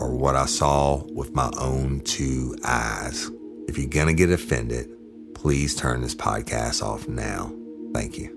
are 0.00 0.08
what 0.10 0.34
I 0.34 0.46
saw 0.46 1.04
with 1.12 1.34
my 1.34 1.50
own 1.58 2.00
two 2.00 2.56
eyes. 2.64 3.30
If 3.68 3.76
you're 3.76 3.86
going 3.86 4.06
to 4.06 4.14
get 4.14 4.30
offended, 4.30 4.88
please 5.34 5.76
turn 5.76 6.00
this 6.00 6.14
podcast 6.14 6.82
off 6.82 7.06
now. 7.06 7.52
Thank 7.92 8.16
you. 8.16 8.34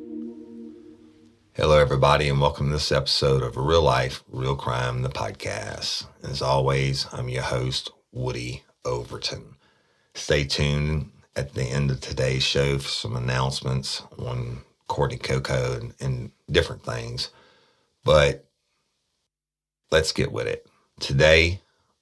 Hello, 1.53 1.79
everybody, 1.79 2.27
and 2.27 2.41
welcome 2.41 2.67
to 2.67 2.73
this 2.73 2.91
episode 2.91 3.43
of 3.43 3.55
Real 3.55 3.81
Life, 3.81 4.23
Real 4.27 4.57
Crime, 4.57 5.03
the 5.03 5.09
podcast. 5.09 6.05
As 6.23 6.41
always, 6.41 7.07
I'm 7.13 7.29
your 7.29 7.43
host, 7.43 7.91
Woody 8.11 8.63
Overton. 8.83 9.55
Stay 10.15 10.43
tuned 10.43 11.11
at 11.37 11.53
the 11.53 11.63
end 11.63 11.91
of 11.91 12.01
today's 12.01 12.43
show 12.43 12.77
for 12.77 12.89
some 12.89 13.15
announcements 13.15 14.03
on 14.19 14.63
Courtney 14.87 15.17
Coco 15.17 15.79
and, 15.79 15.93
and 16.01 16.31
different 16.51 16.83
things. 16.83 17.29
But 18.03 18.49
let's 19.91 20.11
get 20.11 20.33
with 20.33 20.47
it. 20.47 20.67
Today, 21.03 21.59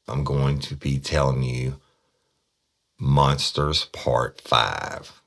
I'm 0.08 0.24
going 0.24 0.60
to 0.60 0.76
be 0.76 1.00
telling 1.00 1.42
you 1.42 1.82
Monsters 3.00 3.86
Part 3.86 4.40
5. 4.42 5.24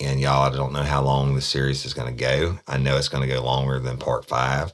And 0.00 0.22
y'all, 0.22 0.50
I 0.50 0.56
don't 0.56 0.72
know 0.72 0.84
how 0.84 1.02
long 1.02 1.34
the 1.34 1.42
series 1.42 1.84
is 1.84 1.92
going 1.92 2.16
to 2.16 2.18
go. 2.18 2.60
I 2.66 2.78
know 2.78 2.96
it's 2.96 3.10
going 3.10 3.28
to 3.28 3.34
go 3.34 3.44
longer 3.44 3.78
than 3.78 3.98
Part 3.98 4.24
5. 4.24 4.72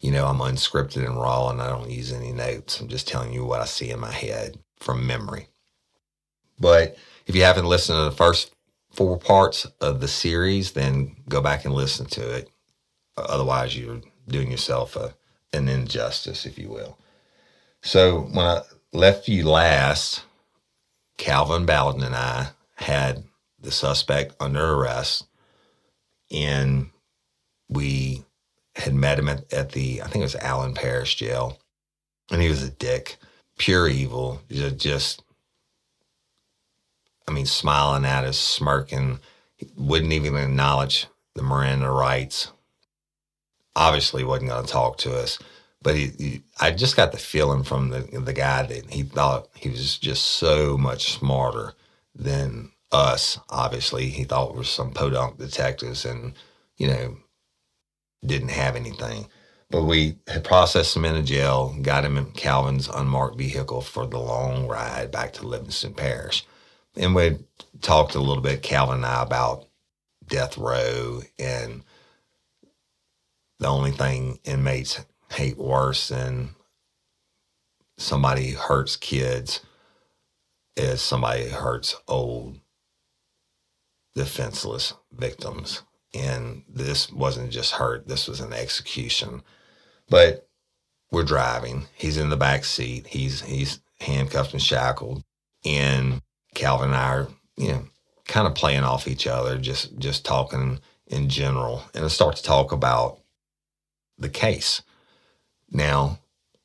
You 0.00 0.10
know, 0.10 0.26
I'm 0.26 0.38
unscripted 0.38 1.06
and 1.06 1.20
raw 1.20 1.50
and 1.50 1.62
I 1.62 1.68
don't 1.68 1.88
use 1.88 2.12
any 2.12 2.32
notes. 2.32 2.80
I'm 2.80 2.88
just 2.88 3.06
telling 3.06 3.32
you 3.32 3.44
what 3.44 3.60
I 3.60 3.64
see 3.64 3.92
in 3.92 4.00
my 4.00 4.10
head 4.10 4.58
from 4.80 5.06
memory. 5.06 5.46
But 6.58 6.96
if 7.28 7.36
you 7.36 7.44
haven't 7.44 7.66
listened 7.66 7.98
to 7.98 8.04
the 8.06 8.10
first 8.10 8.50
four 8.90 9.16
parts 9.18 9.66
of 9.80 10.00
the 10.00 10.08
series, 10.08 10.72
then 10.72 11.14
go 11.28 11.40
back 11.40 11.64
and 11.64 11.72
listen 11.72 12.06
to 12.06 12.38
it. 12.38 12.50
Otherwise, 13.16 13.78
you're 13.78 14.00
doing 14.26 14.50
yourself 14.50 14.96
a, 14.96 15.14
an 15.52 15.68
injustice, 15.68 16.44
if 16.44 16.58
you 16.58 16.70
will. 16.70 16.98
So 17.82 18.20
when 18.20 18.46
I 18.46 18.62
left 18.92 19.28
you 19.28 19.48
last, 19.48 20.24
Calvin 21.16 21.66
Bowden 21.66 22.02
and 22.02 22.14
I 22.14 22.48
had 22.76 23.24
the 23.60 23.70
suspect 23.70 24.34
under 24.40 24.74
arrest, 24.74 25.26
and 26.30 26.90
we 27.68 28.24
had 28.76 28.94
met 28.94 29.18
him 29.18 29.28
at, 29.28 29.52
at 29.52 29.72
the 29.72 30.02
I 30.02 30.06
think 30.06 30.22
it 30.22 30.26
was 30.26 30.36
Allen 30.36 30.74
Parish 30.74 31.16
Jail, 31.16 31.58
and 32.30 32.40
he 32.40 32.48
was 32.48 32.62
a 32.62 32.70
dick, 32.70 33.16
pure 33.58 33.88
evil, 33.88 34.40
just 34.48 35.22
I 37.28 37.30
mean, 37.30 37.46
smiling 37.46 38.06
at 38.06 38.24
us, 38.24 38.38
smirking, 38.38 39.20
He 39.56 39.68
wouldn't 39.76 40.12
even 40.12 40.34
acknowledge 40.36 41.06
the 41.34 41.42
Miranda 41.42 41.90
rights. 41.90 42.50
Obviously, 43.76 44.24
wasn't 44.24 44.48
going 44.48 44.64
to 44.64 44.72
talk 44.72 44.96
to 44.98 45.14
us, 45.14 45.38
but 45.82 45.96
he, 45.96 46.08
he, 46.18 46.42
I 46.60 46.72
just 46.72 46.96
got 46.96 47.12
the 47.12 47.18
feeling 47.18 47.64
from 47.64 47.90
the 47.90 48.00
the 48.20 48.32
guy 48.32 48.62
that 48.64 48.90
he 48.90 49.02
thought 49.04 49.48
he 49.54 49.70
was 49.70 49.98
just 49.98 50.24
so 50.24 50.78
much 50.78 51.12
smarter 51.14 51.74
than 52.14 52.72
us. 52.92 53.38
Obviously, 53.50 54.08
he 54.10 54.24
thought 54.24 54.52
we 54.52 54.58
were 54.58 54.64
some 54.64 54.92
podunk 54.92 55.38
detectives, 55.38 56.04
and 56.04 56.34
you 56.78 56.88
know, 56.88 57.16
didn't 58.26 58.50
have 58.50 58.76
anything. 58.76 59.28
But 59.70 59.84
we 59.84 60.16
had 60.28 60.44
processed 60.44 60.96
him 60.96 61.04
in 61.06 61.16
a 61.16 61.22
jail, 61.22 61.76
got 61.82 62.04
him 62.04 62.16
in 62.18 62.32
Calvin's 62.32 62.88
unmarked 62.88 63.38
vehicle 63.38 63.82
for 63.82 64.06
the 64.06 64.18
long 64.18 64.68
ride 64.68 65.10
back 65.12 65.32
to 65.34 65.46
Livingston 65.46 65.94
Parish 65.94 66.36
and 66.96 67.14
we 67.14 67.38
talked 67.80 68.14
a 68.14 68.20
little 68.20 68.42
bit, 68.42 68.62
Calvin 68.62 68.96
and 68.96 69.06
I, 69.06 69.22
about 69.22 69.66
death 70.28 70.58
row 70.58 71.22
and 71.38 71.82
the 73.60 73.68
only 73.68 73.92
thing 73.92 74.40
inmates 74.44 75.00
hate 75.30 75.58
worse 75.58 76.08
than 76.08 76.50
somebody 77.96 78.52
hurts 78.52 78.96
kids 78.96 79.60
is 80.76 81.02
somebody 81.02 81.48
hurts 81.48 81.96
old, 82.06 82.60
defenseless 84.14 84.94
victims. 85.12 85.82
And 86.14 86.62
this 86.68 87.12
wasn't 87.12 87.50
just 87.50 87.72
hurt, 87.72 88.08
this 88.08 88.28
was 88.28 88.40
an 88.40 88.52
execution. 88.52 89.42
But 90.08 90.48
we're 91.10 91.24
driving. 91.24 91.86
He's 91.94 92.16
in 92.16 92.30
the 92.30 92.36
back 92.36 92.64
seat. 92.64 93.06
He's 93.08 93.42
he's 93.42 93.80
handcuffed 94.00 94.52
and 94.52 94.62
shackled. 94.62 95.22
And 95.64 96.22
Calvin 96.54 96.88
and 96.90 96.96
I 96.96 97.08
are, 97.08 97.28
you 97.56 97.68
know, 97.72 97.84
kind 98.26 98.46
of 98.46 98.54
playing 98.54 98.84
off 98.84 99.08
each 99.08 99.26
other, 99.26 99.58
just 99.58 99.98
just 99.98 100.24
talking 100.24 100.80
in 101.06 101.28
general, 101.28 101.82
and 101.94 102.04
I 102.04 102.08
start 102.08 102.36
to 102.36 102.42
talk 102.42 102.72
about 102.72 103.20
the 104.18 104.28
case. 104.28 104.82
Now, 105.70 106.18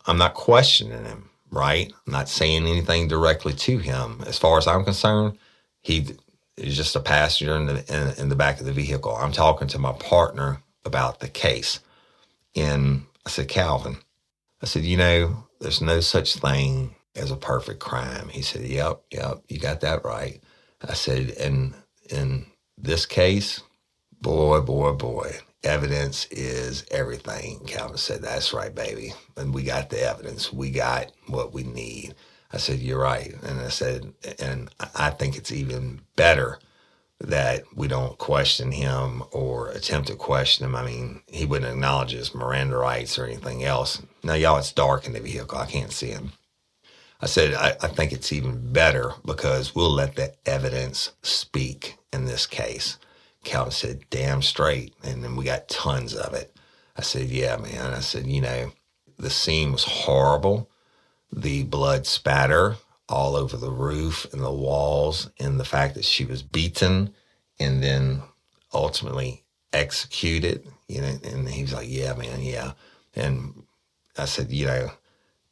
I'm 0.05 0.17
not 0.17 0.33
questioning 0.35 1.05
him, 1.05 1.29
right? 1.51 1.91
I'm 2.07 2.13
not 2.13 2.29
saying 2.29 2.67
anything 2.67 3.07
directly 3.07 3.53
to 3.53 3.77
him. 3.79 4.23
As 4.27 4.37
far 4.37 4.57
as 4.57 4.67
I'm 4.67 4.83
concerned, 4.85 5.37
he 5.81 6.07
is 6.57 6.77
just 6.77 6.95
a 6.95 6.99
passenger 7.01 7.55
in 7.55 7.65
the 7.67 7.85
in, 7.93 8.23
in 8.23 8.29
the 8.29 8.35
back 8.35 8.59
of 8.59 8.65
the 8.65 8.73
vehicle. 8.73 9.15
I'm 9.15 9.31
talking 9.33 9.67
to 9.69 9.79
my 9.79 9.93
partner 9.93 10.61
about 10.85 11.19
the 11.19 11.29
case, 11.29 11.79
and 12.55 13.05
I 13.25 13.29
said, 13.29 13.47
Calvin, 13.49 13.97
I 14.61 14.65
said, 14.65 14.83
you 14.83 14.97
know, 14.97 15.45
there's 15.59 15.81
no 15.81 15.99
such 16.01 16.35
thing 16.37 16.95
as 17.15 17.31
a 17.31 17.35
perfect 17.37 17.79
crime. 17.79 18.29
He 18.29 18.41
said, 18.41 18.63
Yep, 18.63 19.03
yep, 19.11 19.43
you 19.49 19.59
got 19.59 19.81
that 19.81 20.05
right. 20.05 20.41
I 20.87 20.93
said, 20.95 21.31
and 21.31 21.75
in 22.09 22.45
this 22.77 23.05
case, 23.05 23.61
boy, 24.21 24.61
boy, 24.61 24.93
boy, 24.93 25.33
evidence 25.63 26.25
is 26.31 26.85
everything. 26.91 27.61
Calvin 27.67 27.97
said, 27.97 28.21
That's 28.21 28.53
right, 28.53 28.73
baby. 28.73 29.13
And 29.37 29.53
we 29.53 29.63
got 29.63 29.89
the 29.89 30.01
evidence. 30.01 30.53
We 30.53 30.71
got 30.71 31.11
what 31.27 31.53
we 31.53 31.63
need. 31.63 32.15
I 32.51 32.57
said, 32.57 32.79
You're 32.79 33.01
right. 33.01 33.33
And 33.43 33.59
I 33.61 33.69
said, 33.69 34.13
and 34.39 34.69
I 34.95 35.11
think 35.11 35.37
it's 35.37 35.51
even 35.51 36.01
better 36.15 36.59
that 37.19 37.63
we 37.75 37.87
don't 37.87 38.17
question 38.17 38.71
him 38.71 39.23
or 39.31 39.69
attempt 39.69 40.09
to 40.09 40.15
question 40.15 40.65
him. 40.65 40.75
I 40.75 40.85
mean, 40.85 41.21
he 41.27 41.45
wouldn't 41.45 41.71
acknowledge 41.71 42.11
his 42.11 42.35
Miranda 42.35 42.77
rights 42.77 43.17
or 43.17 43.25
anything 43.25 43.63
else. 43.63 44.01
Now, 44.23 44.33
y'all, 44.33 44.57
it's 44.57 44.73
dark 44.73 45.07
in 45.07 45.13
the 45.13 45.21
vehicle. 45.21 45.57
I 45.57 45.65
can't 45.65 45.91
see 45.91 46.09
him. 46.09 46.33
I 47.21 47.25
said, 47.27 47.53
I, 47.53 47.75
I 47.81 47.87
think 47.87 48.11
it's 48.11 48.33
even 48.33 48.73
better 48.73 49.13
because 49.25 49.73
we'll 49.73 49.91
let 49.91 50.15
the 50.15 50.33
evidence 50.45 51.11
speak 51.21 51.97
in 52.11 52.25
this 52.25 52.45
case. 52.45 52.97
Calvin 53.43 53.71
said, 53.71 54.05
damn 54.09 54.41
straight. 54.41 54.93
And 55.03 55.23
then 55.23 55.35
we 55.35 55.45
got 55.45 55.69
tons 55.69 56.15
of 56.15 56.33
it. 56.33 56.55
I 56.97 57.01
said, 57.01 57.29
yeah, 57.29 57.57
man. 57.57 57.93
I 57.93 57.99
said, 58.01 58.27
you 58.27 58.41
know, 58.41 58.71
the 59.17 59.29
scene 59.29 59.71
was 59.71 59.85
horrible. 59.85 60.69
The 61.31 61.63
blood 61.63 62.07
spatter 62.07 62.77
all 63.09 63.35
over 63.35 63.57
the 63.57 63.71
roof 63.71 64.25
and 64.33 64.41
the 64.43 64.51
walls, 64.51 65.29
and 65.39 65.59
the 65.59 65.65
fact 65.65 65.95
that 65.95 66.05
she 66.05 66.25
was 66.25 66.43
beaten 66.43 67.13
and 67.59 67.83
then 67.83 68.23
ultimately 68.73 69.43
executed. 69.73 70.67
You 70.87 71.01
know, 71.01 71.19
and 71.23 71.49
he 71.49 71.63
was 71.63 71.73
like, 71.73 71.89
"Yeah, 71.89 72.13
man, 72.13 72.41
yeah." 72.41 72.73
And 73.15 73.63
I 74.17 74.25
said, 74.25 74.51
"You 74.51 74.67
know, 74.67 74.91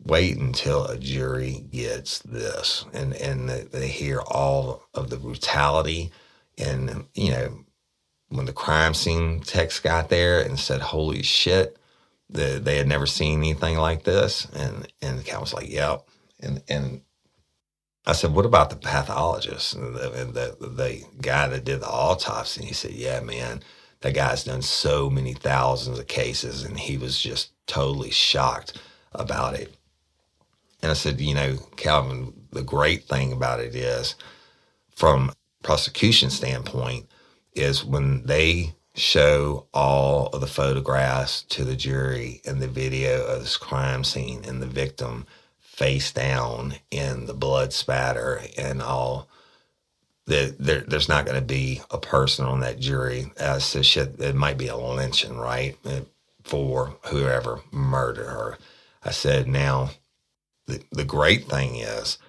wait 0.03 0.37
until 0.37 0.85
a 0.85 0.97
jury 0.97 1.65
gets 1.71 2.19
this 2.19 2.85
and 2.93 3.13
and 3.15 3.49
they 3.49 3.89
hear 3.89 4.21
all 4.21 4.83
of 4.93 5.09
the 5.09 5.17
brutality 5.17 6.11
and 6.57 7.07
you 7.15 7.31
know." 7.31 7.65
When 8.31 8.47
the 8.47 8.53
crime 8.53 8.95
scene 8.95 9.41
techs 9.41 9.79
got 9.81 10.09
there 10.09 10.41
and 10.41 10.59
said, 10.59 10.81
"Holy 10.81 11.23
shit," 11.23 11.77
the, 12.29 12.61
they 12.63 12.77
had 12.77 12.89
never 12.89 13.07
seen 13.07 13.39
anything 13.39 13.77
like 13.77 14.05
this, 14.05 14.47
and 14.53 14.87
and 15.01 15.19
the 15.19 15.23
guy 15.23 15.39
was 15.39 15.55
like, 15.55 15.69
"Yep," 15.69 16.07
and 16.41 16.63
and 16.69 17.03
I 18.05 18.13
said, 18.13 18.33
"What 18.33 18.45
about 18.47 18.71
the 18.71 18.77
pathologist 18.77 19.75
and 19.75 19.95
the, 19.95 20.11
and 20.13 20.35
the, 20.35 20.57
the 20.61 21.03
guy 21.21 21.47
that 21.49 21.65
did 21.65 21.81
the 21.81 21.89
autopsy?" 21.89 22.61
And 22.61 22.69
he 22.69 22.75
said, 22.75 22.91
"Yeah, 22.93 23.21
man, 23.21 23.63
that 24.01 24.15
guy's 24.15 24.45
done 24.45 24.63
so 24.63 25.09
many 25.09 25.33
thousands 25.33 25.99
of 25.99 26.07
cases, 26.07 26.63
and 26.63 26.79
he 26.79 26.97
was 26.97 27.19
just 27.21 27.51
totally 27.67 28.11
shocked 28.11 28.79
about 29.13 29.55
it." 29.55 29.75
And 30.81 30.91
I 30.91 30.95
said, 30.95 31.21
"You 31.21 31.35
know, 31.35 31.57
Calvin, 31.77 32.33
the 32.51 32.63
great 32.63 33.05
thing 33.05 33.33
about 33.33 33.61
it 33.61 33.75
is, 33.75 34.15
from 34.95 35.33
prosecution 35.63 36.31
standpoint, 36.31 37.07
is 37.53 37.83
when 37.83 38.25
they 38.25 38.73
show 38.95 39.67
all 39.73 40.27
of 40.27 40.41
the 40.41 40.47
photographs 40.47 41.43
to 41.43 41.63
the 41.63 41.75
jury 41.75 42.41
and 42.45 42.61
the 42.61 42.67
video 42.67 43.25
of 43.25 43.41
this 43.41 43.57
crime 43.57 44.03
scene 44.03 44.43
and 44.45 44.61
the 44.61 44.67
victim." 44.67 45.25
face 45.81 46.11
down 46.11 46.75
in 46.91 47.25
the 47.25 47.33
blood 47.33 47.73
spatter 47.73 48.41
and 48.55 48.83
all. 48.83 49.27
That 50.27 50.57
there, 50.59 50.81
there's 50.81 51.09
not 51.09 51.25
going 51.25 51.39
to 51.39 51.45
be 51.45 51.81
a 51.89 51.97
person 51.97 52.45
on 52.45 52.59
that 52.59 52.79
jury 52.79 53.31
as 53.37 53.71
to 53.71 53.81
shit. 53.81 54.19
It 54.19 54.35
might 54.35 54.59
be 54.59 54.67
a 54.67 54.77
lynching, 54.77 55.37
right, 55.37 55.75
for 56.43 56.97
whoever 57.07 57.61
murdered 57.71 58.27
her. 58.27 58.59
I 59.03 59.09
said, 59.09 59.47
now, 59.47 59.89
the, 60.67 60.83
the 60.91 61.03
great 61.03 61.45
thing 61.49 61.77
is 61.77 62.19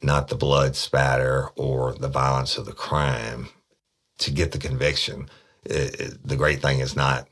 not 0.00 0.28
the 0.28 0.36
blood 0.36 0.76
spatter 0.76 1.48
or 1.56 1.94
the 1.94 2.08
violence 2.08 2.56
of 2.56 2.66
the 2.66 2.72
crime 2.72 3.48
to 4.18 4.30
get 4.30 4.52
the 4.52 4.58
conviction. 4.58 5.28
It, 5.64 6.00
it, 6.00 6.28
the 6.28 6.36
great 6.36 6.62
thing 6.62 6.80
is 6.80 6.96
not 6.96 7.28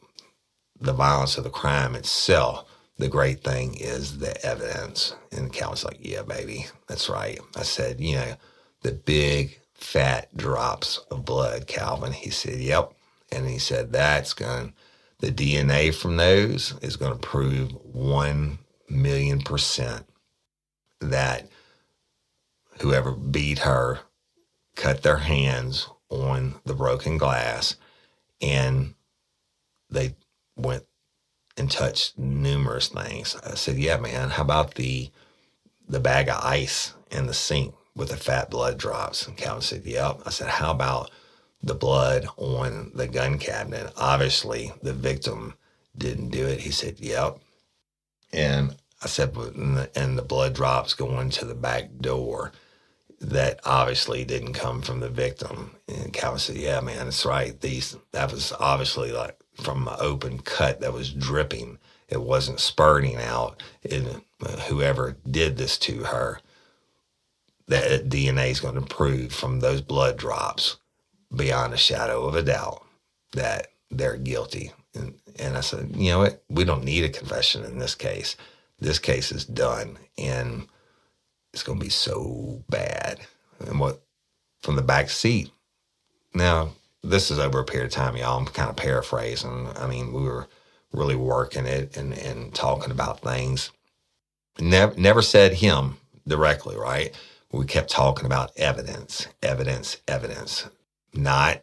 the 0.81 0.93
violence 0.93 1.37
of 1.39 1.45
the 1.45 1.51
crime 1.51 1.95
itself, 1.95 2.65
the 2.99 3.09
great 3.09 3.43
thing 3.45 3.75
is 3.77 4.19
the 4.19 4.45
evidence. 4.45 5.15
And 5.33 5.53
Calvin's 5.53 5.85
like, 5.85 5.99
yeah, 6.01 6.23
baby, 6.23 6.67
that's 6.89 7.09
right. 7.09 7.39
I 7.57 7.63
said, 7.63 8.01
you 8.01 8.17
know, 8.17 8.35
the 8.83 8.93
big 8.93 9.61
fat 9.75 10.35
drops 10.37 10.99
of 11.11 11.25
blood, 11.25 11.67
Calvin. 11.67 12.13
He 12.13 12.31
said, 12.31 12.61
yep. 12.61 12.93
And 13.33 13.49
he 13.49 13.59
said, 13.59 13.93
that's 13.93 14.35
going, 14.35 14.75
the 15.21 15.31
DNA 15.33 15.95
from 15.95 16.17
those 16.17 16.75
is 16.83 16.97
going 16.97 17.13
to 17.13 17.19
prove 17.19 17.73
1 17.85 18.59
million 18.91 19.41
percent 19.41 20.07
that 21.01 21.49
whoever 22.81 23.13
beat 23.13 23.61
her 23.61 24.01
cut 24.77 25.03
their 25.03 25.19
hands 25.19 25.89
on 26.11 26.57
the 26.65 26.75
broken 26.75 27.17
glass 27.19 27.77
and 28.41 28.95
they 29.91 30.15
went 30.57 30.85
and 31.57 31.71
touched 31.71 32.19
numerous 32.19 32.89
things. 32.89 33.37
I 33.45 33.55
said, 33.55 33.77
"Yeah, 33.77 33.99
man. 33.99 34.31
How 34.31 34.43
about 34.43 34.75
the 34.75 35.11
the 35.89 36.01
bag 36.01 36.29
of 36.29 36.43
ice 36.45 36.95
in 37.11 37.27
the 37.27 37.35
sink 37.35 37.75
with 37.95 38.11
the 38.11 38.17
fat 38.17 38.51
blood 38.51 38.79
drops?" 38.79 39.27
And 39.27 39.37
Calvin 39.37 39.63
said, 39.63 39.85
"Yep." 39.85 40.23
I 40.27 40.31
said, 40.31 40.49
"How 40.49 40.71
about 40.71 41.11
the 41.63 41.75
blood 41.75 42.27
on 42.37 42.93
the 42.95 43.07
gun 43.07 43.39
cabinet? 43.39 43.93
Obviously, 43.97 44.73
the 44.83 44.93
victim 44.93 45.55
didn't 45.97 46.31
do 46.31 46.47
it." 46.47 46.61
He 46.61 46.71
said, 46.71 47.01
"Yep." 47.01 47.39
And 48.33 48.77
I 49.03 49.07
said, 49.07 49.35
and 49.37 49.77
the, 49.77 49.99
and 49.99 50.17
the 50.17 50.23
blood 50.23 50.55
drops 50.55 50.95
going 50.95 51.31
to 51.31 51.45
the 51.45 51.55
back 51.55 51.91
door 52.01 52.53
that 53.21 53.61
obviously 53.65 54.25
didn't 54.25 54.55
come 54.55 54.83
from 54.83 55.01
the 55.01 55.11
victim. 55.11 55.77
And 55.89 56.13
Calvin 56.13 56.39
said, 56.39 56.57
"Yeah, 56.57 56.81
man, 56.81 57.05
that's 57.07 57.25
right. 57.27 57.61
These 57.61 57.97
that 58.13 58.33
was 58.33 58.53
obviously 58.59 59.13
like 59.13 59.37
from 59.61 59.89
an 59.89 59.97
open 60.01 60.39
cut 60.41 60.81
that 60.81 60.93
was 60.93 61.13
dripping. 61.13 61.79
It 62.09 62.23
wasn't 62.23 62.61
spurting 62.61 63.17
out. 63.17 63.63
And 63.89 64.23
uh, 64.45 64.57
whoever 64.63 65.17
did 65.31 65.57
this 65.57 65.79
to 65.79 66.05
her, 66.05 66.41
that 67.69 68.09
DNA 68.09 68.51
is 68.51 68.61
going 68.61 68.75
to 68.75 68.81
prove 68.81 69.33
from 69.33 69.61
those 69.61 69.81
blood 69.81 70.17
drops 70.17 70.79
beyond 71.35 71.73
a 71.73 71.79
shadow 71.79 72.25
of 72.25 72.35
a 72.35 72.43
doubt 72.43 72.85
that 73.33 73.69
they're 73.91 74.17
guilty. 74.17 74.73
And, 74.95 75.15
and 75.39 75.57
I 75.57 75.61
said, 75.61 75.95
you 75.95 76.11
know 76.11 76.19
what? 76.21 76.43
We 76.49 76.65
don't 76.65 76.85
need 76.85 77.05
a 77.05 77.09
confession 77.09 77.65
in 77.65 77.79
this 77.79 77.95
case. 77.95 78.37
This 78.81 78.99
case 78.99 79.31
is 79.31 79.45
done. 79.45 79.99
And 80.19 80.67
it's 81.53 81.63
to 81.65 81.85
be 81.85 81.91
so 81.91 82.63
bad. 82.69 83.21
And 83.67 83.79
what 83.79 84.03
from 84.63 84.77
the 84.77 84.83
back 84.83 85.11
seat. 85.11 85.51
Now, 86.35 86.71
this 87.03 87.31
is 87.31 87.39
over 87.39 87.61
a 87.61 87.65
period 87.65 87.87
of 87.87 87.93
time, 87.93 88.17
y'all. 88.17 88.39
I'm 88.39 88.47
kind 88.47 88.71
of 88.71 88.77
paraphrasing. 88.77 89.69
I 89.77 89.87
mean, 89.87 90.13
we 90.13 90.23
were 90.23 90.49
really 90.93 91.17
working 91.17 91.67
it 91.67 91.97
and, 91.97 92.13
and 92.13 92.55
talking 92.55 92.91
about 92.91 93.21
things. 93.21 93.71
Never, 94.59 94.95
never 94.97 95.23
said 95.23 95.55
him 95.55 95.97
directly, 96.27 96.77
right? 96.77 97.15
We 97.53 97.65
kept 97.65 97.91
talking 97.91 98.27
about 98.27 98.53
evidence, 98.57 99.27
evidence, 99.43 99.97
evidence, 100.07 100.69
not 101.15 101.63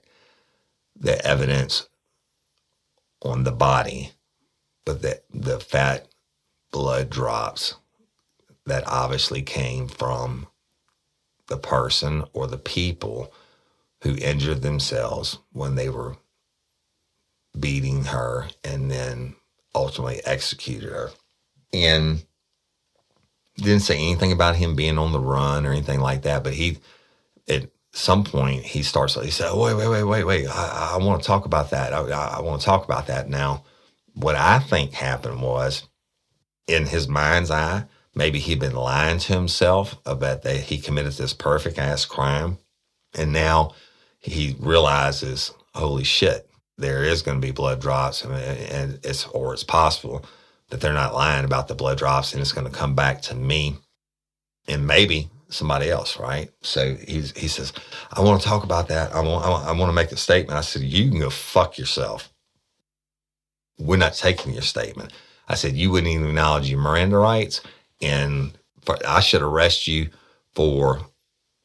the 0.95 1.23
evidence 1.25 1.87
on 3.21 3.43
the 3.43 3.51
body, 3.51 4.11
but 4.85 5.01
the, 5.01 5.21
the 5.33 5.59
fat 5.59 6.07
blood 6.71 7.09
drops 7.09 7.75
that 8.67 8.87
obviously 8.87 9.41
came 9.41 9.87
from 9.87 10.47
the 11.47 11.57
person 11.57 12.23
or 12.33 12.47
the 12.47 12.57
people 12.57 13.33
who 14.03 14.15
injured 14.17 14.61
themselves 14.61 15.39
when 15.53 15.75
they 15.75 15.89
were 15.89 16.17
beating 17.59 18.05
her 18.05 18.47
and 18.63 18.91
then 18.91 19.35
ultimately 19.73 20.21
executed 20.25 20.89
her. 20.89 21.09
And 21.73 22.23
didn't 23.55 23.81
say 23.81 23.97
anything 23.97 24.31
about 24.31 24.55
him 24.57 24.75
being 24.75 24.97
on 24.97 25.11
the 25.11 25.19
run 25.19 25.65
or 25.65 25.71
anything 25.71 25.99
like 25.99 26.23
that, 26.23 26.43
but 26.43 26.53
he, 26.53 26.77
at 27.47 27.69
some 27.91 28.23
point, 28.23 28.63
he 28.63 28.83
starts, 28.83 29.15
he 29.15 29.31
said, 29.31 29.51
wait, 29.53 29.73
wait, 29.75 29.87
wait, 29.87 30.03
wait, 30.03 30.23
wait. 30.25 30.47
I, 30.47 30.93
I 30.95 31.03
want 31.03 31.21
to 31.21 31.27
talk 31.27 31.45
about 31.45 31.71
that. 31.71 31.93
I, 31.93 32.01
I 32.01 32.41
want 32.41 32.61
to 32.61 32.65
talk 32.65 32.85
about 32.85 33.07
that. 33.07 33.29
Now, 33.29 33.63
what 34.13 34.35
I 34.35 34.59
think 34.59 34.93
happened 34.93 35.41
was 35.41 35.87
in 36.67 36.85
his 36.85 37.07
mind's 37.07 37.49
eye, 37.49 37.85
maybe 38.17 38.39
he'd 38.39 38.59
been 38.59 38.75
lying 38.75 39.19
to 39.19 39.33
himself 39.33 39.95
about 40.05 40.41
that 40.41 40.57
he 40.57 40.79
committed 40.79 41.13
this 41.13 41.33
perfect 41.33 41.77
ass 41.77 42.03
crime. 42.03 42.57
And 43.15 43.31
now 43.31 43.75
he 44.19 44.55
realizes, 44.59 45.53
holy 45.75 46.03
shit, 46.03 46.49
there 46.77 47.03
is 47.03 47.21
going 47.21 47.39
to 47.39 47.45
be 47.45 47.51
blood 47.51 47.79
drops, 47.79 48.23
and, 48.23 48.99
it's 49.03 49.25
or 49.27 49.53
it's 49.53 49.63
possible 49.63 50.25
that 50.69 50.81
they're 50.81 50.93
not 50.93 51.13
lying 51.13 51.45
about 51.45 51.67
the 51.67 51.75
blood 51.75 51.97
drops, 51.97 52.33
and 52.33 52.41
it's 52.41 52.51
going 52.51 52.67
to 52.67 52.77
come 52.77 52.93
back 52.93 53.21
to 53.23 53.35
me, 53.35 53.77
and 54.67 54.85
maybe 54.85 55.29
somebody 55.49 55.89
else, 55.89 56.19
right? 56.19 56.51
So 56.61 56.95
he's, 56.95 57.31
he 57.37 57.47
says, 57.47 57.71
I 58.11 58.21
want 58.21 58.41
to 58.41 58.47
talk 58.47 58.63
about 58.63 58.89
that. 58.89 59.13
I 59.13 59.21
want, 59.21 59.45
I 59.45 59.71
want 59.71 59.89
to 59.89 59.93
make 59.93 60.11
a 60.11 60.17
statement. 60.17 60.57
I 60.57 60.61
said, 60.61 60.81
you 60.81 61.09
can 61.09 61.19
go 61.19 61.29
fuck 61.29 61.77
yourself. 61.77 62.31
We're 63.79 63.97
not 63.97 64.13
taking 64.13 64.53
your 64.53 64.63
statement. 64.63 65.13
I 65.47 65.55
said, 65.55 65.75
you 65.75 65.91
wouldn't 65.91 66.11
even 66.11 66.27
acknowledge 66.27 66.69
your 66.69 66.81
Miranda 66.81 67.17
rights. 67.17 67.61
And 68.01 68.57
for, 68.85 68.97
I 69.07 69.21
should 69.21 69.41
arrest 69.41 69.87
you 69.87 70.09
for 70.55 71.01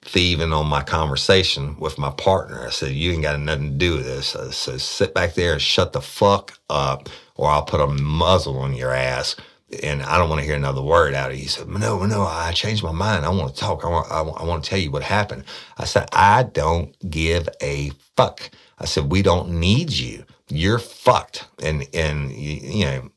thieving 0.02 0.52
on 0.52 0.66
my 0.66 0.82
conversation 0.82 1.78
with 1.78 1.98
my 1.98 2.10
partner. 2.10 2.66
I 2.66 2.70
said, 2.70 2.92
You 2.92 3.12
ain't 3.12 3.22
got 3.22 3.40
nothing 3.40 3.72
to 3.72 3.78
do 3.78 3.96
with 3.96 4.04
this. 4.06 4.36
I 4.36 4.50
said, 4.50 4.80
Sit 4.80 5.14
back 5.14 5.34
there 5.34 5.52
and 5.54 5.62
shut 5.62 5.92
the 5.92 6.02
fuck 6.02 6.58
up, 6.70 7.08
or 7.36 7.50
I'll 7.50 7.64
put 7.64 7.80
a 7.80 7.86
muzzle 7.88 8.58
on 8.58 8.74
your 8.74 8.92
ass 8.92 9.36
and 9.82 10.02
I 10.02 10.18
don't 10.18 10.28
want 10.28 10.40
to 10.40 10.46
hear 10.46 10.56
another 10.56 10.82
word 10.82 11.14
out 11.14 11.30
of 11.30 11.36
you. 11.36 11.42
He 11.42 11.48
said, 11.48 11.68
no, 11.68 12.04
no, 12.04 12.22
I 12.22 12.52
changed 12.52 12.82
my 12.82 12.92
mind. 12.92 13.24
I 13.24 13.30
want 13.30 13.54
to 13.54 13.60
talk. 13.60 13.84
I 13.84 13.88
want, 13.88 14.10
I 14.10 14.20
I 14.20 14.44
want 14.44 14.64
to 14.64 14.70
tell 14.70 14.78
you 14.78 14.90
what 14.90 15.02
happened. 15.02 15.44
I 15.78 15.84
said, 15.84 16.08
I 16.12 16.44
don't 16.44 16.94
give 17.10 17.48
a 17.62 17.92
fuck. 18.16 18.50
I 18.78 18.84
said, 18.84 19.10
we 19.10 19.22
don't 19.22 19.50
need 19.60 19.92
you. 19.92 20.24
You're 20.48 20.78
fucked. 20.78 21.48
And, 21.62 21.86
and, 21.94 22.32
you 22.32 22.84
know, 22.84 23.10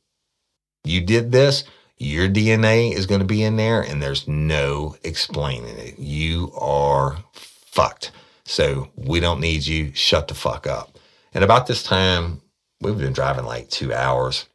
you 0.84 1.02
did 1.02 1.32
this, 1.32 1.66
your 1.98 2.28
DNA 2.28 2.94
is 2.94 3.06
going 3.06 3.22
to 3.22 3.28
be 3.28 3.44
in 3.44 3.56
there 3.58 3.82
and 3.82 4.02
there's 4.02 4.28
no 4.28 4.98
explaining 5.04 5.78
it. 5.78 6.00
You 6.00 6.52
are 6.60 7.18
fucked. 7.34 8.12
So 8.46 8.90
we 8.96 9.20
don't 9.20 9.40
need 9.40 9.66
you. 9.66 9.94
Shut 9.94 10.28
the 10.28 10.36
fuck 10.36 10.68
up. 10.68 10.98
And 11.34 11.44
about 11.44 11.68
this 11.68 11.84
time, 11.84 12.42
we've 12.82 12.98
been 12.98 13.14
driving 13.14 13.46
like 13.46 13.70
two 13.70 13.94
hours. 13.94 14.48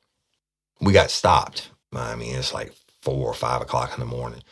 We 0.80 0.92
got 0.92 1.10
stopped. 1.10 1.70
I 1.94 2.14
mean, 2.16 2.36
it's 2.36 2.54
like 2.54 2.72
four 3.02 3.26
or 3.28 3.34
five 3.34 3.62
o'clock 3.62 3.94
in 3.94 4.00
the 4.00 4.06
morning. 4.06 4.42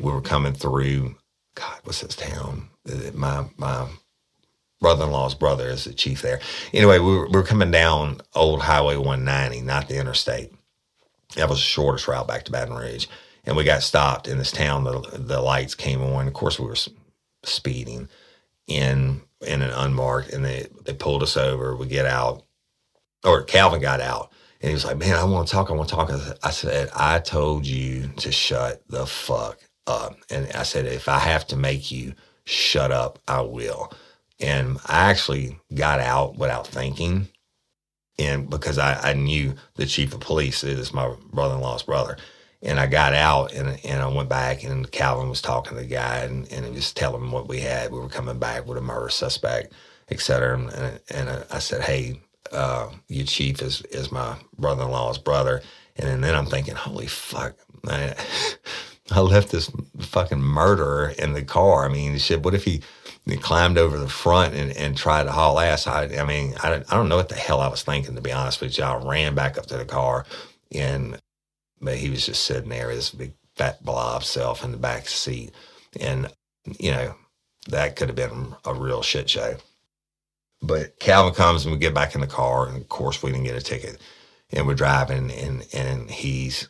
We 0.00 0.12
were 0.12 0.20
coming 0.20 0.52
through, 0.52 1.16
God, 1.54 1.78
what's 1.84 2.02
this 2.02 2.16
town? 2.16 2.68
My, 3.14 3.46
my 3.56 3.88
brother-in-law's 4.80 5.34
brother 5.36 5.68
is 5.68 5.84
the 5.84 5.94
chief 5.94 6.22
there. 6.22 6.40
Anyway, 6.74 6.98
we 6.98 7.16
were, 7.16 7.26
we 7.26 7.32
were 7.32 7.44
coming 7.44 7.70
down 7.70 8.20
Old 8.34 8.62
Highway 8.62 8.96
190, 8.96 9.62
not 9.62 9.88
the 9.88 9.98
interstate. 9.98 10.52
That 11.36 11.48
was 11.48 11.58
the 11.58 11.64
shortest 11.64 12.08
route 12.08 12.28
back 12.28 12.44
to 12.44 12.52
Baton 12.52 12.76
Rouge. 12.76 13.06
And 13.44 13.56
we 13.56 13.64
got 13.64 13.82
stopped 13.82 14.28
in 14.28 14.38
this 14.38 14.52
town. 14.52 14.84
The, 14.84 15.00
the 15.14 15.40
lights 15.40 15.74
came 15.74 16.02
on. 16.02 16.28
Of 16.28 16.34
course, 16.34 16.58
we 16.58 16.66
were 16.66 16.76
speeding 17.44 18.08
in 18.66 19.22
in 19.46 19.62
an 19.62 19.70
unmarked, 19.70 20.32
and 20.32 20.44
they 20.44 20.66
they 20.84 20.94
pulled 20.94 21.22
us 21.22 21.36
over. 21.36 21.76
We 21.76 21.86
get 21.86 22.06
out, 22.06 22.44
or 23.24 23.42
Calvin 23.42 23.80
got 23.80 24.00
out, 24.00 24.32
and 24.60 24.68
he 24.70 24.74
was 24.74 24.84
like, 24.84 24.98
"Man, 24.98 25.14
I 25.16 25.24
want 25.24 25.48
to 25.48 25.52
talk. 25.52 25.70
I 25.70 25.74
want 25.74 25.88
to 25.90 25.94
talk." 25.94 26.10
I 26.42 26.50
said, 26.50 26.90
"I 26.94 27.18
told 27.20 27.66
you 27.66 28.08
to 28.18 28.32
shut 28.32 28.82
the 28.88 29.06
fuck 29.06 29.58
up," 29.86 30.16
and 30.30 30.50
I 30.54 30.64
said, 30.64 30.86
"If 30.86 31.08
I 31.08 31.18
have 31.18 31.46
to 31.48 31.56
make 31.56 31.90
you 31.92 32.14
shut 32.44 32.92
up, 32.92 33.18
I 33.28 33.42
will." 33.42 33.92
And 34.40 34.78
I 34.86 35.10
actually 35.10 35.58
got 35.74 36.00
out 36.00 36.36
without 36.38 36.66
thinking 36.66 37.28
and 38.22 38.48
because 38.48 38.78
I, 38.78 39.10
I 39.10 39.12
knew 39.14 39.54
the 39.76 39.86
chief 39.86 40.14
of 40.14 40.20
police 40.20 40.64
is 40.64 40.92
my 40.92 41.14
brother-in-law's 41.32 41.82
brother 41.82 42.16
and 42.62 42.78
I 42.78 42.86
got 42.86 43.12
out 43.12 43.52
and, 43.52 43.78
and 43.84 44.00
I 44.00 44.06
went 44.06 44.28
back 44.28 44.62
and 44.62 44.90
Calvin 44.90 45.28
was 45.28 45.42
talking 45.42 45.76
to 45.76 45.82
the 45.82 45.88
guy 45.88 46.18
and, 46.18 46.50
and 46.52 46.74
just 46.74 46.96
telling 46.96 47.22
him 47.22 47.32
what 47.32 47.48
we 47.48 47.60
had. 47.60 47.90
We 47.90 47.98
were 47.98 48.08
coming 48.08 48.38
back 48.38 48.66
with 48.66 48.78
a 48.78 48.80
murder 48.80 49.08
suspect, 49.08 49.72
et 50.10 50.20
cetera. 50.20 50.58
And, 50.58 51.00
and 51.10 51.44
I 51.50 51.58
said, 51.58 51.82
Hey, 51.82 52.20
uh, 52.52 52.90
your 53.08 53.26
chief 53.26 53.62
is, 53.62 53.82
is 53.90 54.12
my 54.12 54.36
brother-in-law's 54.58 55.18
brother. 55.18 55.62
And 55.96 56.22
then 56.22 56.34
I'm 56.34 56.46
thinking, 56.46 56.74
holy 56.74 57.06
fuck, 57.06 57.54
I, 57.88 58.14
I 59.10 59.20
left 59.20 59.50
this 59.50 59.70
fucking 59.98 60.40
murderer 60.40 61.12
in 61.18 61.32
the 61.32 61.42
car. 61.42 61.84
I 61.84 61.88
mean, 61.88 62.16
shit, 62.18 62.42
what 62.42 62.54
if 62.54 62.64
he, 62.64 62.82
he 63.26 63.36
climbed 63.36 63.78
over 63.78 63.98
the 63.98 64.08
front 64.08 64.54
and, 64.54 64.76
and 64.76 64.96
tried 64.96 65.24
to 65.24 65.32
haul 65.32 65.60
ass. 65.60 65.86
I, 65.86 66.04
I 66.18 66.24
mean, 66.24 66.54
I 66.62 66.70
don't, 66.70 66.92
I 66.92 66.96
don't 66.96 67.08
know 67.08 67.16
what 67.16 67.28
the 67.28 67.36
hell 67.36 67.60
I 67.60 67.68
was 67.68 67.82
thinking, 67.82 68.14
to 68.16 68.20
be 68.20 68.32
honest 68.32 68.60
with 68.60 68.76
you. 68.76 68.84
I 68.84 68.96
ran 68.96 69.34
back 69.34 69.58
up 69.58 69.66
to 69.66 69.76
the 69.76 69.84
car 69.84 70.26
and 70.72 71.18
but 71.80 71.96
he 71.96 72.10
was 72.10 72.26
just 72.26 72.44
sitting 72.44 72.70
there, 72.70 72.90
his 72.90 73.10
big 73.10 73.32
fat 73.56 73.84
blob 73.84 74.24
self 74.24 74.64
in 74.64 74.70
the 74.70 74.78
back 74.78 75.08
seat. 75.08 75.52
And, 76.00 76.28
you 76.78 76.92
know, 76.92 77.16
that 77.68 77.96
could 77.96 78.08
have 78.08 78.16
been 78.16 78.54
a 78.64 78.72
real 78.72 79.02
shit 79.02 79.28
show. 79.28 79.56
But 80.62 80.98
Calvin 81.00 81.34
comes 81.34 81.64
and 81.64 81.72
we 81.72 81.78
get 81.78 81.94
back 81.94 82.14
in 82.14 82.20
the 82.20 82.26
car, 82.28 82.68
and 82.68 82.76
of 82.76 82.88
course 82.88 83.22
we 83.22 83.32
didn't 83.32 83.46
get 83.46 83.56
a 83.56 83.60
ticket. 83.60 84.00
And 84.50 84.66
we're 84.66 84.74
driving, 84.74 85.30
and 85.32 85.66
and 85.72 86.10
he's 86.10 86.68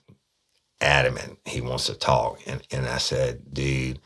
adamant 0.81 1.39
he 1.45 1.61
wants 1.61 1.87
to 1.87 1.95
talk. 1.95 2.41
And 2.47 2.63
and 2.71 2.87
I 2.87 2.99
said, 2.99 3.53
dude, 3.53 3.99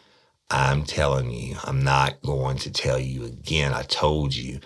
I'm 0.50 0.84
telling 0.84 1.30
you, 1.30 1.56
I'm 1.64 1.82
not 1.82 2.22
going 2.22 2.56
to 2.58 2.70
tell 2.70 2.98
you 2.98 3.24
again. 3.24 3.72
I 3.72 3.82
told 3.82 4.34
you, 4.34 4.60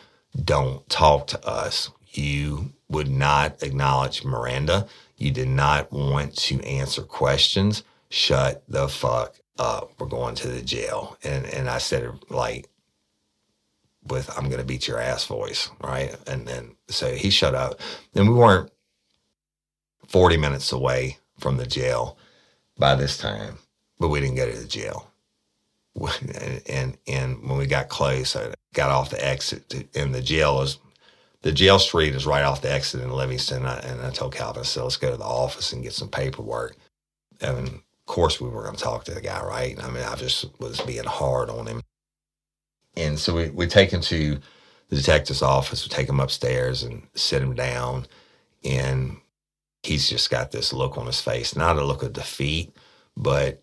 don't 0.44 0.86
talk 0.88 1.26
to 1.28 1.46
us. 1.48 1.90
You 2.12 2.72
would 2.88 3.08
not 3.08 3.62
acknowledge 3.62 4.24
Miranda. 4.24 4.86
You 5.16 5.30
did 5.30 5.48
not 5.48 5.92
want 5.92 6.36
to 6.36 6.60
answer 6.62 7.02
questions. 7.02 7.82
Shut 8.10 8.62
the 8.68 8.88
fuck 8.88 9.36
up. 9.58 9.92
We're 9.98 10.06
going 10.06 10.34
to 10.36 10.48
the 10.48 10.62
jail. 10.62 11.16
And 11.24 11.46
and 11.46 11.68
I 11.68 11.78
said 11.78 12.02
it 12.02 12.30
like 12.30 12.68
with 14.04 14.30
I'm 14.36 14.50
gonna 14.50 14.64
beat 14.64 14.88
your 14.88 14.98
ass 15.00 15.24
voice, 15.26 15.70
right? 15.82 16.14
And 16.26 16.46
then 16.46 16.76
so 16.88 17.14
he 17.14 17.30
shut 17.30 17.54
up. 17.54 17.80
And 18.14 18.28
we 18.28 18.34
weren't 18.34 18.70
40 20.08 20.36
minutes 20.36 20.72
away 20.72 21.18
from 21.38 21.56
the 21.56 21.66
jail 21.66 22.18
by 22.78 22.94
this 22.96 23.16
time, 23.16 23.58
but 23.98 24.08
we 24.08 24.20
didn't 24.20 24.36
go 24.36 24.50
to 24.50 24.58
the 24.58 24.66
jail 24.66 25.09
and 26.68 26.96
and 27.06 27.48
when 27.48 27.58
we 27.58 27.66
got 27.66 27.88
close, 27.88 28.36
I 28.36 28.54
got 28.74 28.90
off 28.90 29.10
the 29.10 29.24
exit, 29.24 29.88
and 29.94 30.14
the 30.14 30.22
jail 30.22 30.60
is 30.62 30.78
the 31.42 31.52
jail 31.52 31.78
street 31.78 32.14
is 32.14 32.26
right 32.26 32.44
off 32.44 32.62
the 32.62 32.72
exit 32.72 33.00
in 33.00 33.10
Livingston. 33.10 33.64
I, 33.64 33.78
and 33.80 34.00
I 34.02 34.10
told 34.10 34.34
Calvin, 34.34 34.60
I 34.60 34.64
said, 34.64 34.82
let's 34.82 34.96
go 34.96 35.10
to 35.10 35.16
the 35.16 35.24
office 35.24 35.72
and 35.72 35.82
get 35.82 35.94
some 35.94 36.08
paperwork. 36.08 36.76
And 37.40 37.68
of 37.68 37.82
course, 38.06 38.40
we 38.40 38.48
were 38.48 38.64
going 38.64 38.76
to 38.76 38.82
talk 38.82 39.04
to 39.04 39.14
the 39.14 39.20
guy, 39.22 39.42
right? 39.42 39.82
I 39.82 39.88
mean, 39.90 40.04
I 40.04 40.14
just 40.16 40.46
was 40.60 40.80
being 40.82 41.04
hard 41.04 41.48
on 41.48 41.66
him. 41.66 41.82
And 42.96 43.18
so 43.18 43.34
we, 43.34 43.48
we 43.50 43.66
take 43.66 43.90
him 43.90 44.02
to 44.02 44.38
the 44.88 44.96
detective's 44.96 45.42
office, 45.42 45.84
we 45.84 45.88
take 45.88 46.08
him 46.08 46.20
upstairs 46.20 46.82
and 46.82 47.06
sit 47.14 47.42
him 47.42 47.54
down. 47.54 48.06
And 48.64 49.16
he's 49.82 50.08
just 50.08 50.28
got 50.28 50.50
this 50.50 50.72
look 50.72 50.98
on 50.98 51.06
his 51.06 51.22
face, 51.22 51.56
not 51.56 51.78
a 51.78 51.84
look 51.84 52.02
of 52.02 52.12
defeat, 52.12 52.76
but 53.16 53.62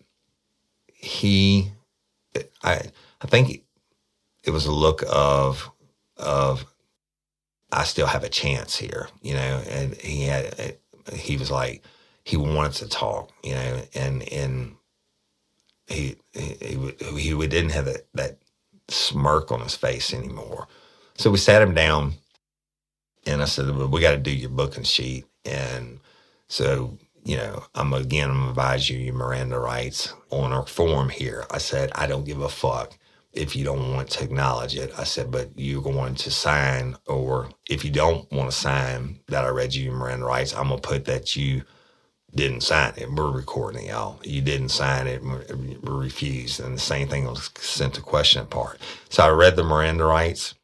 he 0.88 1.70
I 2.62 2.90
I 3.22 3.26
think 3.28 3.64
it 4.44 4.50
was 4.50 4.66
a 4.66 4.72
look 4.72 5.02
of 5.10 5.70
of 6.16 6.66
I 7.72 7.84
still 7.84 8.06
have 8.06 8.24
a 8.24 8.28
chance 8.28 8.76
here, 8.76 9.08
you 9.22 9.34
know. 9.34 9.62
And 9.68 9.94
he 9.96 10.24
had 10.24 10.78
he 11.14 11.36
was 11.36 11.50
like 11.50 11.84
he 12.24 12.36
wanted 12.36 12.72
to 12.74 12.88
talk, 12.88 13.30
you 13.44 13.54
know, 13.54 13.82
and 13.94 14.28
and 14.32 14.76
he 15.88 16.16
he 16.34 16.56
he, 17.00 17.18
he 17.18 17.46
didn't 17.48 17.72
have 17.72 17.86
that 17.86 18.06
that 18.14 18.38
smirk 18.88 19.52
on 19.52 19.60
his 19.60 19.76
face 19.76 20.14
anymore. 20.14 20.68
So 21.16 21.30
we 21.30 21.38
sat 21.38 21.62
him 21.62 21.74
down, 21.74 22.14
and 23.26 23.42
I 23.42 23.46
said, 23.46 23.74
well, 23.76 23.88
"We 23.88 24.00
got 24.00 24.12
to 24.12 24.18
do 24.18 24.32
your 24.32 24.50
booking 24.50 24.84
sheet." 24.84 25.26
And 25.44 26.00
so 26.48 26.98
you 27.28 27.38
know, 27.38 27.64
I'm 27.76 27.94
again, 27.94 28.30
I'm 28.32 28.50
advise 28.50 28.90
you 28.90 28.98
your 28.98 29.14
Miranda 29.14 29.60
rights 29.60 30.14
on 30.30 30.52
our 30.52 30.66
form 30.66 31.10
here. 31.10 31.46
I 31.52 31.58
said, 31.60 31.92
I 31.96 32.08
don't 32.08 32.26
give 32.26 32.42
a 32.42 32.50
fuck 32.50 32.98
if 33.34 33.56
you 33.56 33.64
don't 33.64 33.94
want 33.94 34.10
to 34.12 34.24
acknowledge 34.24 34.76
it. 34.76 34.92
I 34.98 35.04
said, 35.04 35.30
but 35.32 35.50
you're 35.56 35.82
going 35.82 36.16
to 36.16 36.32
sign, 36.32 36.96
or 37.08 37.50
if 37.70 37.84
you 37.86 37.92
don't 37.92 38.30
want 38.32 38.50
to 38.52 38.56
sign 38.58 39.20
that 39.28 39.44
I 39.46 39.50
read 39.50 39.74
you 39.74 39.86
your 39.86 39.94
Miranda 39.94 40.26
rights, 40.26 40.54
I'm 40.54 40.70
gonna 40.70 40.82
put 40.82 41.06
that 41.06 41.36
you 41.36 41.62
didn't 42.34 42.62
sign 42.62 42.94
it. 42.96 43.10
We're 43.12 43.30
recording 43.32 43.86
y'all. 43.88 44.20
You 44.24 44.42
didn't 44.42 44.70
sign 44.70 45.08
it, 45.08 45.22
We 45.22 45.78
refused. 45.82 46.60
And 46.60 46.76
the 46.76 46.80
same 46.80 47.08
thing 47.08 47.26
was 47.26 47.50
sent 47.58 47.94
to 47.96 48.02
question 48.02 48.46
part. 48.46 48.80
So 49.10 49.24
I 49.24 49.30
read 49.30 49.56
the 49.56 49.64
Miranda 49.64 50.06
rights. 50.06 50.54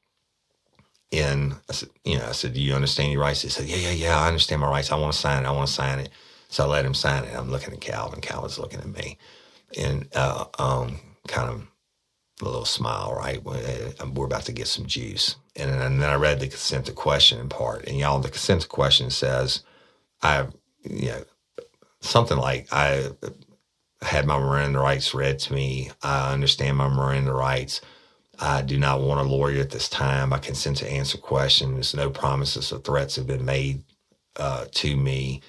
And 1.12 1.54
I 1.70 1.74
said, 1.74 1.90
you 2.04 2.18
know, 2.18 2.26
I 2.28 2.32
said, 2.32 2.54
do 2.54 2.60
you 2.62 2.74
understand 2.74 3.12
your 3.12 3.22
rights? 3.22 3.42
He 3.42 3.48
said, 3.50 3.66
yeah, 3.66 3.76
yeah, 3.78 3.92
yeah, 3.92 4.20
I 4.20 4.28
understand 4.28 4.62
my 4.62 4.68
rights. 4.68 4.92
I 4.92 4.96
want 4.96 5.12
to 5.14 5.18
sign 5.18 5.44
it. 5.44 5.48
I 5.48 5.52
want 5.52 5.68
to 5.68 5.74
sign 5.74 6.00
it. 6.00 6.10
So 6.54 6.66
I 6.66 6.68
let 6.68 6.86
him 6.86 6.94
sign 6.94 7.24
it. 7.24 7.34
I'm 7.36 7.50
looking 7.50 7.74
at 7.74 7.80
Calvin. 7.80 8.20
Calvin's 8.20 8.60
looking 8.60 8.78
at 8.78 8.86
me, 8.86 9.18
and 9.76 10.08
uh, 10.14 10.44
um, 10.60 11.00
kind 11.26 11.50
of 11.50 11.66
a 12.42 12.44
little 12.44 12.64
smile, 12.64 13.14
right? 13.16 13.42
Uh, 13.44 14.06
we're 14.14 14.26
about 14.26 14.44
to 14.44 14.52
get 14.52 14.68
some 14.68 14.86
juice. 14.86 15.36
And 15.56 15.72
then, 15.72 15.82
and 15.82 16.02
then 16.02 16.10
I 16.10 16.14
read 16.14 16.40
the 16.40 16.48
consent 16.48 16.86
to 16.86 16.92
question 16.92 17.48
part. 17.48 17.88
And 17.88 17.98
y'all, 17.98 18.20
the 18.20 18.30
consent 18.30 18.62
to 18.62 18.68
question 18.68 19.10
says, 19.10 19.64
I, 20.22 20.48
you 20.84 21.08
know, 21.08 21.24
something 22.00 22.38
like 22.38 22.68
I 22.72 23.10
had 24.02 24.26
my 24.26 24.38
Miranda 24.38 24.80
rights 24.80 25.14
read 25.14 25.38
to 25.40 25.54
me. 25.54 25.90
I 26.02 26.32
understand 26.32 26.76
my 26.76 26.88
Miranda 26.88 27.32
rights. 27.32 27.80
I 28.40 28.62
do 28.62 28.78
not 28.78 29.00
want 29.00 29.20
a 29.20 29.30
lawyer 29.30 29.60
at 29.60 29.70
this 29.70 29.88
time. 29.88 30.32
I 30.32 30.38
consent 30.38 30.78
to 30.78 30.90
answer 30.90 31.18
questions. 31.18 31.94
No 31.94 32.10
promises 32.10 32.72
or 32.72 32.78
threats 32.80 33.16
have 33.16 33.26
been 33.26 33.44
made 33.44 33.84
uh, 34.36 34.66
to 34.72 34.96
me. 34.96 35.42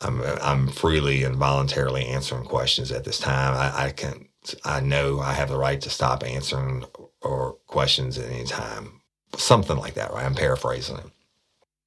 I'm 0.00 0.22
I'm 0.42 0.68
freely 0.68 1.24
and 1.24 1.36
voluntarily 1.36 2.06
answering 2.06 2.44
questions 2.44 2.92
at 2.92 3.04
this 3.04 3.18
time. 3.18 3.54
I, 3.54 3.86
I 3.86 3.90
can 3.90 4.28
I 4.64 4.80
know 4.80 5.20
I 5.20 5.32
have 5.32 5.48
the 5.48 5.58
right 5.58 5.80
to 5.80 5.90
stop 5.90 6.24
answering 6.24 6.84
or 7.22 7.54
questions 7.66 8.18
at 8.18 8.30
any 8.30 8.44
time. 8.44 9.00
Something 9.36 9.76
like 9.76 9.94
that, 9.94 10.12
right? 10.12 10.24
I'm 10.24 10.34
paraphrasing 10.34 10.98
it. 10.98 11.10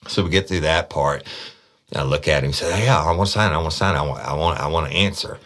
So 0.08 0.24
we 0.24 0.30
get 0.30 0.48
through 0.48 0.62
that 0.62 0.90
part. 0.90 1.24
I 1.96 2.04
look 2.04 2.28
at 2.28 2.44
him 2.44 2.48
and 2.50 2.56
say, 2.56 2.86
"Yeah, 2.86 3.02
I 3.02 3.16
want 3.16 3.28
to 3.28 3.34
sign. 3.34 3.52
I 3.52 3.58
want 3.58 3.72
to 3.72 3.78
sign. 3.78 3.96
I 3.96 4.02
want. 4.02 4.24
I 4.24 4.34
want. 4.34 4.60
I 4.60 4.68
want 4.68 4.92
to 4.92 4.98
answer." 4.98 5.40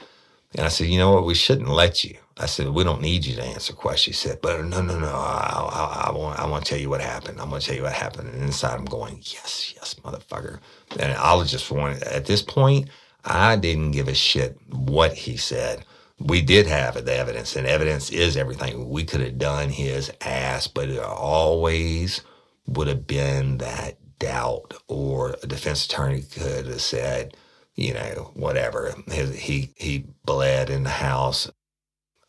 And 0.55 0.65
I 0.65 0.69
said, 0.69 0.87
"You 0.87 0.99
know 0.99 1.11
what? 1.13 1.25
We 1.25 1.35
shouldn't 1.35 1.69
let 1.69 2.03
you." 2.03 2.17
I 2.37 2.47
said, 2.47 2.69
"We 2.69 2.83
don't 2.83 3.01
need 3.01 3.25
you 3.25 3.35
to 3.37 3.43
answer 3.43 3.73
questions." 3.73 4.21
He 4.21 4.29
said, 4.29 4.41
"But 4.41 4.65
no, 4.65 4.81
no, 4.81 4.99
no. 4.99 5.07
I, 5.07 5.69
I, 5.71 6.07
I 6.09 6.11
want. 6.13 6.39
I 6.39 6.47
want 6.47 6.65
to 6.65 6.71
tell 6.71 6.79
you 6.81 6.89
what 6.89 7.01
happened. 7.01 7.41
I'm 7.41 7.49
going 7.49 7.61
to 7.61 7.67
tell 7.67 7.77
you 7.77 7.83
what 7.83 7.93
happened." 7.93 8.29
And 8.29 8.43
inside, 8.43 8.75
I'm 8.77 8.85
going, 8.85 9.17
"Yes, 9.23 9.73
yes, 9.75 9.95
motherfucker." 10.03 10.59
And 10.99 11.13
I 11.13 11.35
was 11.35 11.51
just 11.51 11.71
want 11.71 12.03
at 12.03 12.25
this 12.27 12.43
point, 12.43 12.89
I 13.25 13.55
didn't 13.57 13.91
give 13.91 14.09
a 14.09 14.15
shit 14.15 14.57
what 14.71 15.13
he 15.13 15.37
said. 15.37 15.85
We 16.19 16.41
did 16.41 16.67
have 16.67 16.95
the 17.05 17.15
evidence, 17.15 17.55
and 17.55 17.67
evidence 17.67 18.09
is 18.11 18.37
everything. 18.37 18.89
We 18.89 19.05
could 19.05 19.21
have 19.21 19.37
done 19.39 19.69
his 19.69 20.11
ass, 20.21 20.67
but 20.67 20.89
it 20.89 20.99
always 20.99 22.21
would 22.67 22.87
have 22.87 23.07
been 23.07 23.59
that 23.59 23.97
doubt, 24.19 24.73
or 24.87 25.37
a 25.43 25.47
defense 25.47 25.85
attorney 25.85 26.23
could 26.23 26.67
have 26.67 26.81
said, 26.81 27.37
you 27.75 27.93
know, 27.93 28.31
whatever. 28.35 28.95
His, 29.07 29.35
he 29.37 29.73
he 29.77 30.05
bled 30.25 30.69
in 30.71 30.83
the 30.83 30.89
house 30.91 31.43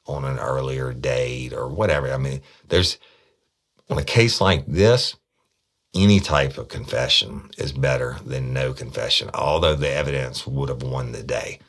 on 0.06 0.24
an 0.24 0.38
earlier 0.38 0.92
date 0.92 1.52
or 1.52 1.68
whatever. 1.68 2.12
I 2.12 2.18
mean, 2.18 2.40
there's 2.68 2.98
on 3.90 3.98
a 3.98 4.04
case 4.04 4.40
like 4.40 4.66
this, 4.66 5.16
any 5.94 6.20
type 6.20 6.58
of 6.58 6.68
confession 6.68 7.50
is 7.56 7.72
better 7.72 8.16
than 8.24 8.52
no 8.52 8.72
confession, 8.72 9.30
although 9.34 9.76
the 9.76 9.90
evidence 9.90 10.46
would 10.46 10.68
have 10.68 10.82
won 10.82 11.12
the 11.12 11.22
day. 11.22 11.60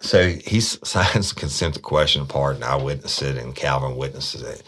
So 0.00 0.28
he 0.28 0.60
signs 0.60 1.32
the 1.32 1.40
consent 1.40 1.74
to 1.74 1.80
question 1.80 2.26
part, 2.26 2.56
and 2.56 2.64
I 2.64 2.76
witness 2.76 3.22
it, 3.22 3.36
and 3.36 3.54
Calvin 3.54 3.96
witnesses 3.96 4.42
it. 4.42 4.62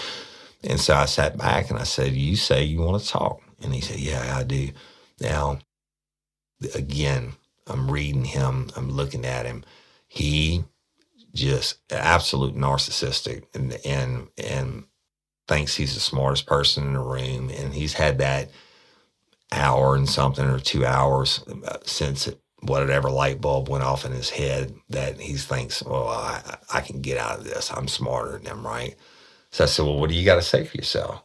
And 0.65 0.81
so 0.81 0.95
I 0.95 1.07
sat 1.07 1.37
back 1.37 1.71
and 1.71 1.79
I 1.79 1.85
said, 1.85 2.13
You 2.13 2.37
say 2.37 2.63
you 2.63 2.81
want 2.81 3.03
to 3.03 3.09
talk? 3.09 3.41
And 3.63 3.75
he 3.75 3.81
said, 3.81 3.99
Yeah, 3.99 4.37
I 4.37 4.45
do. 4.45 4.71
Now, 5.21 5.59
again, 6.75 7.33
I'm 7.67 7.91
reading 7.91 8.25
him, 8.25 8.71
I'm 8.77 8.91
looking 8.91 9.25
at 9.25 9.47
him. 9.47 9.65
He 10.09 10.65
just 11.35 11.79
absolute 11.91 12.55
narcissistic 12.57 13.45
and 13.55 13.79
and 13.85 14.29
and 14.39 14.85
thinks 15.49 15.77
he's 15.77 15.95
the 15.95 16.01
smartest 16.01 16.47
person 16.47 16.87
in 16.87 16.93
the 16.95 17.01
room. 17.01 17.51
And 17.51 17.75
he's 17.75 17.95
had 17.95 18.19
that 18.19 18.51
hour 19.53 19.97
and 19.97 20.09
something 20.09 20.47
or 20.47 20.59
two 20.59 20.85
hours 20.87 21.45
uh, 21.67 21.79
since 21.85 22.29
it, 22.29 22.41
whatever 22.63 23.11
light 23.11 23.41
bulb 23.41 23.69
went 23.69 23.85
off 23.85 24.05
in 24.05 24.13
his 24.13 24.31
head 24.31 24.75
that 24.91 25.21
he 25.21 25.35
thinks 25.35 25.83
well 25.83 26.09
I, 26.09 26.59
I 26.75 26.81
can 26.81 27.01
get 27.03 27.19
out 27.19 27.39
of 27.39 27.45
this. 27.45 27.73
I'm 27.73 27.89
smarter 27.89 28.33
than 28.33 28.45
them 28.45 28.67
right? 28.67 28.97
So 29.51 29.65
i 29.65 29.67
said 29.67 29.85
well 29.85 29.99
what 29.99 30.11
do 30.11 30.17
you 30.17 30.25
got 30.25 30.37
to 30.37 30.43
say 30.43 30.65
for 30.65 30.77
yourself? 30.77 31.25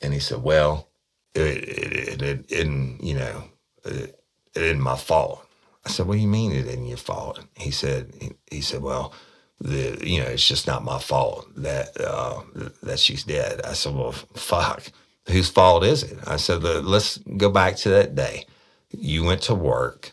And 0.00 0.12
he 0.14 0.20
said 0.20 0.42
well 0.42 0.88
it, 1.34 1.42
it, 1.42 2.22
it, 2.22 2.22
it, 2.22 2.52
it 2.52 2.66
you 3.02 3.14
know 3.14 3.44
it, 3.84 4.20
it 4.54 4.62
isn't 4.62 4.80
my 4.80 4.96
fault 4.96 5.43
I 5.86 5.90
said, 5.90 6.06
"What 6.06 6.14
do 6.14 6.20
you 6.20 6.28
mean 6.28 6.52
it 6.52 6.66
isn't 6.66 6.86
your 6.86 6.96
fault?" 6.96 7.40
He 7.56 7.70
said, 7.70 8.14
"He, 8.20 8.32
he 8.56 8.60
said, 8.60 8.82
well, 8.82 9.12
the 9.60 9.98
you 10.02 10.20
know 10.20 10.28
it's 10.28 10.46
just 10.46 10.66
not 10.66 10.84
my 10.84 10.98
fault 10.98 11.46
that 11.56 12.00
uh, 12.00 12.42
that 12.82 12.98
she's 12.98 13.24
dead." 13.24 13.60
I 13.62 13.74
said, 13.74 13.94
"Well, 13.94 14.12
fuck, 14.12 14.84
whose 15.28 15.50
fault 15.50 15.84
is 15.84 16.02
it?" 16.02 16.18
I 16.26 16.36
said, 16.36 16.62
"Let's 16.62 17.18
go 17.18 17.50
back 17.50 17.76
to 17.78 17.90
that 17.90 18.14
day. 18.14 18.46
You 18.90 19.24
went 19.24 19.42
to 19.42 19.54
work, 19.54 20.12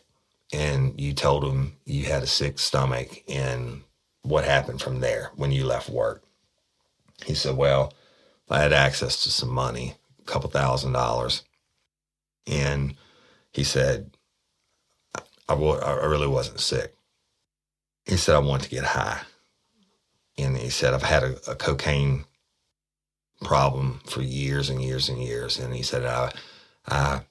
and 0.52 1.00
you 1.00 1.14
told 1.14 1.44
him 1.46 1.78
you 1.86 2.06
had 2.06 2.24
a 2.24 2.28
sick 2.28 2.60
stomach, 2.60 3.10
and 3.28 3.84
what 4.24 4.46
happened 4.46 4.82
from 4.82 5.00
there 5.00 5.32
when 5.36 5.52
you 5.52 5.66
left 5.66 5.90
work?" 5.90 6.24
He 7.26 7.36
said, 7.36 7.56
"Well, 7.56 7.94
I 8.50 8.60
had 8.62 8.74
access 8.74 9.24
to 9.24 9.32
some 9.32 9.50
money, 9.50 9.96
a 10.20 10.24
couple 10.24 10.50
thousand 10.50 10.94
dollars, 10.94 11.44
and." 12.46 12.96
He 13.54 13.66
said, 13.66 14.11
I, 15.52 15.92
I 15.92 16.06
really 16.06 16.28
wasn't 16.28 16.60
sick. 16.60 16.96
He 18.06 18.18
said, 18.18 18.36
I 18.36 18.40
want 18.40 18.64
to 18.64 18.70
get 18.70 18.84
high. 18.84 19.22
And 20.38 20.58
he 20.58 20.70
said, 20.70 20.94
I've 20.94 21.04
had 21.04 21.24
a, 21.24 21.52
a 21.52 21.56
cocaine 21.56 22.26
problem 23.42 24.02
for 24.06 24.22
years 24.22 24.70
and 24.70 24.82
years 24.82 25.10
and 25.10 25.22
years. 25.22 25.60
And 25.60 25.74
he 25.74 25.84
said, 25.84 26.06
I, 26.06 26.32
I, 26.88 27.22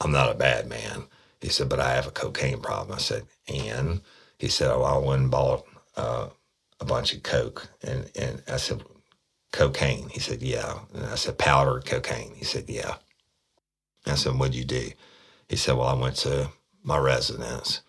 I'm 0.00 0.12
not 0.12 0.30
a 0.30 0.38
bad 0.38 0.68
man. 0.68 1.04
He 1.40 1.48
said, 1.48 1.68
but 1.68 1.80
I 1.80 1.92
have 1.94 2.06
a 2.06 2.12
cocaine 2.12 2.60
problem. 2.60 2.96
I 2.96 3.00
said, 3.00 3.24
and 3.46 4.00
he 4.38 4.48
said, 4.48 4.70
oh, 4.70 4.82
I 4.82 4.98
went 4.98 5.22
and 5.22 5.30
bought 5.30 5.64
uh, 5.96 6.28
a 6.80 6.84
bunch 6.84 7.14
of 7.14 7.22
coke. 7.22 7.68
And, 7.82 8.10
and 8.16 8.42
I 8.48 8.56
said, 8.56 8.82
cocaine? 9.52 10.08
He 10.08 10.20
said, 10.20 10.42
yeah. 10.42 10.78
And 10.94 11.06
I 11.06 11.14
said, 11.14 11.38
powdered 11.38 11.86
cocaine? 11.86 12.34
He 12.34 12.44
said, 12.44 12.64
yeah. 12.68 12.96
I 14.06 14.14
said, 14.14 14.38
what'd 14.38 14.54
you 14.54 14.64
do? 14.64 14.90
He 15.48 15.56
said, 15.56 15.76
well, 15.76 15.88
I 15.88 15.94
went 15.94 16.16
to 16.16 16.50
my 16.88 16.98
residence. 16.98 17.82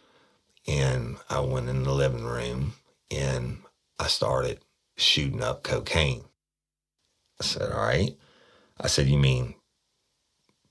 And 0.68 1.18
I 1.30 1.40
went 1.40 1.70
in 1.70 1.84
the 1.84 1.94
living 1.94 2.26
room 2.26 2.74
and 3.10 3.60
I 3.98 4.08
started 4.08 4.60
shooting 4.98 5.42
up 5.42 5.64
cocaine. 5.64 6.26
I 7.42 7.46
said, 7.46 7.72
All 7.72 7.82
right. 7.82 8.16
I 8.80 8.88
said, 8.88 9.08
You 9.08 9.18
mean 9.18 9.56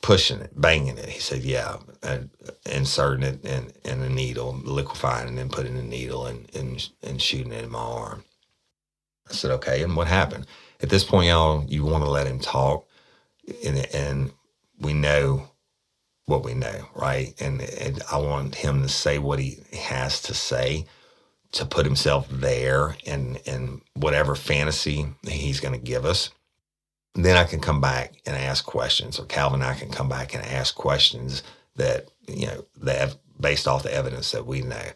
pushing 0.03 0.41
it, 0.41 0.53
banging 0.61 0.99
it? 0.99 1.09
He 1.09 1.21
said, 1.21 1.43
Yeah. 1.43 1.79
And 2.03 2.31
inserting 2.71 3.25
it 3.25 3.45
in, 3.45 3.73
in 3.85 4.03
a 4.03 4.09
needle, 4.09 4.61
liquefying 4.63 5.25
it, 5.25 5.29
and 5.31 5.39
then 5.39 5.49
putting 5.49 5.77
the 5.77 5.83
needle 5.83 6.27
and, 6.27 6.55
and, 6.55 6.89
and 7.03 7.21
shooting 7.21 7.53
it 7.53 7.65
in 7.65 7.71
my 7.71 7.81
arm. 7.81 8.25
I 9.29 9.33
said, 9.33 9.51
Okay. 9.53 9.83
And 9.83 9.97
what 9.97 10.07
happened? 10.07 10.47
At 10.83 10.91
this 10.91 11.03
point, 11.03 11.29
y'all, 11.29 11.65
you 11.67 11.85
want 11.85 12.05
to 12.05 12.11
let 12.11 12.27
him 12.27 12.39
talk. 12.39 12.87
And, 13.65 13.79
and 13.95 14.33
we 14.79 14.93
know 14.93 15.49
what 16.29 16.45
we 16.45 16.55
know, 16.55 16.89
right? 16.97 17.35
And, 17.41 17.63
and 17.63 18.03
I 18.13 18.19
want 18.19 18.57
him 18.57 18.83
to 18.83 18.91
say 18.91 19.19
what 19.19 19.41
he 19.41 19.59
has 19.75 20.23
to 20.25 20.35
say 20.35 20.87
to 21.53 21.67
put 21.67 21.87
himself 21.87 22.29
there 22.31 22.97
and 23.07 23.41
and 23.47 23.83
whatever 23.95 24.35
fantasy 24.37 25.07
he's 25.29 25.61
going 25.61 25.75
to 25.75 25.87
give 25.87 26.05
us. 26.07 26.31
then 27.15 27.37
I 27.37 27.45
can 27.45 27.61
come 27.61 27.81
back 27.81 28.15
and 28.27 28.37
ask 28.37 28.65
questions, 28.67 29.19
or 29.21 29.27
Calvin 29.27 29.63
and 29.63 29.71
I 29.71 29.75
can 29.75 29.91
come 29.91 30.09
back 30.09 30.35
and 30.35 30.45
ask 30.45 30.75
questions 30.75 31.43
that 31.77 32.09
you 32.29 32.47
know 32.47 32.65
that 32.83 33.17
based 33.41 33.69
off 33.69 33.85
the 33.85 33.95
evidence 33.95 34.33
that 34.33 34.47
we 34.47 34.63
know. 34.63 34.87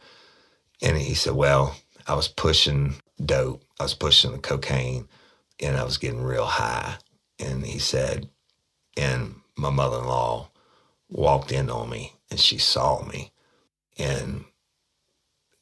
And 0.83 0.99
he 0.99 1.14
said, 1.14 1.35
"Well, 1.35 1.77
I 2.07 2.14
was 2.14 2.29
pushing 2.29 2.97
dope, 3.25 3.64
I 3.81 3.85
was 3.85 3.95
pushing 3.95 4.33
the 4.33 4.38
cocaine, 4.38 5.09
and 5.61 5.77
I 5.77 5.85
was 5.85 5.99
getting 5.99 6.23
real 6.23 6.47
high." 6.47 6.97
And 7.40 7.66
he 7.66 7.79
said, 7.81 8.31
and 8.97 9.37
my 9.57 9.71
mother-in-law 9.71 10.51
walked 11.12 11.53
in 11.53 11.70
on 11.70 11.90
me 11.90 12.14
and 12.31 12.40
she 12.40 12.59
saw 12.59 13.05
me 13.05 13.33
and 13.98 14.44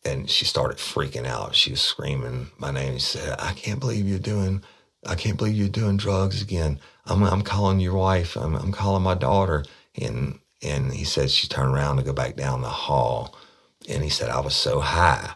and 0.04 0.30
she 0.30 0.46
started 0.46 0.78
freaking 0.78 1.26
out. 1.26 1.54
She 1.54 1.72
was 1.72 1.80
screaming 1.82 2.48
my 2.58 2.70
name. 2.70 2.94
She 2.94 3.00
said, 3.18 3.36
I 3.40 3.52
can't 3.52 3.80
believe 3.80 4.08
you're 4.08 4.18
doing 4.20 4.62
I 5.06 5.14
can't 5.16 5.38
believe 5.38 5.56
you're 5.56 5.68
doing 5.68 5.98
drugs 5.98 6.42
again. 6.42 6.80
I'm 7.06 7.22
I'm 7.24 7.42
calling 7.42 7.80
your 7.80 7.94
wife. 7.96 8.36
I'm 8.36 8.54
I'm 8.56 8.72
calling 8.72 9.02
my 9.04 9.14
daughter. 9.14 9.64
And 10.00 10.40
and 10.62 10.92
he 10.94 11.04
said 11.04 11.30
she 11.30 11.48
turned 11.48 11.74
around 11.74 11.98
to 11.98 12.04
go 12.04 12.12
back 12.14 12.36
down 12.36 12.62
the 12.62 12.68
hall. 12.70 13.36
And 13.88 14.02
he 14.04 14.10
said, 14.10 14.30
I 14.30 14.40
was 14.40 14.56
so 14.56 14.80
high 14.80 15.34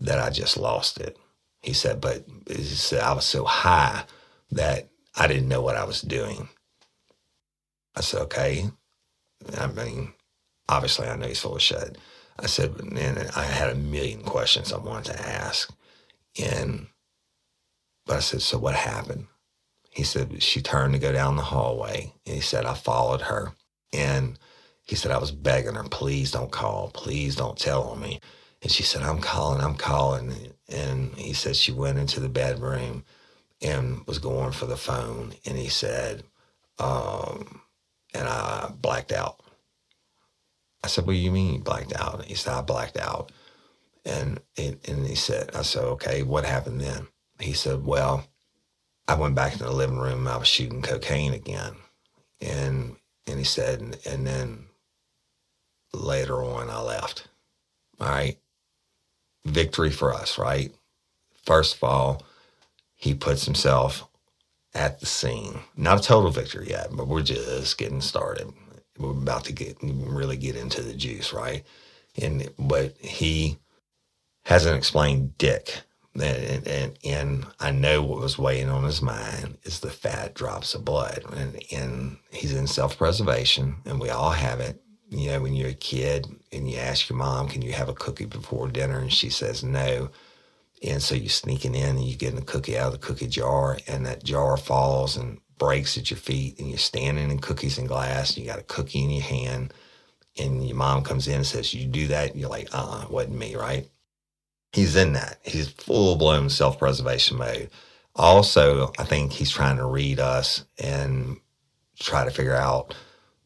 that 0.00 0.18
I 0.20 0.30
just 0.30 0.56
lost 0.56 1.00
it. 1.00 1.18
He 1.62 1.72
said, 1.74 2.00
but 2.00 2.24
he 2.48 2.62
said 2.64 3.02
I 3.02 3.14
was 3.14 3.26
so 3.26 3.44
high 3.44 4.04
that 4.52 4.88
I 5.16 5.26
didn't 5.28 5.48
know 5.48 5.62
what 5.62 5.76
I 5.76 5.84
was 5.84 6.02
doing. 6.02 6.48
I 7.96 8.02
said, 8.02 8.22
okay. 8.22 8.70
I 9.58 9.66
mean, 9.68 10.12
obviously, 10.68 11.08
I 11.08 11.16
know 11.16 11.26
he's 11.26 11.40
full 11.40 11.56
of 11.56 11.62
shit. 11.62 11.98
I 12.38 12.46
said, 12.46 12.74
and 12.80 13.30
I 13.36 13.44
had 13.44 13.70
a 13.70 13.74
million 13.74 14.22
questions 14.22 14.72
I 14.72 14.78
wanted 14.78 15.12
to 15.12 15.28
ask. 15.28 15.72
And, 16.40 16.86
but 18.06 18.16
I 18.16 18.20
said, 18.20 18.42
so 18.42 18.58
what 18.58 18.74
happened? 18.74 19.26
He 19.90 20.04
said, 20.04 20.42
she 20.42 20.62
turned 20.62 20.94
to 20.94 20.98
go 20.98 21.12
down 21.12 21.36
the 21.36 21.42
hallway. 21.42 22.12
And 22.24 22.34
he 22.36 22.40
said, 22.40 22.64
I 22.64 22.74
followed 22.74 23.22
her. 23.22 23.52
And 23.92 24.38
he 24.86 24.96
said, 24.96 25.10
I 25.10 25.18
was 25.18 25.32
begging 25.32 25.74
her, 25.74 25.84
please 25.84 26.30
don't 26.30 26.52
call. 26.52 26.90
Please 26.90 27.36
don't 27.36 27.58
tell 27.58 27.84
on 27.84 28.00
me. 28.00 28.20
And 28.62 28.70
she 28.70 28.82
said, 28.82 29.02
I'm 29.02 29.20
calling, 29.20 29.62
I'm 29.62 29.74
calling. 29.74 30.32
And 30.68 31.14
he 31.14 31.32
said, 31.32 31.56
she 31.56 31.72
went 31.72 31.98
into 31.98 32.20
the 32.20 32.28
bedroom 32.28 33.04
and 33.60 34.06
was 34.06 34.18
going 34.18 34.52
for 34.52 34.66
the 34.66 34.76
phone. 34.76 35.34
And 35.44 35.58
he 35.58 35.68
said, 35.68 36.24
um, 36.78 37.59
and 38.14 38.28
I 38.28 38.72
blacked 38.80 39.12
out. 39.12 39.40
I 40.84 40.88
said, 40.88 41.06
What 41.06 41.12
do 41.14 41.18
you 41.18 41.30
mean 41.32 41.54
you 41.54 41.60
blacked 41.60 41.94
out? 41.94 42.24
He 42.24 42.34
said, 42.34 42.54
I 42.54 42.62
blacked 42.62 42.98
out. 42.98 43.32
And, 44.04 44.40
and 44.56 45.06
he 45.06 45.14
said, 45.14 45.54
I 45.54 45.62
said, 45.62 45.84
Okay, 45.84 46.22
what 46.22 46.44
happened 46.44 46.80
then? 46.80 47.08
He 47.40 47.52
said, 47.52 47.84
Well, 47.84 48.24
I 49.08 49.14
went 49.14 49.34
back 49.34 49.52
to 49.54 49.58
the 49.58 49.72
living 49.72 49.98
room. 49.98 50.28
I 50.28 50.36
was 50.36 50.48
shooting 50.48 50.82
cocaine 50.82 51.34
again. 51.34 51.74
And, 52.40 52.96
and 53.26 53.38
he 53.38 53.44
said, 53.44 53.98
and 54.06 54.26
then 54.26 54.66
later 55.92 56.42
on, 56.42 56.70
I 56.70 56.80
left. 56.80 57.28
All 58.00 58.08
right. 58.08 58.38
Victory 59.44 59.90
for 59.90 60.14
us, 60.14 60.38
right? 60.38 60.72
First 61.44 61.76
of 61.76 61.84
all, 61.84 62.22
he 62.96 63.14
puts 63.14 63.46
himself 63.46 64.08
at 64.74 65.00
the 65.00 65.06
scene. 65.06 65.60
Not 65.76 66.00
a 66.00 66.02
total 66.02 66.30
victory 66.30 66.68
yet, 66.70 66.88
but 66.92 67.08
we're 67.08 67.22
just 67.22 67.78
getting 67.78 68.00
started. 68.00 68.52
We're 68.98 69.10
about 69.12 69.44
to 69.46 69.52
get 69.52 69.78
really 69.82 70.36
get 70.36 70.56
into 70.56 70.82
the 70.82 70.94
juice, 70.94 71.32
right? 71.32 71.64
And 72.20 72.50
but 72.58 72.96
he 72.98 73.58
hasn't 74.44 74.76
explained 74.76 75.36
dick. 75.38 75.82
And, 76.14 76.66
and, 76.66 76.98
and 77.04 77.46
I 77.60 77.70
know 77.70 78.02
what 78.02 78.20
was 78.20 78.38
weighing 78.38 78.68
on 78.68 78.84
his 78.84 79.00
mind 79.00 79.58
is 79.64 79.80
the 79.80 79.90
fat 79.90 80.34
drops 80.34 80.74
of 80.74 80.84
blood. 80.84 81.24
And, 81.36 81.62
and 81.72 82.18
he's 82.32 82.54
in 82.54 82.66
self 82.66 82.98
preservation, 82.98 83.76
and 83.86 84.00
we 84.00 84.10
all 84.10 84.32
have 84.32 84.60
it. 84.60 84.82
you 85.10 85.30
know, 85.30 85.40
when 85.40 85.54
you're 85.54 85.70
a 85.70 85.74
kid 85.74 86.26
and 86.52 86.70
you 86.70 86.78
ask 86.78 87.08
your 87.08 87.18
mom, 87.18 87.48
can 87.48 87.62
you 87.62 87.72
have 87.72 87.88
a 87.88 87.94
cookie 87.94 88.26
before 88.26 88.68
dinner? 88.68 88.98
And 88.98 89.12
she 89.12 89.30
says 89.30 89.62
no. 89.64 90.10
And 90.82 91.02
so 91.02 91.14
you're 91.14 91.28
sneaking 91.28 91.74
in 91.74 91.96
and 91.96 92.04
you're 92.04 92.16
getting 92.16 92.38
a 92.38 92.44
cookie 92.44 92.78
out 92.78 92.86
of 92.88 92.92
the 92.92 93.06
cookie 93.06 93.26
jar, 93.28 93.78
and 93.86 94.06
that 94.06 94.24
jar 94.24 94.56
falls 94.56 95.16
and 95.16 95.38
breaks 95.58 95.98
at 95.98 96.10
your 96.10 96.18
feet, 96.18 96.58
and 96.58 96.68
you're 96.68 96.78
standing 96.78 97.30
in 97.30 97.38
cookies 97.38 97.78
and 97.78 97.88
glass, 97.88 98.30
and 98.30 98.38
you 98.44 98.50
got 98.50 98.58
a 98.58 98.64
cookie 98.64 99.04
in 99.04 99.10
your 99.10 99.22
hand, 99.22 99.74
and 100.38 100.66
your 100.66 100.76
mom 100.76 101.02
comes 101.02 101.28
in 101.28 101.36
and 101.36 101.46
says, 101.46 101.74
You 101.74 101.86
do 101.86 102.06
that? 102.08 102.30
And 102.30 102.40
you're 102.40 102.48
like, 102.50 102.74
uh 102.74 102.78
uh-uh, 102.78 103.06
wasn't 103.10 103.36
me, 103.38 103.56
right? 103.56 103.86
He's 104.72 104.96
in 104.96 105.14
that. 105.14 105.38
He's 105.44 105.68
full 105.68 106.16
blown 106.16 106.48
self 106.48 106.78
preservation 106.78 107.38
mode. 107.38 107.70
Also, 108.16 108.92
I 108.98 109.04
think 109.04 109.32
he's 109.32 109.50
trying 109.50 109.76
to 109.76 109.86
read 109.86 110.20
us 110.20 110.64
and 110.78 111.38
try 111.98 112.24
to 112.24 112.30
figure 112.30 112.54
out, 112.56 112.94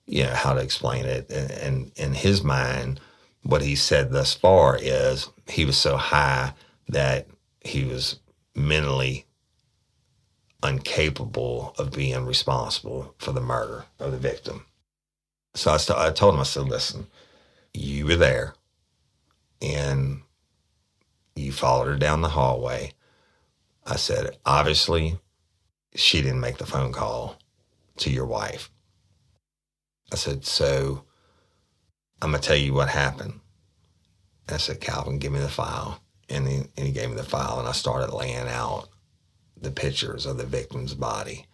you 0.06 0.24
know, 0.24 0.34
how 0.34 0.54
to 0.54 0.60
explain 0.60 1.04
it. 1.04 1.30
And, 1.30 1.50
and 1.50 1.92
in 1.96 2.14
his 2.14 2.42
mind, 2.42 3.00
what 3.42 3.62
he 3.62 3.76
said 3.76 4.10
thus 4.10 4.34
far 4.34 4.78
is 4.80 5.28
he 5.48 5.64
was 5.64 5.76
so 5.76 5.96
high 5.96 6.54
that 6.88 7.26
he 7.60 7.84
was 7.84 8.20
mentally 8.54 9.26
incapable 10.62 11.74
of 11.78 11.92
being 11.92 12.24
responsible 12.24 13.14
for 13.18 13.32
the 13.32 13.40
murder 13.40 13.84
of 13.98 14.12
the 14.12 14.18
victim. 14.18 14.66
So 15.54 15.72
I, 15.72 15.76
st- 15.76 15.98
I 15.98 16.10
told 16.10 16.34
him, 16.34 16.40
I 16.40 16.44
said, 16.44 16.64
listen, 16.64 17.06
you 17.72 18.06
were 18.06 18.16
there 18.16 18.54
and 19.60 20.22
you 21.36 21.52
followed 21.52 21.88
her 21.88 21.96
down 21.96 22.22
the 22.22 22.28
hallway. 22.30 22.92
I 23.86 23.96
said, 23.96 24.38
obviously, 24.44 25.18
she 25.94 26.22
didn't 26.22 26.40
make 26.40 26.58
the 26.58 26.66
phone 26.66 26.92
call 26.92 27.38
to 27.98 28.10
your 28.10 28.26
wife. 28.26 28.70
I 30.12 30.16
said, 30.16 30.44
so 30.44 31.04
I'm 32.22 32.30
going 32.30 32.40
to 32.40 32.48
tell 32.48 32.56
you 32.56 32.74
what 32.74 32.88
happened. 32.88 33.40
I 34.48 34.58
said, 34.58 34.80
Calvin, 34.80 35.18
give 35.18 35.32
me 35.32 35.38
the 35.40 35.48
file 35.48 36.00
and 36.28 36.48
he, 36.48 36.56
and 36.76 36.86
he 36.86 36.92
gave 36.92 37.10
me 37.10 37.16
the 37.16 37.24
file, 37.24 37.58
and 37.58 37.68
I 37.68 37.72
started 37.72 38.14
laying 38.14 38.48
out 38.48 38.88
the 39.60 39.70
pictures 39.70 40.26
of 40.26 40.36
the 40.36 40.46
victim's 40.46 40.94
body 40.94 41.46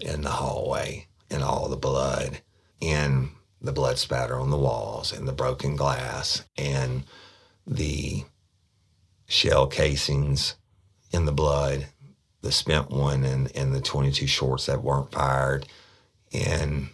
in 0.00 0.22
the 0.22 0.30
hallway 0.30 1.06
and 1.30 1.42
all 1.42 1.68
the 1.68 1.76
blood 1.76 2.40
and 2.80 3.30
the 3.60 3.72
blood 3.72 3.98
spatter 3.98 4.38
on 4.38 4.50
the 4.50 4.56
walls 4.56 5.12
and 5.12 5.26
the 5.26 5.32
broken 5.32 5.74
glass 5.76 6.44
and 6.56 7.04
the 7.66 8.24
shell 9.26 9.66
casings 9.66 10.54
in 11.12 11.24
the 11.24 11.32
blood, 11.32 11.88
the 12.42 12.52
spent 12.52 12.90
one 12.90 13.24
and, 13.24 13.54
and 13.56 13.74
the 13.74 13.80
22 13.80 14.26
shorts 14.26 14.66
that 14.66 14.82
weren't 14.82 15.10
fired. 15.10 15.66
And 16.32 16.90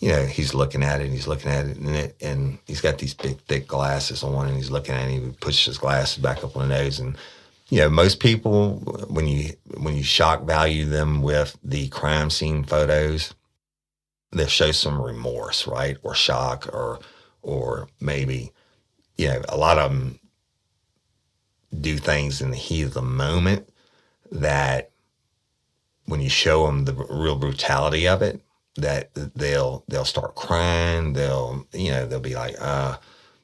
you 0.00 0.08
know, 0.08 0.24
he's 0.24 0.54
looking 0.54 0.82
at 0.82 1.00
it 1.00 1.04
and 1.04 1.12
he's 1.12 1.26
looking 1.26 1.50
at 1.50 1.66
it 1.66 1.76
and, 1.76 1.94
it, 1.94 2.16
and 2.22 2.58
he's 2.66 2.80
got 2.80 2.98
these 2.98 3.12
big, 3.12 3.38
thick 3.42 3.68
glasses 3.68 4.22
on 4.22 4.48
and 4.48 4.56
he's 4.56 4.70
looking 4.70 4.94
at 4.94 5.08
it 5.08 5.12
and 5.12 5.24
he 5.26 5.30
pushes 5.32 5.66
his 5.66 5.78
glasses 5.78 6.16
back 6.18 6.42
up 6.42 6.56
on 6.56 6.68
the 6.68 6.74
nose. 6.74 6.98
And, 6.98 7.16
you 7.68 7.80
know, 7.80 7.90
most 7.90 8.18
people, 8.18 8.76
when 9.08 9.28
you, 9.28 9.50
when 9.76 9.94
you 9.96 10.02
shock 10.02 10.44
value 10.44 10.86
them 10.86 11.20
with 11.20 11.56
the 11.62 11.88
crime 11.88 12.30
scene 12.30 12.64
photos, 12.64 13.34
they 14.32 14.46
show 14.46 14.72
some 14.72 15.00
remorse, 15.00 15.66
right? 15.66 15.98
Or 16.02 16.14
shock 16.14 16.66
or, 16.72 17.00
or 17.42 17.88
maybe, 18.00 18.52
you 19.18 19.28
know, 19.28 19.42
a 19.50 19.56
lot 19.56 19.76
of 19.76 19.90
them 19.90 20.18
do 21.78 21.98
things 21.98 22.40
in 22.40 22.50
the 22.50 22.56
heat 22.56 22.84
of 22.84 22.94
the 22.94 23.02
moment 23.02 23.68
that 24.32 24.92
when 26.06 26.22
you 26.22 26.30
show 26.30 26.66
them 26.66 26.86
the 26.86 26.94
real 26.94 27.36
brutality 27.36 28.08
of 28.08 28.22
it, 28.22 28.40
that 28.76 29.10
they'll 29.34 29.84
they'll 29.88 30.04
start 30.04 30.34
crying. 30.34 31.12
They'll 31.12 31.66
you 31.72 31.90
know 31.90 32.06
they'll 32.06 32.20
be 32.20 32.34
like, 32.34 32.56
uh, 32.60 32.96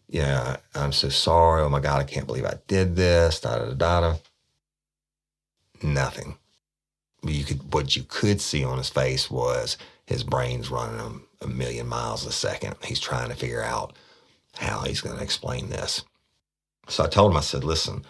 yeah, 0.08 0.56
I'm 0.74 0.92
so 0.92 1.08
sorry. 1.08 1.62
Oh 1.62 1.68
my 1.68 1.80
God, 1.80 2.00
I 2.00 2.04
can't 2.04 2.26
believe 2.26 2.44
I 2.44 2.58
did 2.66 2.96
this. 2.96 3.40
Da 3.40 3.58
da 3.58 3.72
da 3.72 4.00
da. 4.00 4.16
Nothing. 5.82 6.36
You 7.22 7.44
could 7.44 7.72
what 7.72 7.96
you 7.96 8.04
could 8.04 8.40
see 8.40 8.64
on 8.64 8.78
his 8.78 8.88
face 8.88 9.30
was 9.30 9.76
his 10.06 10.22
brain's 10.22 10.70
running 10.70 11.00
a, 11.00 11.44
a 11.44 11.48
million 11.48 11.88
miles 11.88 12.24
a 12.24 12.32
second. 12.32 12.76
He's 12.84 13.00
trying 13.00 13.28
to 13.28 13.34
figure 13.34 13.62
out 13.62 13.94
how 14.56 14.82
he's 14.82 15.00
going 15.00 15.16
to 15.16 15.22
explain 15.22 15.68
this. 15.68 16.04
So 16.88 17.04
I 17.04 17.08
told 17.08 17.32
him, 17.32 17.36
I 17.36 17.40
said, 17.40 17.64
listen, 17.64 18.04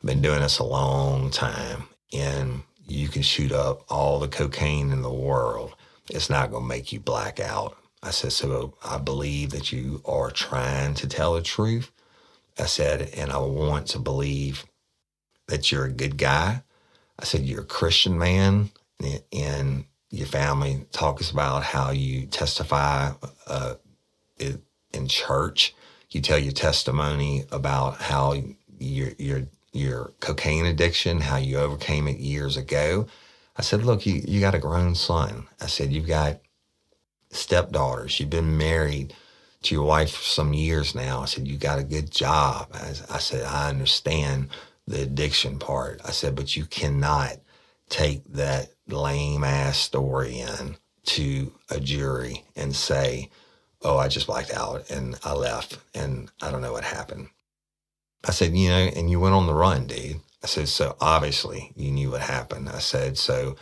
I've 0.00 0.06
been 0.06 0.20
doing 0.20 0.40
this 0.40 0.58
a 0.58 0.64
long 0.64 1.30
time, 1.30 1.84
and 2.12 2.62
you 2.88 3.08
can 3.08 3.22
shoot 3.22 3.52
up 3.52 3.84
all 3.88 4.18
the 4.18 4.28
cocaine 4.28 4.90
in 4.90 5.02
the 5.02 5.12
world 5.12 5.74
it's 6.10 6.30
not 6.30 6.50
going 6.50 6.64
to 6.64 6.68
make 6.68 6.92
you 6.92 7.00
black 7.00 7.40
out. 7.40 7.76
I 8.02 8.10
said, 8.10 8.32
so 8.32 8.74
I 8.84 8.98
believe 8.98 9.50
that 9.50 9.72
you 9.72 10.02
are 10.04 10.30
trying 10.30 10.94
to 10.94 11.08
tell 11.08 11.34
the 11.34 11.42
truth. 11.42 11.90
I 12.58 12.66
said, 12.66 13.10
and 13.16 13.30
I 13.32 13.38
want 13.38 13.88
to 13.88 13.98
believe 13.98 14.64
that 15.48 15.72
you're 15.72 15.86
a 15.86 15.92
good 15.92 16.16
guy. 16.16 16.62
I 17.18 17.24
said, 17.24 17.42
you're 17.42 17.62
a 17.62 17.66
Christian 17.66 18.18
man 18.18 18.70
and 19.32 19.84
your 20.10 20.26
family 20.26 20.86
talks 20.92 21.30
about 21.30 21.62
how 21.62 21.90
you 21.90 22.26
testify 22.26 23.12
uh, 23.46 23.74
in 24.38 25.08
church. 25.08 25.74
You 26.10 26.20
tell 26.20 26.38
your 26.38 26.52
testimony 26.52 27.44
about 27.50 28.00
how 28.00 28.34
your, 28.78 29.10
your, 29.18 29.42
your 29.72 30.12
cocaine 30.20 30.66
addiction, 30.66 31.20
how 31.20 31.36
you 31.36 31.58
overcame 31.58 32.08
it 32.08 32.18
years 32.18 32.56
ago. 32.56 33.06
I 33.58 33.62
said, 33.62 33.84
look, 33.84 34.04
you, 34.06 34.22
you 34.26 34.40
got 34.40 34.54
a 34.54 34.58
grown 34.58 34.94
son. 34.94 35.46
I 35.60 35.66
said, 35.66 35.92
you've 35.92 36.06
got 36.06 36.40
stepdaughters. 37.30 38.20
You've 38.20 38.30
been 38.30 38.58
married 38.58 39.14
to 39.62 39.74
your 39.74 39.84
wife 39.84 40.10
for 40.12 40.22
some 40.22 40.52
years 40.52 40.94
now. 40.94 41.22
I 41.22 41.24
said, 41.24 41.48
you 41.48 41.56
got 41.56 41.78
a 41.78 41.84
good 41.84 42.10
job. 42.10 42.68
I, 42.74 42.90
I 43.10 43.18
said, 43.18 43.44
I 43.44 43.68
understand 43.68 44.48
the 44.86 45.02
addiction 45.02 45.58
part. 45.58 46.00
I 46.04 46.10
said, 46.10 46.34
but 46.36 46.56
you 46.56 46.66
cannot 46.66 47.36
take 47.88 48.24
that 48.32 48.72
lame 48.88 49.44
ass 49.44 49.78
story 49.78 50.40
in 50.40 50.76
to 51.04 51.52
a 51.70 51.80
jury 51.80 52.44
and 52.56 52.74
say, 52.74 53.30
oh, 53.82 53.96
I 53.96 54.08
just 54.08 54.26
blacked 54.26 54.52
out 54.52 54.90
and 54.90 55.18
I 55.24 55.32
left 55.32 55.78
and 55.94 56.30
I 56.42 56.50
don't 56.50 56.62
know 56.62 56.72
what 56.72 56.84
happened. 56.84 57.28
I 58.24 58.32
said, 58.32 58.56
you 58.56 58.68
know, 58.68 58.76
and 58.76 59.08
you 59.10 59.20
went 59.20 59.34
on 59.34 59.46
the 59.46 59.54
run, 59.54 59.86
dude. 59.86 60.20
I 60.42 60.46
said, 60.46 60.68
so 60.68 60.96
obviously 61.00 61.72
you 61.76 61.90
knew 61.90 62.10
what 62.10 62.20
happened. 62.20 62.68
I 62.68 62.78
said, 62.78 63.18
so 63.18 63.56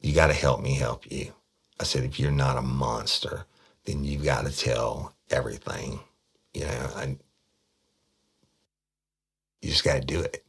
you 0.00 0.14
got 0.14 0.28
to 0.28 0.34
help 0.34 0.62
me 0.62 0.74
help 0.74 1.10
you. 1.10 1.32
I 1.80 1.84
said, 1.84 2.04
if 2.04 2.18
you're 2.18 2.30
not 2.30 2.56
a 2.56 2.62
monster, 2.62 3.46
then 3.84 4.04
you've 4.04 4.24
got 4.24 4.46
to 4.46 4.56
tell 4.56 5.14
everything. 5.30 6.00
You 6.54 6.62
know, 6.62 6.90
I, 6.96 7.16
you 9.60 9.70
just 9.70 9.84
got 9.84 9.94
to 9.94 10.06
do 10.06 10.20
it. 10.20 10.44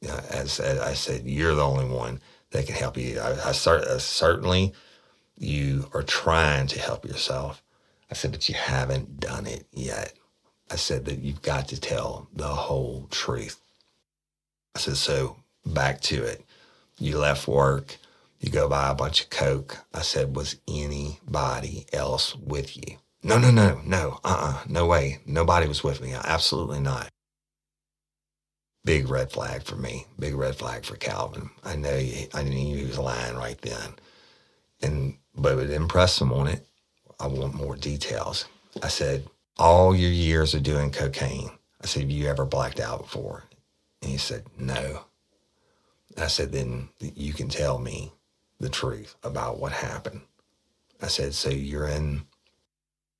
You 0.00 0.08
know, 0.08 0.20
as, 0.30 0.60
as, 0.60 0.78
I 0.78 0.94
said, 0.94 1.26
you're 1.26 1.54
the 1.54 1.64
only 1.64 1.86
one 1.86 2.20
that 2.50 2.66
can 2.66 2.74
help 2.74 2.96
you. 2.96 3.18
I, 3.20 3.32
I, 3.32 3.52
cert, 3.52 3.86
I 3.86 3.92
uh, 3.92 3.98
certainly 3.98 4.72
you 5.36 5.90
are 5.94 6.02
trying 6.02 6.66
to 6.68 6.80
help 6.80 7.04
yourself. 7.04 7.62
I 8.10 8.14
said, 8.14 8.32
but 8.32 8.48
you 8.48 8.54
haven't 8.54 9.20
done 9.20 9.46
it 9.46 9.66
yet. 9.72 10.14
I 10.70 10.76
said 10.76 11.04
that 11.06 11.18
you've 11.18 11.42
got 11.42 11.68
to 11.68 11.80
tell 11.80 12.28
the 12.34 12.48
whole 12.48 13.08
truth. 13.10 13.60
I 14.76 14.78
said, 14.78 14.98
so 14.98 15.36
back 15.64 16.02
to 16.02 16.22
it. 16.22 16.44
You 16.98 17.16
left 17.16 17.48
work, 17.48 17.96
you 18.40 18.50
go 18.50 18.68
buy 18.68 18.90
a 18.90 18.94
bunch 18.94 19.22
of 19.22 19.30
Coke. 19.30 19.78
I 19.94 20.02
said, 20.02 20.36
was 20.36 20.56
anybody 20.68 21.86
else 21.94 22.36
with 22.36 22.76
you? 22.76 22.98
No, 23.22 23.38
no, 23.38 23.50
no, 23.50 23.80
no, 23.86 24.20
uh 24.22 24.28
uh-uh, 24.28 24.50
uh, 24.50 24.64
no 24.68 24.84
way. 24.84 25.20
Nobody 25.24 25.66
was 25.66 25.82
with 25.82 26.02
me. 26.02 26.12
Absolutely 26.12 26.80
not. 26.80 27.08
Big 28.84 29.08
red 29.08 29.32
flag 29.32 29.62
for 29.62 29.76
me. 29.76 30.04
Big 30.18 30.34
red 30.34 30.56
flag 30.56 30.84
for 30.84 30.96
Calvin. 30.96 31.48
I 31.64 31.74
know 31.76 31.96
he, 31.96 32.28
I 32.34 32.42
knew 32.42 32.76
he 32.76 32.84
was 32.84 32.98
lying 32.98 33.34
right 33.34 33.60
then. 33.62 33.94
And, 34.82 35.16
but 35.34 35.58
it 35.58 35.70
impressed 35.70 36.20
him 36.20 36.34
on 36.34 36.48
it. 36.48 36.66
I 37.18 37.28
want 37.28 37.54
more 37.54 37.76
details. 37.76 38.44
I 38.82 38.88
said, 38.88 39.26
all 39.56 39.96
your 39.96 40.10
years 40.10 40.52
of 40.52 40.62
doing 40.64 40.90
cocaine, 40.90 41.50
I 41.82 41.86
said, 41.86 42.02
have 42.02 42.10
you 42.10 42.26
ever 42.26 42.44
blacked 42.44 42.78
out 42.78 43.04
before? 43.04 43.44
And 44.06 44.12
he 44.12 44.18
said, 44.18 44.44
No. 44.56 45.06
I 46.16 46.28
said, 46.28 46.52
Then 46.52 46.90
you 47.00 47.32
can 47.32 47.48
tell 47.48 47.80
me 47.80 48.12
the 48.60 48.68
truth 48.68 49.16
about 49.24 49.58
what 49.58 49.72
happened. 49.72 50.20
I 51.02 51.08
said, 51.08 51.34
So 51.34 51.50
you're 51.50 51.88
in 51.88 52.22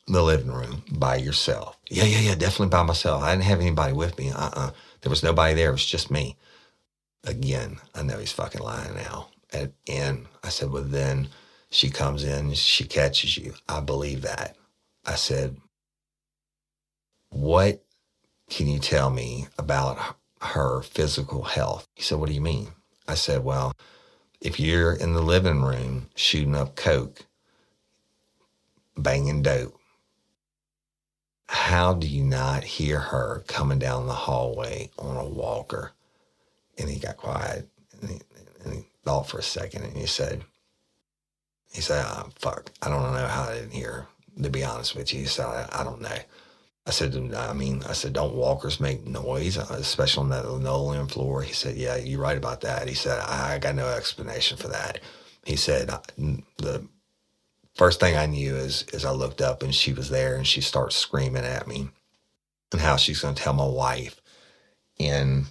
the 0.06 0.22
living 0.22 0.52
room 0.52 0.84
by 0.92 1.16
yourself? 1.16 1.76
Yeah, 1.90 2.04
yeah, 2.04 2.20
yeah, 2.20 2.34
definitely 2.36 2.68
by 2.68 2.84
myself. 2.84 3.24
I 3.24 3.32
didn't 3.32 3.46
have 3.46 3.60
anybody 3.60 3.94
with 3.94 4.16
me. 4.16 4.30
Uh 4.30 4.38
uh-uh. 4.38 4.52
uh 4.68 4.70
There 5.00 5.10
was 5.10 5.24
nobody 5.24 5.56
there. 5.56 5.70
It 5.70 5.72
was 5.72 5.84
just 5.84 6.08
me. 6.12 6.36
Again, 7.24 7.78
I 7.92 8.04
know 8.04 8.18
he's 8.18 8.30
fucking 8.30 8.62
lying 8.62 8.94
now. 8.94 9.30
And, 9.52 9.72
and 9.88 10.26
I 10.44 10.50
said, 10.50 10.70
Well, 10.70 10.84
then 10.84 11.30
she 11.70 11.90
comes 11.90 12.22
in, 12.22 12.54
she 12.54 12.84
catches 12.84 13.36
you. 13.36 13.54
I 13.68 13.80
believe 13.80 14.22
that. 14.22 14.56
I 15.04 15.16
said, 15.16 15.56
What 17.30 17.84
can 18.48 18.68
you 18.68 18.78
tell 18.78 19.10
me 19.10 19.48
about 19.58 20.16
her 20.40 20.82
physical 20.82 21.42
health. 21.42 21.86
He 21.94 22.02
said, 22.02 22.18
What 22.18 22.28
do 22.28 22.34
you 22.34 22.40
mean? 22.40 22.68
I 23.08 23.14
said, 23.14 23.44
Well, 23.44 23.72
if 24.40 24.60
you're 24.60 24.92
in 24.92 25.14
the 25.14 25.22
living 25.22 25.62
room 25.62 26.08
shooting 26.14 26.54
up 26.54 26.76
coke, 26.76 27.24
banging 28.96 29.42
dope, 29.42 29.78
how 31.48 31.94
do 31.94 32.06
you 32.06 32.24
not 32.24 32.64
hear 32.64 32.98
her 32.98 33.44
coming 33.46 33.78
down 33.78 34.06
the 34.06 34.12
hallway 34.12 34.90
on 34.98 35.16
a 35.16 35.24
walker? 35.24 35.92
And 36.78 36.88
he 36.88 36.98
got 36.98 37.16
quiet 37.16 37.68
and 38.00 38.10
he, 38.10 38.20
and 38.64 38.74
he 38.74 38.86
thought 39.04 39.28
for 39.28 39.38
a 39.38 39.42
second 39.42 39.84
and 39.84 39.96
he 39.96 40.06
said, 40.06 40.44
he 41.72 41.80
said, 41.80 42.04
oh, 42.06 42.28
fuck, 42.36 42.70
I 42.82 42.88
don't 42.88 43.12
know 43.12 43.26
how 43.26 43.44
I 43.44 43.54
didn't 43.54 43.72
hear 43.72 44.06
to 44.42 44.50
be 44.50 44.64
honest 44.64 44.94
with 44.94 45.12
you. 45.12 45.20
He 45.20 45.26
said, 45.26 45.46
I, 45.46 45.68
I 45.72 45.84
don't 45.84 46.00
know. 46.00 46.18
I 46.86 46.90
said, 46.92 47.34
I 47.34 47.52
mean, 47.52 47.82
I 47.88 47.92
said, 47.94 48.12
don't 48.12 48.36
walkers 48.36 48.78
make 48.78 49.04
noise, 49.06 49.58
uh, 49.58 49.66
especially 49.70 50.22
on 50.22 50.28
that 50.30 50.48
linoleum 50.48 51.08
floor? 51.08 51.42
He 51.42 51.52
said, 51.52 51.76
yeah, 51.76 51.96
you're 51.96 52.20
right 52.20 52.38
about 52.38 52.60
that. 52.60 52.88
He 52.88 52.94
said, 52.94 53.18
I, 53.18 53.54
I 53.54 53.58
got 53.58 53.74
no 53.74 53.88
explanation 53.88 54.56
for 54.56 54.68
that. 54.68 55.00
He 55.44 55.56
said, 55.56 55.90
the 56.58 56.86
first 57.74 57.98
thing 57.98 58.16
I 58.16 58.26
knew 58.26 58.54
is, 58.54 58.84
is 58.92 59.04
I 59.04 59.10
looked 59.10 59.40
up 59.40 59.62
and 59.62 59.74
she 59.74 59.92
was 59.92 60.10
there 60.10 60.36
and 60.36 60.46
she 60.46 60.60
starts 60.60 60.94
screaming 60.94 61.44
at 61.44 61.66
me 61.66 61.88
and 62.70 62.80
how 62.80 62.96
she's 62.96 63.20
going 63.20 63.34
to 63.34 63.42
tell 63.42 63.52
my 63.52 63.66
wife. 63.66 64.20
And 65.00 65.46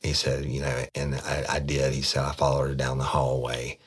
he 0.00 0.12
said, 0.12 0.44
you 0.44 0.60
know, 0.60 0.84
and 0.94 1.16
I, 1.16 1.44
I 1.48 1.58
did. 1.58 1.92
He 1.92 2.02
said, 2.02 2.24
I 2.24 2.32
followed 2.32 2.68
her 2.68 2.74
down 2.74 2.98
the 2.98 3.04
hallway 3.04 3.78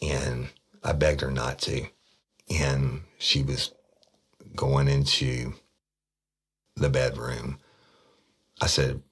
and 0.00 0.48
I 0.82 0.92
begged 0.92 1.20
her 1.20 1.30
not 1.30 1.60
to. 1.60 1.86
And 2.50 3.02
she 3.18 3.42
was 3.42 3.72
going 4.56 4.88
into 4.88 5.54
the 6.76 6.90
bedroom. 6.90 7.58
I 8.60 8.66
said, 8.66 9.02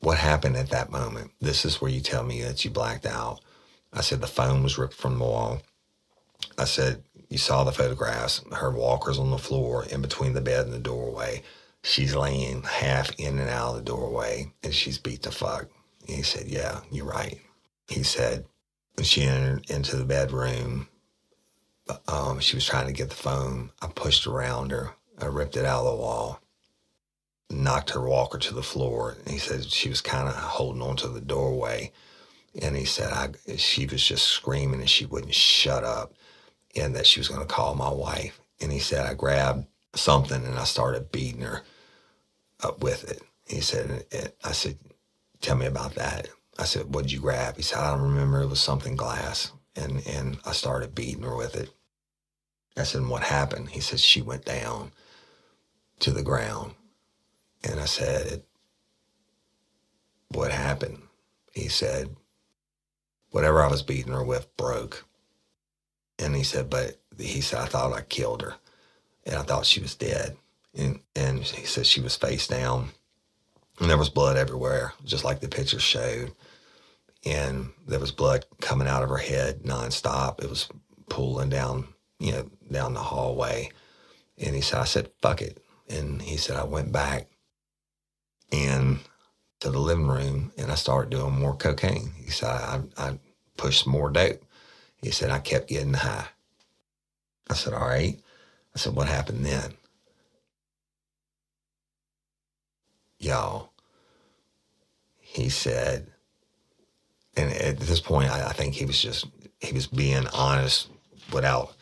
What 0.00 0.18
happened 0.18 0.56
at 0.56 0.70
that 0.70 0.90
moment? 0.90 1.32
This 1.40 1.64
is 1.64 1.80
where 1.80 1.90
you 1.90 2.00
tell 2.00 2.24
me 2.24 2.42
that 2.42 2.64
you 2.64 2.70
blacked 2.70 3.06
out. 3.06 3.40
I 3.92 4.02
said, 4.02 4.20
The 4.20 4.26
phone 4.26 4.62
was 4.62 4.78
ripped 4.78 4.94
from 4.94 5.18
the 5.18 5.24
wall. 5.24 5.62
I 6.58 6.64
said, 6.64 7.04
You 7.28 7.38
saw 7.38 7.64
the 7.64 7.72
photographs. 7.72 8.42
Her 8.52 8.70
walker's 8.70 9.18
on 9.18 9.30
the 9.30 9.38
floor 9.38 9.84
in 9.86 10.02
between 10.02 10.34
the 10.34 10.40
bed 10.40 10.66
and 10.66 10.74
the 10.74 10.78
doorway. 10.80 11.42
She's 11.82 12.16
laying 12.16 12.62
half 12.62 13.12
in 13.18 13.38
and 13.38 13.50
out 13.50 13.70
of 13.70 13.76
the 13.76 13.82
doorway 13.82 14.52
and 14.64 14.74
she's 14.74 14.98
beat 14.98 15.22
the 15.22 15.32
fuck. 15.32 15.68
And 16.08 16.16
he 16.16 16.22
said, 16.22 16.48
Yeah, 16.48 16.80
you're 16.90 17.06
right. 17.06 17.40
He 17.88 18.02
said, 18.02 18.44
she 19.02 19.22
entered 19.24 19.70
into 19.70 19.96
the 19.96 20.04
bedroom, 20.04 20.88
um, 22.08 22.40
she 22.40 22.56
was 22.56 22.66
trying 22.66 22.86
to 22.86 22.92
get 22.92 23.10
the 23.10 23.16
phone. 23.16 23.70
I 23.82 23.88
pushed 23.88 24.26
around 24.26 24.72
her 24.72 24.95
I 25.20 25.26
ripped 25.26 25.56
it 25.56 25.64
out 25.64 25.84
of 25.84 25.96
the 25.96 26.02
wall, 26.02 26.40
knocked 27.50 27.90
her 27.90 28.06
walker 28.06 28.38
to 28.38 28.54
the 28.54 28.62
floor. 28.62 29.16
And 29.24 29.32
he 29.32 29.38
said 29.38 29.64
she 29.64 29.88
was 29.88 30.00
kind 30.00 30.28
of 30.28 30.34
holding 30.34 30.82
on 30.82 30.96
to 30.96 31.08
the 31.08 31.20
doorway. 31.20 31.92
And 32.60 32.76
he 32.76 32.84
said 32.84 33.12
I, 33.12 33.30
she 33.56 33.86
was 33.86 34.04
just 34.04 34.28
screaming 34.28 34.80
and 34.80 34.90
she 34.90 35.06
wouldn't 35.06 35.34
shut 35.34 35.84
up 35.84 36.14
and 36.74 36.94
that 36.96 37.06
she 37.06 37.20
was 37.20 37.28
going 37.28 37.40
to 37.40 37.46
call 37.46 37.74
my 37.74 37.90
wife. 37.90 38.40
And 38.60 38.72
he 38.72 38.78
said 38.78 39.06
I 39.06 39.14
grabbed 39.14 39.66
something 39.94 40.44
and 40.44 40.58
I 40.58 40.64
started 40.64 41.12
beating 41.12 41.42
her 41.42 41.62
up 42.62 42.82
with 42.82 43.10
it. 43.10 43.22
He 43.46 43.60
said, 43.60 44.04
I 44.44 44.52
said, 44.52 44.78
tell 45.40 45.56
me 45.56 45.66
about 45.66 45.94
that. 45.94 46.28
I 46.58 46.64
said, 46.64 46.94
what'd 46.94 47.12
you 47.12 47.20
grab? 47.20 47.56
He 47.56 47.62
said, 47.62 47.78
I 47.78 47.90
don't 47.90 48.02
remember. 48.02 48.40
It 48.40 48.48
was 48.48 48.60
something 48.60 48.96
glass. 48.96 49.52
And, 49.76 50.06
and 50.06 50.38
I 50.44 50.52
started 50.52 50.94
beating 50.94 51.22
her 51.22 51.36
with 51.36 51.54
it. 51.54 51.70
I 52.76 52.82
said, 52.82 53.06
what 53.06 53.22
happened? 53.22 53.70
He 53.70 53.80
said, 53.80 54.00
she 54.00 54.22
went 54.22 54.44
down 54.44 54.92
to 56.00 56.10
the 56.10 56.22
ground. 56.22 56.74
And 57.64 57.80
I 57.80 57.86
said, 57.86 58.42
What 60.28 60.52
happened? 60.52 61.02
He 61.52 61.68
said, 61.68 62.14
Whatever 63.30 63.62
I 63.62 63.68
was 63.68 63.82
beating 63.82 64.12
her 64.12 64.24
with 64.24 64.54
broke. 64.56 65.04
And 66.18 66.34
he 66.34 66.42
said, 66.42 66.70
But 66.70 67.00
he 67.18 67.40
said, 67.40 67.60
I 67.60 67.66
thought 67.66 67.92
I 67.92 68.02
killed 68.02 68.42
her. 68.42 68.54
And 69.24 69.36
I 69.36 69.42
thought 69.42 69.66
she 69.66 69.80
was 69.80 69.94
dead. 69.94 70.36
And, 70.76 71.00
and 71.14 71.42
he 71.42 71.66
said 71.66 71.86
she 71.86 72.00
was 72.00 72.16
face 72.16 72.46
down. 72.46 72.90
And 73.80 73.90
there 73.90 73.98
was 73.98 74.08
blood 74.08 74.36
everywhere, 74.36 74.92
just 75.04 75.24
like 75.24 75.40
the 75.40 75.48
picture 75.48 75.80
showed. 75.80 76.32
And 77.24 77.70
there 77.86 77.98
was 77.98 78.12
blood 78.12 78.46
coming 78.60 78.86
out 78.86 79.02
of 79.02 79.08
her 79.08 79.16
head 79.16 79.62
nonstop. 79.64 80.42
It 80.42 80.48
was 80.48 80.68
pooling 81.10 81.50
down, 81.50 81.88
you 82.18 82.32
know, 82.32 82.50
down 82.70 82.94
the 82.94 83.00
hallway. 83.00 83.70
And 84.38 84.54
he 84.54 84.60
said, 84.60 84.78
I 84.78 84.84
said, 84.84 85.10
fuck 85.20 85.42
it. 85.42 85.62
And 85.88 86.20
he 86.20 86.36
said, 86.36 86.56
I 86.56 86.64
went 86.64 86.92
back 86.92 87.28
and 88.52 88.98
to 89.60 89.70
the 89.70 89.78
living 89.78 90.08
room 90.08 90.52
and 90.58 90.70
I 90.70 90.74
started 90.74 91.10
doing 91.10 91.38
more 91.38 91.56
cocaine. 91.56 92.12
He 92.16 92.30
said, 92.30 92.48
I, 92.48 92.80
I 92.96 93.18
pushed 93.56 93.86
more 93.86 94.10
dope. 94.10 94.42
He 95.02 95.10
said, 95.10 95.30
I 95.30 95.38
kept 95.38 95.68
getting 95.68 95.94
high. 95.94 96.26
I 97.48 97.54
said, 97.54 97.72
All 97.72 97.86
right. 97.86 98.20
I 98.74 98.78
said, 98.78 98.94
What 98.94 99.08
happened 99.08 99.44
then? 99.46 99.74
Y'all, 103.18 103.72
he 105.18 105.48
said, 105.48 106.06
and 107.36 107.52
at 107.52 107.78
this 107.78 108.00
point, 108.00 108.30
I, 108.30 108.48
I 108.48 108.52
think 108.52 108.74
he 108.74 108.84
was 108.84 109.00
just, 109.00 109.26
he 109.60 109.72
was 109.72 109.86
being 109.86 110.26
honest 110.28 110.88
without 111.32 111.75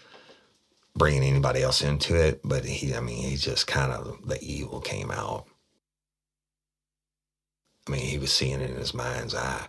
bringing 0.96 1.24
anybody 1.24 1.62
else 1.62 1.82
into 1.82 2.14
it, 2.14 2.40
but 2.44 2.64
he, 2.64 2.94
I 2.94 3.00
mean, 3.00 3.28
he 3.28 3.36
just 3.36 3.66
kind 3.66 3.92
of, 3.92 4.26
the 4.26 4.42
evil 4.42 4.80
came 4.80 5.10
out. 5.10 5.46
I 7.86 7.90
mean, 7.90 8.02
he 8.02 8.18
was 8.18 8.32
seeing 8.32 8.60
it 8.60 8.70
in 8.70 8.76
his 8.76 8.94
mind's 8.94 9.34
eye. 9.34 9.66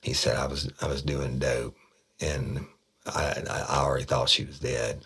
He 0.00 0.14
said, 0.14 0.36
I 0.36 0.46
was, 0.46 0.70
I 0.80 0.86
was 0.86 1.02
doing 1.02 1.38
dope 1.38 1.76
and 2.20 2.66
I, 3.06 3.42
I 3.48 3.80
already 3.80 4.04
thought 4.04 4.28
she 4.28 4.44
was 4.44 4.58
dead. 4.58 5.04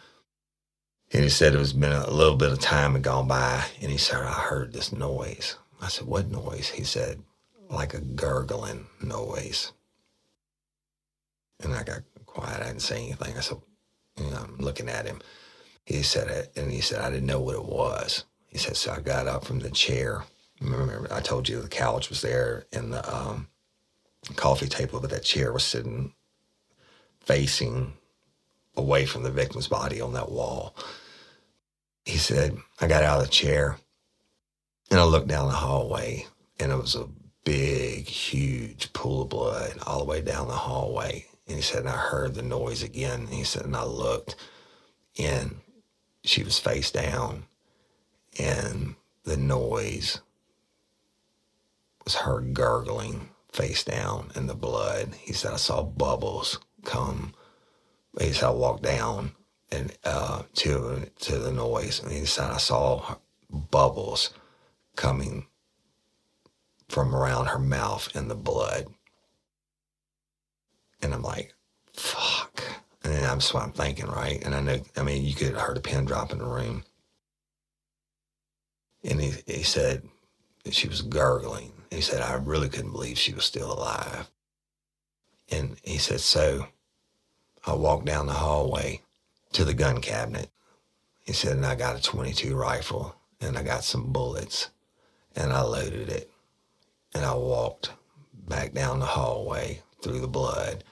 And 1.12 1.22
he 1.22 1.28
said 1.28 1.54
it 1.54 1.58
was 1.58 1.72
been 1.72 1.92
a 1.92 2.10
little 2.10 2.36
bit 2.36 2.52
of 2.52 2.60
time 2.60 2.92
had 2.92 3.02
gone 3.02 3.26
by 3.26 3.64
and 3.80 3.90
he 3.90 3.98
said, 3.98 4.22
I 4.22 4.32
heard 4.32 4.72
this 4.72 4.92
noise. 4.92 5.56
I 5.80 5.88
said, 5.88 6.06
what 6.06 6.30
noise? 6.30 6.68
He 6.68 6.84
said, 6.84 7.22
like 7.70 7.94
a 7.94 8.00
gurgling 8.00 8.86
noise. 9.02 9.72
And 11.62 11.74
I 11.74 11.82
got 11.82 12.02
quiet. 12.26 12.60
I 12.60 12.66
didn't 12.66 12.82
say 12.82 13.04
anything. 13.04 13.36
I 13.36 13.40
said, 13.40 13.58
you 14.18 14.30
know, 14.30 14.44
I'm 14.44 14.58
looking 14.58 14.88
at 14.88 15.06
him. 15.06 15.20
He 15.84 16.02
said 16.02 16.28
it, 16.28 16.52
and 16.56 16.72
he 16.72 16.80
said, 16.80 17.00
I 17.00 17.10
didn't 17.10 17.26
know 17.26 17.40
what 17.40 17.56
it 17.56 17.64
was. 17.64 18.24
He 18.46 18.58
said, 18.58 18.76
so 18.76 18.92
I 18.92 19.00
got 19.00 19.26
up 19.26 19.44
from 19.44 19.60
the 19.60 19.70
chair. 19.70 20.24
Remember, 20.60 21.06
I 21.12 21.20
told 21.20 21.48
you 21.48 21.60
the 21.60 21.68
couch 21.68 22.08
was 22.08 22.22
there 22.22 22.64
and 22.72 22.92
the 22.92 23.14
um, 23.14 23.48
coffee 24.36 24.68
table, 24.68 25.00
but 25.00 25.10
that 25.10 25.24
chair 25.24 25.52
was 25.52 25.64
sitting 25.64 26.14
facing 27.20 27.94
away 28.76 29.06
from 29.06 29.22
the 29.22 29.30
victim's 29.30 29.68
body 29.68 30.00
on 30.00 30.12
that 30.12 30.30
wall. 30.30 30.76
He 32.04 32.18
said, 32.18 32.56
I 32.80 32.86
got 32.86 33.02
out 33.02 33.20
of 33.20 33.26
the 33.26 33.30
chair 33.30 33.78
and 34.90 35.00
I 35.00 35.04
looked 35.04 35.28
down 35.28 35.48
the 35.48 35.54
hallway, 35.54 36.26
and 36.60 36.70
it 36.70 36.76
was 36.76 36.94
a 36.94 37.08
big, 37.44 38.06
huge 38.06 38.92
pool 38.92 39.22
of 39.22 39.30
blood 39.30 39.72
all 39.86 39.98
the 39.98 40.04
way 40.04 40.20
down 40.20 40.48
the 40.48 40.54
hallway. 40.54 41.26
And 41.46 41.56
he 41.56 41.62
said, 41.62 41.80
and 41.80 41.88
I 41.88 41.96
heard 41.96 42.34
the 42.34 42.42
noise 42.42 42.82
again. 42.82 43.20
And 43.20 43.28
he 43.30 43.44
said, 43.44 43.64
and 43.64 43.76
I 43.76 43.84
looked, 43.84 44.36
and 45.18 45.56
she 46.24 46.42
was 46.42 46.58
face 46.58 46.90
down 46.90 47.44
and 48.38 48.96
the 49.24 49.36
noise 49.36 50.20
was 52.04 52.16
her 52.16 52.40
gurgling 52.40 53.30
face 53.52 53.84
down 53.84 54.30
in 54.34 54.46
the 54.46 54.54
blood. 54.54 55.14
He 55.20 55.32
said, 55.32 55.52
I 55.52 55.56
saw 55.56 55.82
bubbles 55.82 56.58
come. 56.84 57.34
He 58.20 58.32
said, 58.32 58.46
I 58.46 58.50
walked 58.50 58.82
down 58.82 59.32
and 59.70 59.96
uh, 60.04 60.42
to 60.54 61.10
to 61.20 61.38
the 61.38 61.52
noise. 61.52 62.02
And 62.02 62.12
he 62.12 62.24
said, 62.24 62.50
I 62.50 62.58
saw 62.58 63.16
bubbles 63.50 64.30
coming 64.96 65.46
from 66.88 67.14
around 67.14 67.46
her 67.46 67.58
mouth 67.58 68.14
in 68.14 68.28
the 68.28 68.34
blood. 68.34 68.86
And 71.00 71.14
I'm 71.14 71.22
like, 71.22 71.54
fuck. 71.92 72.62
And 73.04 73.12
that's 73.12 73.52
what 73.52 73.62
I'm 73.62 73.72
thinking, 73.72 74.06
right? 74.06 74.42
And 74.44 74.54
I 74.54 74.60
know, 74.60 74.80
I 74.96 75.02
mean, 75.02 75.24
you 75.24 75.34
could 75.34 75.54
heard 75.54 75.76
a 75.76 75.80
pin 75.80 76.06
drop 76.06 76.32
in 76.32 76.38
the 76.38 76.46
room. 76.46 76.84
And 79.04 79.20
he, 79.20 79.34
he 79.46 79.62
said 79.62 80.02
she 80.70 80.88
was 80.88 81.02
gurgling. 81.02 81.72
He 81.90 82.00
said, 82.00 82.22
I 82.22 82.34
really 82.34 82.70
couldn't 82.70 82.92
believe 82.92 83.18
she 83.18 83.34
was 83.34 83.44
still 83.44 83.70
alive. 83.70 84.30
And 85.50 85.76
he 85.82 85.98
said, 85.98 86.20
so 86.20 86.68
I 87.66 87.74
walked 87.74 88.06
down 88.06 88.26
the 88.26 88.32
hallway 88.32 89.02
to 89.52 89.66
the 89.66 89.74
gun 89.74 90.00
cabinet. 90.00 90.48
He 91.26 91.34
said, 91.34 91.56
and 91.56 91.66
I 91.66 91.74
got 91.74 91.96
a 91.96 92.02
22 92.02 92.56
rifle 92.56 93.14
and 93.40 93.58
I 93.58 93.62
got 93.62 93.84
some 93.84 94.12
bullets 94.12 94.70
and 95.36 95.52
I 95.52 95.60
loaded 95.60 96.08
it. 96.08 96.30
And 97.14 97.24
I 97.24 97.34
walked 97.34 97.90
back 98.48 98.72
down 98.72 98.98
the 98.98 99.06
hallway 99.06 99.82
through 100.00 100.20
the 100.20 100.26
blood. 100.26 100.84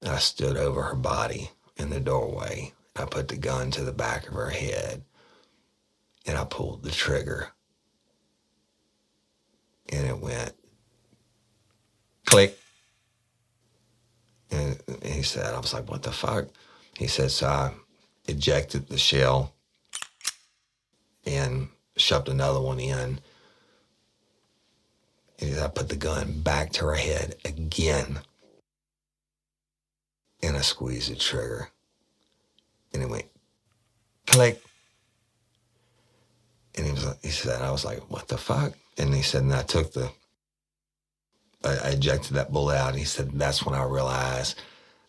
And 0.00 0.10
I 0.10 0.18
stood 0.18 0.56
over 0.56 0.82
her 0.82 0.94
body 0.94 1.50
in 1.76 1.90
the 1.90 2.00
doorway. 2.00 2.72
I 2.94 3.04
put 3.04 3.28
the 3.28 3.36
gun 3.36 3.70
to 3.72 3.84
the 3.84 3.92
back 3.92 4.26
of 4.26 4.34
her 4.34 4.50
head 4.50 5.02
and 6.26 6.36
I 6.36 6.44
pulled 6.44 6.82
the 6.82 6.90
trigger. 6.90 7.48
And 9.90 10.06
it 10.06 10.18
went 10.18 10.52
click. 12.24 12.58
And, 14.50 14.80
he 15.02 15.22
said, 15.22 15.54
I 15.54 15.58
was 15.58 15.72
like, 15.72 15.90
what 15.90 16.02
the 16.02 16.12
fuck? 16.12 16.46
He 16.98 17.06
said, 17.06 17.30
so 17.30 17.46
I 17.46 17.72
ejected 18.26 18.88
the 18.88 18.98
shell 18.98 19.52
and 21.24 21.68
shoved 21.96 22.28
another 22.28 22.60
one 22.60 22.80
in. 22.80 23.20
And 25.38 25.60
I 25.60 25.68
put 25.68 25.88
the 25.88 25.96
gun 25.96 26.40
back 26.40 26.72
to 26.72 26.86
her 26.86 26.94
head 26.94 27.36
again. 27.44 28.20
And 30.42 30.56
I 30.56 30.60
squeezed 30.60 31.10
the 31.10 31.16
trigger. 31.16 31.70
And 32.92 33.02
it 33.02 33.08
went 33.08 33.26
click. 34.26 34.62
And 36.74 36.86
he 36.86 36.92
was 36.92 37.16
he 37.22 37.30
said, 37.30 37.62
I 37.62 37.70
was 37.70 37.84
like, 37.84 38.00
what 38.10 38.28
the 38.28 38.38
fuck? 38.38 38.74
And 38.98 39.14
he 39.14 39.22
said, 39.22 39.42
and 39.42 39.54
I 39.54 39.62
took 39.62 39.92
the 39.92 40.10
I, 41.64 41.70
I 41.70 41.88
ejected 41.90 42.34
that 42.34 42.52
bullet 42.52 42.76
out. 42.76 42.90
And 42.90 42.98
he 42.98 43.04
said, 43.04 43.32
that's 43.32 43.64
when 43.64 43.74
I 43.74 43.84
realized 43.84 44.60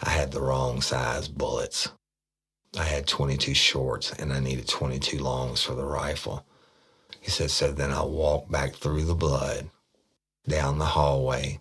I 0.01 0.09
had 0.09 0.31
the 0.31 0.41
wrong 0.41 0.81
size 0.81 1.27
bullets. 1.27 1.89
I 2.77 2.83
had 2.83 3.07
22 3.07 3.53
shorts 3.53 4.11
and 4.13 4.31
I 4.31 4.39
needed 4.39 4.67
22 4.67 5.19
longs 5.19 5.63
for 5.63 5.73
the 5.73 5.85
rifle. 5.85 6.45
He 7.19 7.31
said, 7.31 7.51
so 7.51 7.71
then 7.71 7.91
I 7.91 8.03
walked 8.03 8.51
back 8.51 8.75
through 8.75 9.05
the 9.05 9.15
blood, 9.15 9.69
down 10.47 10.77
the 10.77 10.85
hallway 10.85 11.59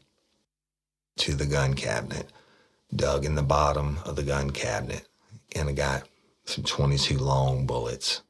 to 1.19 1.35
the 1.35 1.47
gun 1.47 1.75
cabinet, 1.75 2.31
dug 2.97 3.25
in 3.25 3.35
the 3.35 3.43
bottom 3.43 3.99
of 4.05 4.17
the 4.17 4.23
gun 4.23 4.51
cabinet, 4.51 5.07
and 5.55 5.69
I 5.69 5.73
got 5.73 6.09
some 6.45 6.65
22 6.65 7.19
long 7.19 7.67
bullets. 7.67 8.23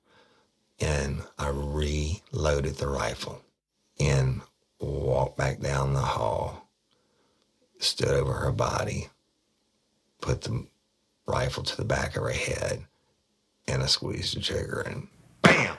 And 0.79 1.23
I 1.39 1.49
reloaded 1.49 2.75
the 2.77 2.89
rifle 2.89 3.41
and 3.99 4.43
walked 4.79 5.39
back 5.39 5.61
down 5.61 5.95
the 5.95 6.01
hall, 6.01 6.69
stood 7.79 8.11
over 8.11 8.35
her 8.35 8.53
body, 8.53 9.09
put 10.21 10.43
the 10.43 10.67
rifle 11.27 11.63
to 11.63 11.77
the 11.77 11.85
back 11.85 12.17
of 12.17 12.25
her 12.25 12.29
head, 12.29 12.85
and 13.67 13.83
I 13.83 13.87
squeezed 13.87 14.37
the 14.37 14.41
trigger 14.41 14.81
and 14.81 15.09
bam! 15.43 15.77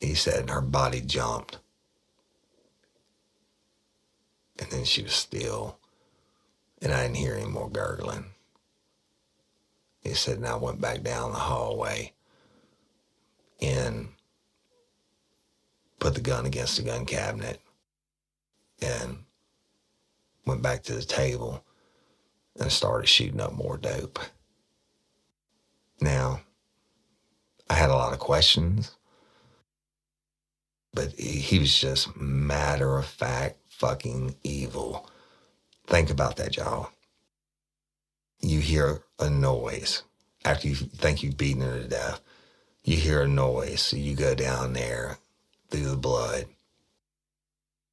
He 0.00 0.14
said 0.14 0.50
her 0.50 0.60
body 0.60 1.00
jumped. 1.00 1.58
And 4.58 4.70
then 4.70 4.84
she 4.84 5.02
was 5.02 5.12
still, 5.12 5.77
and 6.82 6.92
I 6.92 7.02
didn't 7.02 7.16
hear 7.16 7.34
any 7.34 7.46
more 7.46 7.70
gurgling. 7.70 8.26
He 10.00 10.14
said, 10.14 10.38
and 10.38 10.46
I 10.46 10.56
went 10.56 10.80
back 10.80 11.02
down 11.02 11.32
the 11.32 11.38
hallway 11.38 12.12
and 13.60 14.08
put 15.98 16.14
the 16.14 16.20
gun 16.20 16.46
against 16.46 16.76
the 16.76 16.82
gun 16.82 17.04
cabinet 17.04 17.60
and 18.80 19.18
went 20.46 20.62
back 20.62 20.82
to 20.84 20.94
the 20.94 21.02
table 21.02 21.64
and 22.58 22.70
started 22.70 23.08
shooting 23.08 23.40
up 23.40 23.52
more 23.52 23.76
dope. 23.76 24.18
Now, 26.00 26.40
I 27.68 27.74
had 27.74 27.90
a 27.90 27.94
lot 27.94 28.12
of 28.12 28.18
questions, 28.18 28.96
but 30.94 31.12
he 31.12 31.58
was 31.58 31.78
just 31.78 32.16
matter 32.16 32.96
of 32.96 33.06
fact 33.06 33.58
fucking 33.68 34.36
evil. 34.42 35.10
Think 35.88 36.10
about 36.10 36.36
that, 36.36 36.58
y'all. 36.58 36.90
You 38.40 38.60
hear 38.60 39.00
a 39.18 39.30
noise 39.30 40.02
after 40.44 40.68
you 40.68 40.74
think 40.74 41.22
you've 41.22 41.38
beaten 41.38 41.62
her 41.62 41.80
to 41.80 41.88
death. 41.88 42.20
You 42.84 42.98
hear 42.98 43.22
a 43.22 43.28
noise, 43.28 43.80
so 43.80 43.96
you 43.96 44.14
go 44.14 44.34
down 44.34 44.74
there 44.74 45.16
through 45.70 45.88
the 45.88 45.96
blood 45.96 46.44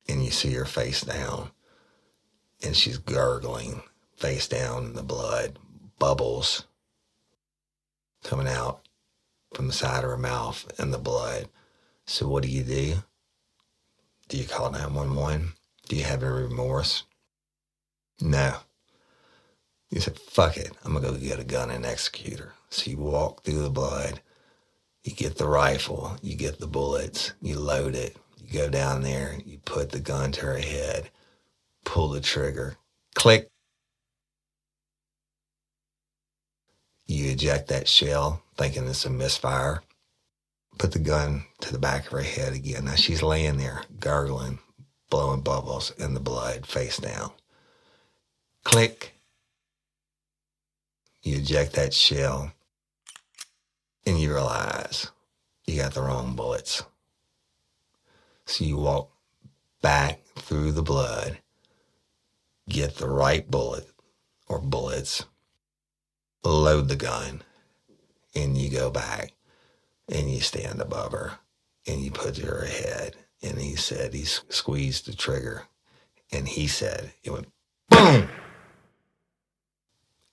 and 0.09 0.25
you 0.25 0.29
see 0.29 0.53
her 0.53 0.65
face 0.65 1.01
down 1.01 1.51
and 2.61 2.75
she's 2.75 2.97
gurgling 2.97 3.81
face 4.17 4.49
down 4.49 4.87
in 4.87 4.93
the 4.93 5.03
blood, 5.03 5.57
bubbles 5.97 6.65
coming 8.25 8.47
out 8.47 8.81
from 9.53 9.67
the 9.67 9.73
side 9.73 10.03
of 10.03 10.09
her 10.09 10.17
mouth 10.17 10.69
and 10.77 10.93
the 10.93 10.97
blood. 10.97 11.47
So 12.05 12.27
what 12.27 12.43
do 12.43 12.49
you 12.49 12.63
do? 12.63 12.95
Do 14.27 14.37
you 14.37 14.45
call 14.45 14.69
911? 14.69 15.53
Do 15.87 15.95
you 15.95 16.03
have 16.03 16.23
any 16.23 16.31
remorse? 16.31 17.03
No. 18.21 18.55
You 19.89 20.01
said, 20.01 20.19
fuck 20.19 20.57
it. 20.57 20.71
I'm 20.83 20.93
going 20.93 21.05
to 21.05 21.11
go 21.11 21.17
get 21.17 21.39
a 21.39 21.43
gun 21.43 21.69
and 21.69 21.85
execute 21.85 22.39
her. 22.39 22.53
So 22.69 22.91
you 22.91 22.97
walk 22.97 23.43
through 23.43 23.61
the 23.61 23.69
blood. 23.69 24.21
You 25.03 25.13
get 25.13 25.37
the 25.37 25.47
rifle. 25.47 26.17
You 26.21 26.35
get 26.35 26.59
the 26.59 26.67
bullets. 26.67 27.33
You 27.41 27.59
load 27.59 27.95
it. 27.95 28.17
You 28.37 28.53
go 28.59 28.69
down 28.69 29.03
there. 29.03 29.37
You 29.45 29.59
put 29.59 29.91
the 29.91 29.99
gun 29.99 30.31
to 30.33 30.41
her 30.41 30.57
head. 30.57 31.09
Pull 31.85 32.09
the 32.09 32.21
trigger. 32.21 32.77
Click. 33.15 33.49
You 37.07 37.31
eject 37.31 37.67
that 37.67 37.87
shell, 37.87 38.41
thinking 38.57 38.87
it's 38.87 39.05
a 39.05 39.09
misfire. 39.09 39.83
Put 40.79 40.91
the 40.91 40.99
gun 40.99 41.45
to 41.61 41.71
the 41.71 41.79
back 41.79 42.07
of 42.07 42.11
her 42.13 42.21
head 42.21 42.53
again. 42.53 42.85
Now 42.85 42.95
she's 42.95 43.23
laying 43.23 43.57
there, 43.57 43.83
gargling, 43.99 44.59
blowing 45.09 45.41
bubbles 45.41 45.91
in 45.91 46.13
the 46.15 46.19
blood, 46.19 46.65
face 46.65 46.97
down. 46.97 47.31
Click. 48.65 49.13
You 51.23 51.37
eject 51.37 51.73
that 51.73 51.93
shell, 51.93 52.51
and 54.05 54.19
you 54.19 54.33
realize 54.33 55.11
you 55.65 55.77
got 55.77 55.93
the 55.93 56.01
wrong 56.01 56.35
bullets. 56.35 56.83
So 58.45 58.65
you 58.65 58.77
walk 58.77 59.11
back 59.81 60.21
through 60.35 60.73
the 60.73 60.83
blood, 60.83 61.37
get 62.67 62.95
the 62.95 63.07
right 63.07 63.49
bullet 63.49 63.87
or 64.47 64.59
bullets, 64.59 65.25
load 66.43 66.89
the 66.89 66.95
gun, 66.95 67.43
and 68.35 68.57
you 68.57 68.69
go 68.69 68.89
back 68.91 69.31
and 70.09 70.29
you 70.29 70.41
stand 70.41 70.81
above 70.81 71.11
her 71.11 71.39
and 71.87 72.01
you 72.01 72.11
put 72.11 72.37
her 72.37 72.65
head. 72.65 73.15
And 73.41 73.59
he 73.59 73.75
said 73.75 74.13
he 74.13 74.25
squeezed 74.25 75.05
the 75.05 75.15
trigger 75.15 75.63
and 76.31 76.47
he 76.47 76.67
said 76.67 77.13
it 77.23 77.31
went 77.31 77.47
boom 77.89 78.27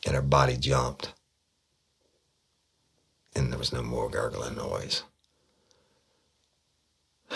and 0.07 0.15
her 0.15 0.23
body 0.23 0.57
jumped 0.57 1.13
and 3.35 3.51
there 3.51 3.59
was 3.59 3.73
no 3.73 3.83
more 3.83 4.09
gurgling 4.09 4.57
noise. 4.57 5.03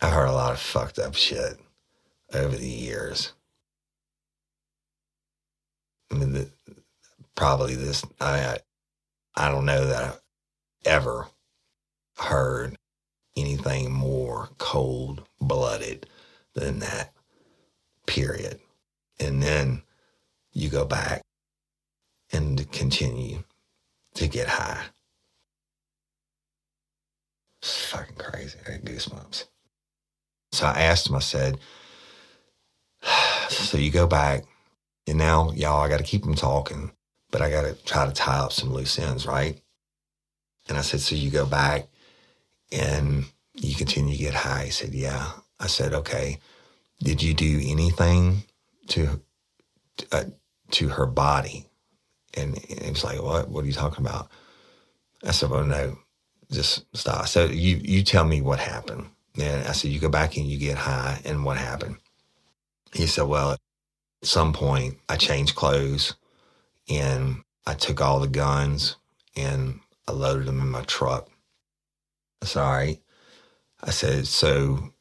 I 0.00 0.10
heard 0.10 0.28
a 0.28 0.32
lot 0.32 0.52
of 0.52 0.60
fucked 0.60 0.98
up 0.98 1.14
shit 1.14 1.58
over 2.32 2.54
the 2.56 2.68
years. 2.68 3.32
I 6.10 6.14
mean, 6.14 6.32
the, 6.32 6.50
probably 7.34 7.74
this, 7.74 8.04
I, 8.20 8.58
I 9.34 9.48
don't 9.48 9.64
know 9.64 9.86
that 9.86 10.02
I've 10.04 10.20
ever 10.84 11.28
heard 12.18 12.76
anything 13.36 13.90
more 13.90 14.50
cold 14.58 15.26
blooded 15.40 16.06
than 16.54 16.78
that, 16.80 17.12
period. 18.06 18.60
And 19.18 19.42
then 19.42 19.82
you 20.56 20.70
go 20.70 20.86
back 20.86 21.20
and 22.32 22.70
continue 22.72 23.44
to 24.14 24.26
get 24.26 24.48
high. 24.48 24.84
It's 27.60 27.86
fucking 27.90 28.16
crazy. 28.16 28.58
I 28.66 28.78
goosebumps. 28.78 29.44
So 30.52 30.66
I 30.66 30.80
asked 30.80 31.10
him, 31.10 31.16
I 31.16 31.18
said, 31.18 31.58
so 33.50 33.76
you 33.76 33.90
go 33.90 34.06
back 34.06 34.44
and 35.06 35.18
now, 35.18 35.52
y'all, 35.52 35.82
I 35.82 35.88
got 35.90 35.98
to 35.98 36.04
keep 36.04 36.22
them 36.22 36.34
talking, 36.34 36.90
but 37.30 37.42
I 37.42 37.50
got 37.50 37.62
to 37.62 37.74
try 37.84 38.06
to 38.06 38.12
tie 38.12 38.38
up 38.38 38.52
some 38.52 38.72
loose 38.72 38.98
ends, 38.98 39.26
right? 39.26 39.60
And 40.68 40.78
I 40.78 40.80
said, 40.80 41.00
so 41.00 41.14
you 41.14 41.30
go 41.30 41.44
back 41.44 41.86
and 42.72 43.24
you 43.54 43.74
continue 43.74 44.16
to 44.16 44.22
get 44.22 44.34
high. 44.34 44.64
He 44.64 44.70
said, 44.70 44.94
yeah. 44.94 45.32
I 45.60 45.66
said, 45.66 45.92
okay. 45.92 46.38
Did 47.00 47.22
you 47.22 47.34
do 47.34 47.60
anything 47.62 48.44
to 48.88 49.20
uh, 50.12 50.24
to 50.72 50.88
her 50.88 51.06
body? 51.06 51.66
And 52.34 52.54
was 52.88 53.04
like, 53.04 53.22
what? 53.22 53.48
What 53.48 53.64
are 53.64 53.66
you 53.66 53.72
talking 53.72 54.04
about? 54.04 54.30
I 55.24 55.30
said, 55.30 55.50
well, 55.50 55.64
no, 55.64 55.98
just 56.50 56.84
stop. 56.94 57.28
So 57.28 57.46
you 57.46 57.80
you 57.82 58.02
tell 58.02 58.24
me 58.24 58.42
what 58.42 58.58
happened. 58.58 59.06
And 59.38 59.66
I 59.66 59.72
said, 59.72 59.90
you 59.90 60.00
go 60.00 60.08
back 60.08 60.36
and 60.36 60.46
you 60.46 60.58
get 60.58 60.78
high, 60.78 61.20
and 61.24 61.44
what 61.44 61.56
happened? 61.56 61.96
He 62.92 63.06
said, 63.06 63.24
well, 63.24 63.52
at 63.52 63.60
some 64.22 64.52
point, 64.52 64.98
I 65.08 65.16
changed 65.16 65.54
clothes 65.54 66.14
and 66.88 67.42
I 67.66 67.74
took 67.74 68.00
all 68.00 68.20
the 68.20 68.28
guns 68.28 68.96
and 69.36 69.80
I 70.08 70.12
loaded 70.12 70.46
them 70.46 70.60
in 70.60 70.70
my 70.70 70.82
truck. 70.82 71.28
I 72.42 72.46
said, 72.46 72.62
all 72.62 72.72
right. 72.72 73.00
I 73.82 73.90
said, 73.90 74.26
so 74.26 74.92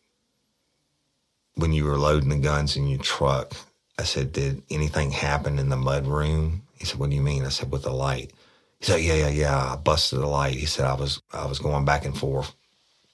when 1.56 1.74
you 1.74 1.86
were 1.86 1.98
loading 1.98 2.30
the 2.30 2.38
guns 2.38 2.76
in 2.76 2.88
your 2.88 3.00
truck, 3.00 3.54
I 3.98 4.04
said, 4.04 4.34
did 4.34 4.64
anything 4.70 5.12
happen 5.12 5.60
in 5.60 5.70
the 5.70 5.78
mud 5.78 6.08
room? 6.08 6.64
He 6.78 6.86
said, 6.86 7.00
what 7.00 7.10
do 7.10 7.16
you 7.16 7.22
mean? 7.22 7.46
I 7.46 7.50
said, 7.50 7.72
with 7.72 7.84
the 7.84 7.92
light. 7.92 8.34
He 8.80 8.86
said, 8.86 9.02
yeah, 9.02 9.16
yeah, 9.16 9.30
yeah. 9.30 9.74
I 9.74 9.76
busted 9.78 10.20
the 10.20 10.28
light. 10.28 10.56
He 10.56 10.66
said, 10.66 10.86
I 10.86 10.96
was, 10.96 11.22
I 11.34 11.46
was 11.46 11.60
going 11.60 11.86
back 11.86 12.06
and 12.06 12.18
forth. 12.18 12.54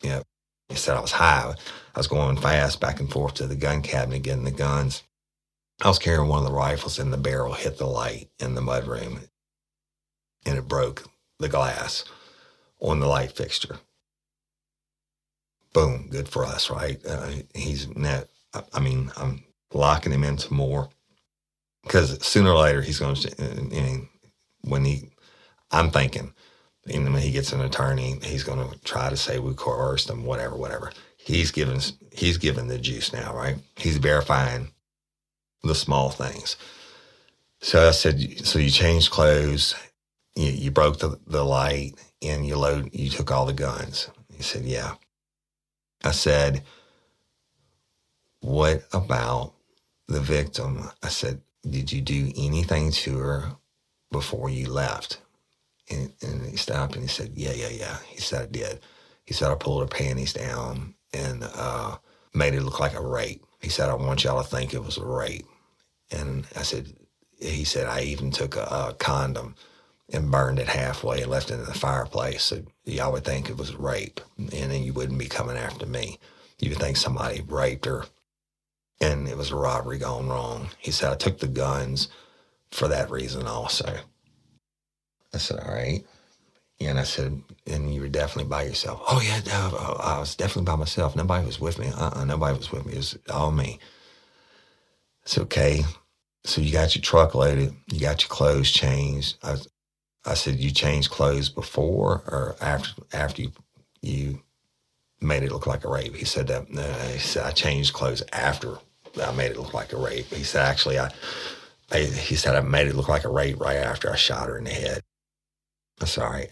Know, 0.03 0.23
he 0.69 0.75
said 0.75 0.97
I 0.97 1.01
was 1.01 1.11
high. 1.11 1.53
I 1.95 1.99
was 1.99 2.07
going 2.07 2.38
fast 2.38 2.79
back 2.79 2.99
and 2.99 3.11
forth 3.11 3.36
to 3.36 3.47
the 3.47 3.55
gun 3.55 3.82
cabinet, 3.84 4.23
getting 4.23 4.45
the 4.45 4.51
guns. 4.51 5.03
I 5.82 5.88
was 5.88 5.99
carrying 5.99 6.27
one 6.27 6.39
of 6.39 6.45
the 6.45 6.55
rifles 6.55 6.99
and 6.99 7.13
the 7.13 7.17
barrel 7.17 7.53
hit 7.53 7.77
the 7.77 7.86
light 7.86 8.29
in 8.39 8.55
the 8.55 8.61
mudroom 8.61 9.27
and 10.45 10.57
it 10.57 10.67
broke 10.67 11.03
the 11.39 11.49
glass 11.49 12.05
on 12.79 12.99
the 12.99 13.07
light 13.07 13.32
fixture. 13.32 13.79
Boom, 15.73 16.07
good 16.09 16.27
for 16.27 16.45
us, 16.45 16.69
right? 16.69 16.99
Uh, 17.05 17.32
he's 17.53 17.88
net. 17.95 18.29
I 18.73 18.79
mean, 18.79 19.11
I'm 19.17 19.43
locking 19.74 20.11
him 20.11 20.24
into 20.24 20.53
more 20.53 20.89
because 21.84 22.24
sooner 22.26 22.51
or 22.51 22.59
later 22.59 22.82
he's 22.82 22.99
going 22.99 23.15
to. 23.15 24.07
When 24.63 24.86
he, 24.86 25.09
I'm 25.72 25.89
thinking, 25.89 26.34
and 26.91 27.11
when 27.11 27.22
he 27.22 27.32
gets 27.32 27.51
an 27.51 27.61
attorney, 27.61 28.19
he's 28.24 28.43
going 28.43 28.69
to 28.69 28.80
try 28.82 29.09
to 29.09 29.17
say 29.17 29.39
we 29.39 29.53
coerced 29.53 30.09
him, 30.09 30.24
whatever, 30.24 30.55
whatever. 30.55 30.91
He's 31.17 31.51
given 31.51 31.80
he's 32.11 32.38
given 32.38 32.67
the 32.67 32.78
juice 32.78 33.13
now, 33.13 33.36
right? 33.36 33.57
He's 33.76 33.97
verifying 33.97 34.72
the 35.63 35.76
small 35.76 36.09
things. 36.09 36.57
So 37.61 37.88
I 37.88 37.91
said, 37.91 38.45
so 38.45 38.57
you 38.57 38.72
changed 38.72 39.11
clothes, 39.11 39.76
you, 40.36 40.49
you 40.49 40.72
broke 40.72 40.97
the, 40.97 41.19
the 41.28 41.43
light, 41.43 41.93
and 42.22 42.45
you 42.45 42.57
load, 42.57 42.89
you 42.93 43.09
took 43.09 43.32
all 43.32 43.45
the 43.45 43.53
guns. 43.53 44.09
He 44.36 44.41
said, 44.41 44.63
yeah. 44.63 44.95
I 46.03 46.11
said, 46.11 46.63
what 48.39 48.84
about 48.91 49.53
the 50.12 50.22
victim? 50.22 50.89
I 51.03 51.09
said, 51.09 51.41
did 51.70 51.91
you 51.91 52.01
do 52.01 52.32
anything 52.38 52.91
to 52.91 53.18
her 53.20 53.51
before 54.12 54.49
you 54.49 54.70
left? 54.70 55.20
And, 55.89 56.14
and 56.22 56.45
he 56.45 56.57
stopped 56.57 56.95
and 56.95 57.03
he 57.03 57.09
said, 57.09 57.32
yeah, 57.36 57.53
yeah, 57.53 57.70
yeah. 57.70 57.97
He 58.07 58.20
said, 58.20 58.43
I 58.43 58.45
did. 58.47 58.80
He 59.26 59.34
said, 59.34 59.51
I 59.51 59.55
pulled 59.55 59.82
her 59.82 59.88
panties 59.88 60.34
down 60.34 60.95
and 61.14 61.43
uh, 61.55 61.97
made 62.34 62.53
it 62.53 62.64
look 62.64 62.80
like 62.80 62.95
a 62.95 63.05
rape. 63.05 63.43
He 63.62 63.70
said, 63.70 63.89
I 63.89 63.93
want 63.95 64.24
y'all 64.24 64.41
to 64.41 64.49
think 64.49 64.74
it 64.74 64.84
was 64.84 64.97
a 64.97 65.05
rape. 65.05 65.45
And 66.12 66.47
I 66.55 66.64
said, 66.64 66.93
he 67.39 67.64
said, 67.64 67.88
I 67.88 68.01
even 68.01 68.32
took 68.32 68.55
a, 68.55 68.64
a 68.64 68.95
condom 68.97 69.55
and 70.14 70.32
burned 70.32 70.59
it 70.59 70.68
halfway 70.68 71.22
and 71.22 71.32
left 71.32 71.51
it 71.51 71.55
in 71.55 71.66
the 71.66 71.74
fireplace. 71.74 72.43
So 72.43 72.64
y'all 72.86 73.14
would 73.14 73.24
think 73.24 73.49
it 73.49 73.57
was 73.57 73.76
rape, 73.76 74.20
and 74.38 74.49
then 74.49 74.84
you 74.84 74.93
wouldn't 74.93 75.20
be 75.20 75.28
coming 75.28 75.57
after 75.57 75.86
me. 75.86 76.20
You 76.59 76.70
would 76.70 76.80
think 76.80 76.97
somebody 76.97 77.41
raped 77.47 77.86
her, 77.86 78.05
and 79.01 79.27
it 79.29 79.37
was 79.37 79.51
a 79.51 79.57
robbery 79.57 79.99
gone 79.99 80.29
wrong. 80.29 80.69
He 80.79 80.91
said, 80.91 81.11
I 81.13 81.17
took 81.17 81.39
the 81.39 81.47
guns 81.49 82.09
for 82.71 82.87
that 82.89 83.11
reason 83.11 83.47
also. 83.47 83.97
I 85.33 85.37
said, 85.39 85.59
all 85.59 85.73
right. 85.73 86.05
And 86.81 86.99
I 86.99 87.03
said, 87.03 87.41
and 87.67 87.93
you 87.93 88.01
were 88.01 88.09
definitely 88.09 88.49
by 88.49 88.63
yourself. 88.63 89.01
Oh, 89.09 89.21
yeah, 89.21 89.41
I 90.03 90.19
was 90.19 90.35
definitely 90.35 90.65
by 90.65 90.75
myself. 90.77 91.15
Nobody 91.15 91.45
was 91.45 91.59
with 91.59 91.79
me. 91.79 91.89
Uh-uh, 91.95 92.25
nobody 92.25 92.57
was 92.57 92.71
with 92.71 92.85
me. 92.85 92.93
It 92.93 92.97
was 92.97 93.19
all 93.33 93.51
me. 93.51 93.79
It's 95.23 95.37
okay. 95.37 95.83
So 96.45 96.61
you 96.61 96.71
got 96.73 96.95
your 96.95 97.03
truck 97.03 97.35
loaded, 97.35 97.73
you 97.87 97.99
got 97.99 98.21
your 98.23 98.29
clothes 98.29 98.71
changed. 98.71 99.37
I, 99.43 99.57
I 100.25 100.35
said, 100.35 100.59
you 100.59 100.71
changed 100.71 101.11
clothes 101.11 101.49
before 101.49 102.23
or 102.27 102.55
after 102.61 102.91
after 103.13 103.43
you 103.43 103.51
you 104.01 104.41
made 105.21 105.43
it 105.43 105.51
look 105.51 105.67
like 105.67 105.85
a 105.85 105.89
rape. 105.89 106.15
He 106.15 106.25
said 106.25 106.47
that 106.47 106.71
no, 106.71 106.83
he 106.83 107.19
said 107.19 107.45
I 107.45 107.51
changed 107.51 107.93
clothes 107.93 108.23
after 108.33 108.77
I 109.22 109.32
made 109.32 109.51
it 109.51 109.57
look 109.57 109.74
like 109.74 109.93
a 109.93 109.97
rape. 109.97 110.28
He 110.28 110.43
said 110.43 110.66
actually 110.66 110.99
I, 110.99 111.12
I 111.91 111.99
he 111.99 112.36
said 112.36 112.55
I 112.55 112.62
made 112.62 112.88
it 112.88 112.95
look 112.95 113.09
like 113.09 113.26
a 113.26 113.30
rape 113.30 113.59
right 113.59 113.78
after 113.78 114.12
I 114.12 114.16
shot 114.16 114.47
her 114.47 114.57
in 114.57 114.66
the 114.66 114.72
head. 114.72 115.01
I 116.01 116.05
said, 116.05 116.24
all 116.24 116.32
right. 116.32 116.51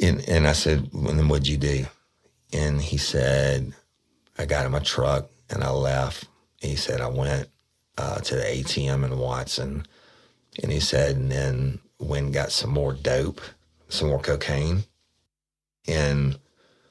And 0.00 0.26
and 0.28 0.46
I 0.46 0.52
said, 0.52 0.90
well, 0.92 1.14
then 1.14 1.28
what'd 1.28 1.48
you 1.48 1.56
do? 1.56 1.86
And 2.52 2.80
he 2.80 2.96
said, 2.96 3.72
I 4.38 4.46
got 4.46 4.66
in 4.66 4.72
my 4.72 4.80
truck 4.80 5.30
and 5.50 5.62
I 5.62 5.70
left. 5.70 6.26
He 6.60 6.76
said 6.76 7.00
I 7.00 7.08
went 7.08 7.48
uh, 7.98 8.18
to 8.20 8.36
the 8.36 8.42
ATM 8.42 9.04
in 9.04 9.18
Watson, 9.18 9.86
and 10.62 10.72
he 10.72 10.80
said, 10.80 11.16
and 11.16 11.30
then 11.30 11.80
went 11.98 12.26
and 12.26 12.34
got 12.34 12.52
some 12.52 12.70
more 12.70 12.92
dope, 12.92 13.40
some 13.88 14.08
more 14.08 14.20
cocaine, 14.20 14.84
and 15.86 16.38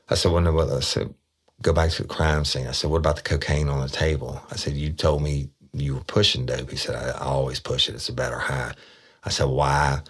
I 0.10 0.16
said, 0.16 0.32
well, 0.32 0.42
no, 0.42 0.54
what? 0.54 0.70
I 0.70 0.80
said, 0.80 1.14
go 1.62 1.74
back 1.74 1.92
to 1.92 2.04
the 2.04 2.08
crime 2.08 2.46
scene. 2.46 2.68
I 2.68 2.72
said, 2.72 2.90
what 2.90 2.98
about 2.98 3.18
the 3.18 3.22
cocaine 3.22 3.70
on 3.70 3.82
the 3.82 3.90
table? 3.90 4.42
I 4.52 4.56
said, 4.56 4.74
you 4.74 4.92
told 4.92 5.24
me 5.24 5.50
you 5.74 5.96
were 5.96 6.02
pushing 6.02 6.46
dope. 6.46 6.70
He 6.72 6.78
said, 6.78 6.96
I, 6.96 7.10
I 7.12 7.26
always 7.26 7.60
push 7.60 7.90
it. 7.90 7.96
It's 7.96 8.10
a 8.10 8.14
better 8.14 8.40
high. 8.40 8.74
I 9.24 9.30
said, 9.30 9.48
why 9.48 10.02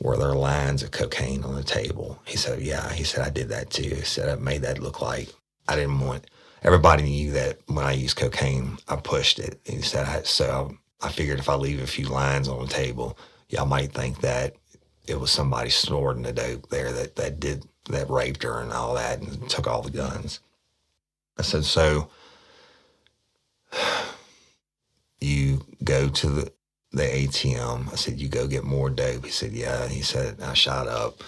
were 0.00 0.16
there 0.16 0.34
lines 0.34 0.82
of 0.82 0.90
cocaine 0.90 1.44
on 1.44 1.54
the 1.54 1.62
table? 1.62 2.20
He 2.26 2.36
said, 2.36 2.60
yeah. 2.60 2.92
He 2.92 3.04
said, 3.04 3.24
I 3.26 3.30
did 3.30 3.48
that 3.50 3.70
too. 3.70 3.82
He 3.94 4.02
said, 4.02 4.28
I 4.28 4.40
made 4.40 4.62
that 4.62 4.80
look 4.80 5.00
like 5.00 5.28
I 5.68 5.76
didn't 5.76 6.00
want 6.00 6.26
everybody 6.62 7.02
knew 7.02 7.30
that 7.32 7.58
when 7.66 7.84
I 7.84 7.92
used 7.92 8.16
cocaine, 8.16 8.78
I 8.88 8.96
pushed 8.96 9.38
it. 9.38 9.60
He 9.64 9.82
said, 9.82 10.06
I, 10.06 10.22
so 10.22 10.76
I 11.00 11.10
figured 11.10 11.38
if 11.38 11.48
I 11.48 11.54
leave 11.54 11.82
a 11.82 11.86
few 11.86 12.06
lines 12.06 12.48
on 12.48 12.62
the 12.66 12.72
table, 12.72 13.18
y'all 13.48 13.66
might 13.66 13.92
think 13.92 14.20
that 14.20 14.54
it 15.06 15.18
was 15.18 15.30
somebody 15.30 15.70
snorting 15.70 16.22
the 16.22 16.32
dope 16.32 16.68
there 16.70 16.92
that, 16.92 17.16
that 17.16 17.40
did, 17.40 17.66
that 17.90 18.08
raped 18.08 18.42
her 18.44 18.60
and 18.60 18.72
all 18.72 18.94
that 18.94 19.20
and 19.20 19.48
took 19.48 19.66
all 19.66 19.82
the 19.82 19.90
guns. 19.90 20.40
I 21.38 21.42
said, 21.42 21.64
so 21.64 22.10
you 25.20 25.64
go 25.84 26.08
to 26.08 26.28
the, 26.30 26.52
the 26.92 27.02
ATM. 27.04 27.92
I 27.92 27.96
said, 27.96 28.20
you 28.20 28.28
go 28.28 28.46
get 28.48 28.64
more 28.64 28.90
dope. 28.90 29.24
He 29.24 29.30
said, 29.30 29.52
yeah. 29.52 29.88
He 29.88 30.02
said, 30.02 30.40
I 30.42 30.54
shot 30.54 30.88
up. 30.88 31.22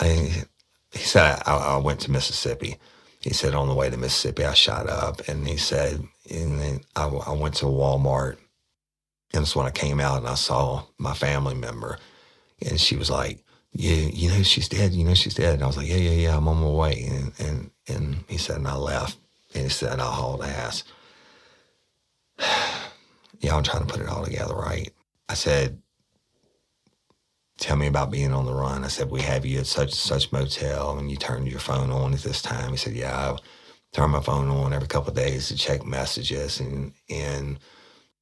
I, 0.00 0.44
he 0.92 0.98
said, 1.00 1.42
I, 1.46 1.56
I 1.56 1.76
went 1.78 2.00
to 2.00 2.10
Mississippi 2.10 2.76
he 3.20 3.34
said 3.34 3.54
on 3.54 3.68
the 3.68 3.74
way 3.74 3.90
to 3.90 3.96
Mississippi, 3.96 4.44
I 4.44 4.54
shot 4.54 4.88
up, 4.88 5.28
and 5.28 5.46
he 5.46 5.56
said, 5.56 6.02
and 6.30 6.60
then 6.60 6.80
I, 6.96 7.06
I 7.08 7.32
went 7.32 7.56
to 7.56 7.66
Walmart, 7.66 8.36
and 9.34 9.42
that's 9.42 9.56
when 9.56 9.66
I 9.66 9.70
came 9.70 10.00
out 10.00 10.18
and 10.18 10.28
I 10.28 10.34
saw 10.34 10.84
my 10.98 11.14
family 11.14 11.54
member, 11.54 11.98
and 12.66 12.80
she 12.80 12.96
was 12.96 13.10
like, 13.10 13.44
"Yeah, 13.72 13.94
you 13.94 14.30
know 14.30 14.42
she's 14.42 14.68
dead. 14.68 14.92
You 14.92 15.04
know 15.04 15.14
she's 15.14 15.34
dead." 15.34 15.54
And 15.54 15.64
I 15.64 15.66
was 15.68 15.76
like, 15.76 15.88
"Yeah, 15.88 15.96
yeah, 15.96 16.12
yeah. 16.12 16.36
I'm 16.36 16.48
on 16.48 16.58
my 16.58 16.68
way." 16.68 17.04
And 17.10 17.32
and 17.40 17.70
and 17.88 18.24
he 18.28 18.38
said, 18.38 18.56
and 18.58 18.68
I 18.68 18.76
left, 18.76 19.18
and 19.58 19.66
he 19.66 19.70
said, 19.70 19.92
and 19.92 20.02
I 20.02 20.06
hauled 20.12 20.42
ass. 20.42 20.84
yeah, 23.40 23.56
I'm 23.56 23.62
trying 23.62 23.86
to 23.86 23.92
put 23.92 24.02
it 24.02 24.08
all 24.08 24.24
together 24.24 24.54
right. 24.54 24.90
I 25.28 25.34
said, 25.34 25.80
tell 27.58 27.76
me 27.76 27.86
about 27.86 28.10
being 28.10 28.32
on 28.32 28.46
the 28.46 28.54
run. 28.54 28.84
I 28.84 28.88
said, 28.88 29.10
we 29.10 29.22
have 29.22 29.44
you 29.44 29.60
at 29.60 29.66
such 29.66 29.92
such 29.92 30.32
motel, 30.32 30.98
and 30.98 31.10
you 31.10 31.16
turned 31.16 31.48
your 31.48 31.60
phone 31.60 31.90
on 31.90 32.14
at 32.14 32.20
this 32.20 32.42
time. 32.42 32.70
He 32.70 32.76
said, 32.76 32.94
yeah, 32.94 33.16
I 33.16 33.38
turn 33.92 34.10
my 34.10 34.20
phone 34.20 34.48
on 34.48 34.72
every 34.72 34.88
couple 34.88 35.10
of 35.10 35.16
days 35.16 35.48
to 35.48 35.56
check 35.56 35.84
messages, 35.84 36.60
and 36.60 36.92
and 37.10 37.58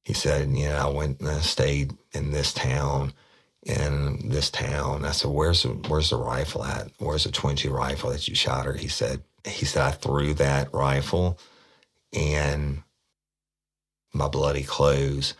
he 0.03 0.13
said, 0.13 0.49
you 0.51 0.69
know, 0.69 0.77
I 0.77 0.87
went 0.89 1.19
and 1.19 1.29
I 1.29 1.39
stayed 1.41 1.91
in 2.13 2.31
this 2.31 2.53
town, 2.53 3.13
in 3.63 4.29
this 4.29 4.49
town. 4.49 5.03
I 5.03 5.11
said, 5.11 5.31
where's 5.31 5.63
the, 5.63 5.69
where's 5.69 6.11
the 6.11 6.17
rifle 6.17 6.63
at? 6.63 6.91
Where's 6.99 7.25
the 7.25 7.31
20 7.31 7.67
rifle 7.67 8.11
that 8.11 8.25
you 8.25 8.33
shot 8.33 8.65
her? 8.65 8.73
He 8.73 8.87
said, 8.87 9.21
he 9.45 9.65
said, 9.65 9.83
I 9.83 9.91
threw 9.91 10.33
that 10.35 10.73
rifle 10.73 11.39
and 12.13 12.83
my 14.13 14.27
bloody 14.27 14.63
clothes 14.63 15.33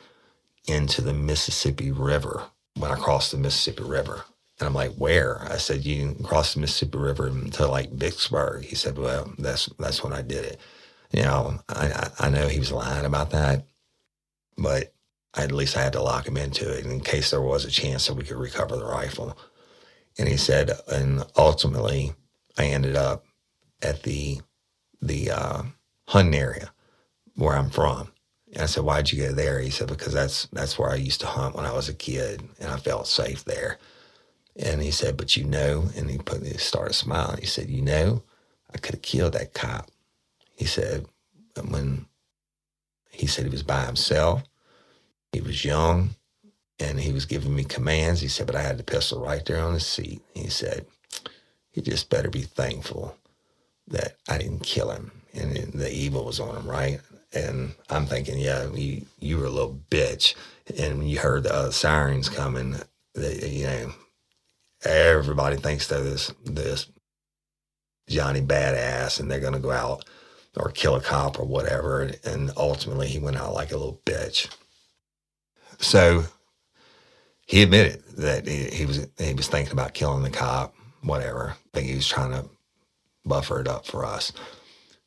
into 0.67 1.01
the 1.01 1.13
Mississippi 1.13 1.91
River 1.91 2.43
when 2.77 2.91
I 2.91 2.95
crossed 2.95 3.31
the 3.31 3.37
Mississippi 3.37 3.83
River. 3.83 4.25
And 4.59 4.67
I'm 4.67 4.73
like, 4.73 4.93
where? 4.93 5.41
I 5.43 5.57
said, 5.57 5.85
you 5.85 6.15
cross 6.23 6.53
the 6.53 6.61
Mississippi 6.61 6.97
River 6.97 7.31
to 7.53 7.67
like 7.67 7.91
Vicksburg. 7.91 8.65
He 8.65 8.75
said, 8.75 8.97
well, 8.97 9.31
that's 9.37 9.67
that's 9.79 10.03
when 10.03 10.13
I 10.13 10.21
did 10.21 10.45
it. 10.45 10.59
You 11.11 11.23
know, 11.23 11.59
I, 11.69 12.09
I 12.19 12.29
know 12.29 12.47
he 12.47 12.59
was 12.59 12.71
lying 12.71 13.05
about 13.05 13.31
that, 13.31 13.65
but 14.57 14.93
at 15.35 15.51
least 15.51 15.77
I 15.77 15.83
had 15.83 15.93
to 15.93 16.01
lock 16.01 16.27
him 16.27 16.37
into 16.37 16.69
it 16.75 16.85
in 16.85 16.99
case 16.99 17.31
there 17.31 17.41
was 17.41 17.65
a 17.65 17.71
chance 17.71 18.07
that 18.07 18.15
we 18.15 18.23
could 18.23 18.37
recover 18.37 18.75
the 18.75 18.85
rifle. 18.85 19.37
And 20.17 20.27
he 20.27 20.37
said, 20.37 20.71
and 20.91 21.23
ultimately, 21.37 22.13
I 22.57 22.65
ended 22.65 22.95
up 22.95 23.23
at 23.81 24.03
the 24.03 24.41
the 25.01 25.31
uh, 25.31 25.63
Hunting 26.07 26.39
area 26.39 26.71
where 27.35 27.55
I'm 27.55 27.69
from. 27.69 28.11
And 28.53 28.63
I 28.63 28.65
said, 28.65 28.83
"Why'd 28.83 29.11
you 29.11 29.25
go 29.25 29.33
there?" 29.33 29.59
He 29.59 29.69
said, 29.69 29.87
"Because 29.87 30.13
that's 30.13 30.47
that's 30.53 30.79
where 30.79 30.89
I 30.89 30.95
used 30.95 31.21
to 31.21 31.27
hunt 31.27 31.55
when 31.55 31.65
I 31.65 31.73
was 31.73 31.89
a 31.89 31.93
kid, 31.93 32.43
and 32.59 32.71
I 32.71 32.77
felt 32.77 33.07
safe 33.07 33.43
there." 33.43 33.77
And 34.55 34.81
he 34.81 34.91
said, 34.91 35.17
"But 35.17 35.35
you 35.37 35.43
know," 35.43 35.89
and 35.95 36.09
he 36.09 36.17
put 36.17 36.43
he 36.43 36.57
started 36.57 36.93
smiling. 36.93 37.39
He 37.39 37.45
said, 37.45 37.69
"You 37.69 37.81
know, 37.81 38.23
I 38.73 38.77
could 38.77 38.95
have 38.95 39.01
killed 39.01 39.33
that 39.33 39.53
cop." 39.53 39.91
He 40.55 40.65
said, 40.65 41.05
"When 41.67 42.07
he 43.11 43.27
said 43.27 43.45
he 43.45 43.51
was 43.51 43.63
by 43.63 43.85
himself, 43.85 44.43
he 45.33 45.41
was 45.41 45.65
young, 45.65 46.15
and 46.79 46.99
he 46.99 47.11
was 47.11 47.25
giving 47.25 47.55
me 47.55 47.65
commands." 47.65 48.21
He 48.21 48.29
said, 48.29 48.47
"But 48.47 48.55
I 48.55 48.61
had 48.61 48.77
the 48.77 48.83
pistol 48.83 49.21
right 49.21 49.45
there 49.45 49.59
on 49.59 49.73
the 49.73 49.81
seat." 49.81 50.21
He 50.33 50.49
said, 50.49 50.85
"You 51.73 51.81
just 51.81 52.09
better 52.09 52.29
be 52.29 52.43
thankful 52.43 53.17
that 53.87 54.17
I 54.29 54.37
didn't 54.37 54.63
kill 54.63 54.91
him, 54.91 55.11
and 55.33 55.55
the 55.73 55.91
evil 55.91 56.25
was 56.25 56.39
on 56.39 56.55
him, 56.55 56.69
right?" 56.69 56.99
And 57.33 57.73
I'm 57.89 58.05
thinking, 58.05 58.39
yeah, 58.39 58.69
you, 58.71 59.05
you 59.19 59.37
were 59.37 59.45
a 59.45 59.51
little 59.51 59.79
bitch. 59.91 60.35
And 60.79 60.99
when 60.99 61.07
you 61.07 61.19
heard 61.19 61.43
the 61.43 61.53
uh, 61.53 61.71
sirens 61.71 62.29
coming, 62.29 62.77
they, 63.13 63.49
you 63.49 63.65
know, 63.67 63.91
everybody 64.85 65.57
thinks 65.57 65.87
they're 65.87 66.01
this, 66.01 66.33
this 66.45 66.89
Johnny 68.09 68.41
badass 68.41 69.19
and 69.19 69.29
they're 69.29 69.39
going 69.39 69.53
to 69.53 69.59
go 69.59 69.71
out 69.71 70.05
or 70.55 70.71
kill 70.71 70.95
a 70.95 71.01
cop 71.01 71.39
or 71.39 71.45
whatever. 71.45 72.11
And 72.23 72.51
ultimately, 72.57 73.07
he 73.07 73.19
went 73.19 73.37
out 73.37 73.53
like 73.53 73.71
a 73.71 73.77
little 73.77 74.01
bitch. 74.05 74.49
So 75.79 76.23
he 77.45 77.63
admitted 77.63 78.03
that 78.17 78.47
he, 78.47 78.65
he 78.65 78.85
was 78.85 79.07
he 79.19 79.33
was 79.33 79.47
thinking 79.47 79.73
about 79.73 79.93
killing 79.93 80.23
the 80.23 80.29
cop, 80.29 80.73
whatever. 81.01 81.51
I 81.51 81.77
think 81.77 81.89
he 81.89 81.95
was 81.95 82.07
trying 82.07 82.31
to 82.31 82.49
buffer 83.27 83.59
it 83.61 83.67
up 83.67 83.85
for 83.85 84.05
us. 84.05 84.31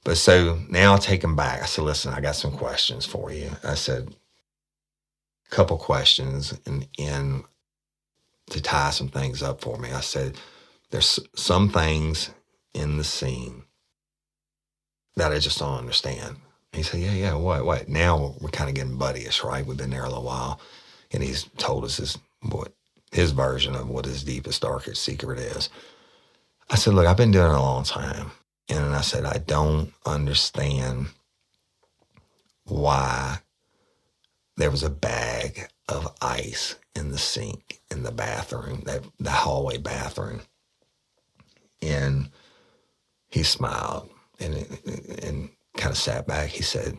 But 0.04 0.16
so 0.16 0.58
now 0.68 0.94
I 0.94 0.98
take 0.98 1.22
him 1.22 1.36
back. 1.36 1.62
I 1.62 1.66
said, 1.66 1.84
listen, 1.84 2.14
I 2.14 2.20
got 2.20 2.36
some 2.36 2.52
questions 2.52 3.04
for 3.04 3.32
you. 3.32 3.50
I 3.64 3.74
said, 3.74 4.14
a 5.50 5.54
couple 5.54 5.76
questions 5.76 6.58
and, 6.66 6.86
and 6.98 7.44
to 8.50 8.62
tie 8.62 8.90
some 8.90 9.08
things 9.08 9.42
up 9.42 9.60
for 9.60 9.78
me. 9.78 9.90
I 9.90 10.00
said, 10.00 10.36
there's 10.90 11.20
some 11.34 11.68
things 11.68 12.30
in 12.74 12.96
the 12.96 13.04
scene 13.04 13.64
that 15.16 15.32
I 15.32 15.38
just 15.38 15.58
don't 15.58 15.78
understand. 15.78 16.36
He 16.72 16.82
said, 16.82 17.00
yeah, 17.00 17.12
yeah, 17.12 17.34
what, 17.34 17.64
what? 17.64 17.88
Now 17.88 18.34
we're 18.40 18.50
kind 18.50 18.70
of 18.70 18.76
getting 18.76 18.98
buddyish, 18.98 19.44
right? 19.44 19.66
We've 19.66 19.76
been 19.76 19.90
there 19.90 20.04
a 20.04 20.08
little 20.08 20.24
while. 20.24 20.60
And 21.12 21.22
he's 21.22 21.44
told 21.58 21.84
us 21.84 21.96
his, 21.96 22.18
what 22.42 22.72
his 23.10 23.32
version 23.32 23.74
of 23.74 23.88
what 23.88 24.04
his 24.04 24.22
deepest, 24.22 24.62
darkest 24.62 25.02
secret 25.02 25.38
is. 25.38 25.68
I 26.70 26.76
said, 26.76 26.94
look, 26.94 27.06
I've 27.06 27.16
been 27.16 27.32
doing 27.32 27.50
it 27.50 27.54
a 27.54 27.60
long 27.60 27.84
time. 27.84 28.30
And 28.68 28.94
I 28.94 29.00
said, 29.00 29.24
I 29.24 29.38
don't 29.38 29.92
understand 30.06 31.08
why 32.64 33.38
there 34.56 34.70
was 34.70 34.84
a 34.84 34.90
bag 34.90 35.68
of 35.88 36.14
ice 36.22 36.76
in 36.94 37.10
the 37.10 37.18
sink 37.18 37.80
in 37.90 38.04
the 38.04 38.12
bathroom, 38.12 38.82
that 38.84 39.02
the 39.18 39.30
hallway 39.30 39.78
bathroom. 39.78 40.42
And 41.82 42.30
he 43.30 43.42
smiled 43.42 44.08
and, 44.38 44.54
and 45.22 45.50
kind 45.76 45.90
of 45.90 45.98
sat 45.98 46.28
back. 46.28 46.50
He 46.50 46.62
said, 46.62 46.96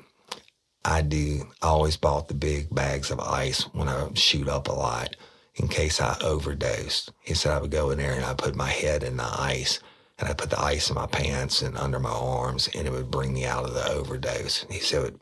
I 0.83 1.01
do. 1.01 1.47
I 1.61 1.67
always 1.67 1.95
bought 1.95 2.27
the 2.27 2.33
big 2.33 2.73
bags 2.73 3.11
of 3.11 3.19
ice 3.19 3.61
when 3.73 3.87
I 3.87 4.09
shoot 4.15 4.49
up 4.49 4.67
a 4.67 4.73
lot 4.73 5.15
in 5.55 5.67
case 5.67 6.01
I 6.01 6.17
overdosed. 6.21 7.11
He 7.21 7.33
said 7.33 7.53
I 7.53 7.59
would 7.59 7.71
go 7.71 7.91
in 7.91 7.97
there 7.97 8.13
and 8.13 8.25
I 8.25 8.33
put 8.33 8.55
my 8.55 8.69
head 8.69 9.03
in 9.03 9.17
the 9.17 9.23
ice 9.27 9.79
and 10.17 10.29
I 10.29 10.33
put 10.33 10.49
the 10.49 10.59
ice 10.59 10.89
in 10.89 10.95
my 10.95 11.07
pants 11.07 11.61
and 11.61 11.77
under 11.77 11.99
my 11.99 12.11
arms 12.11 12.69
and 12.73 12.87
it 12.87 12.91
would 12.91 13.11
bring 13.11 13.33
me 13.33 13.45
out 13.45 13.65
of 13.65 13.73
the 13.73 13.91
overdose. 13.91 14.65
He 14.69 14.79
said, 14.79 15.15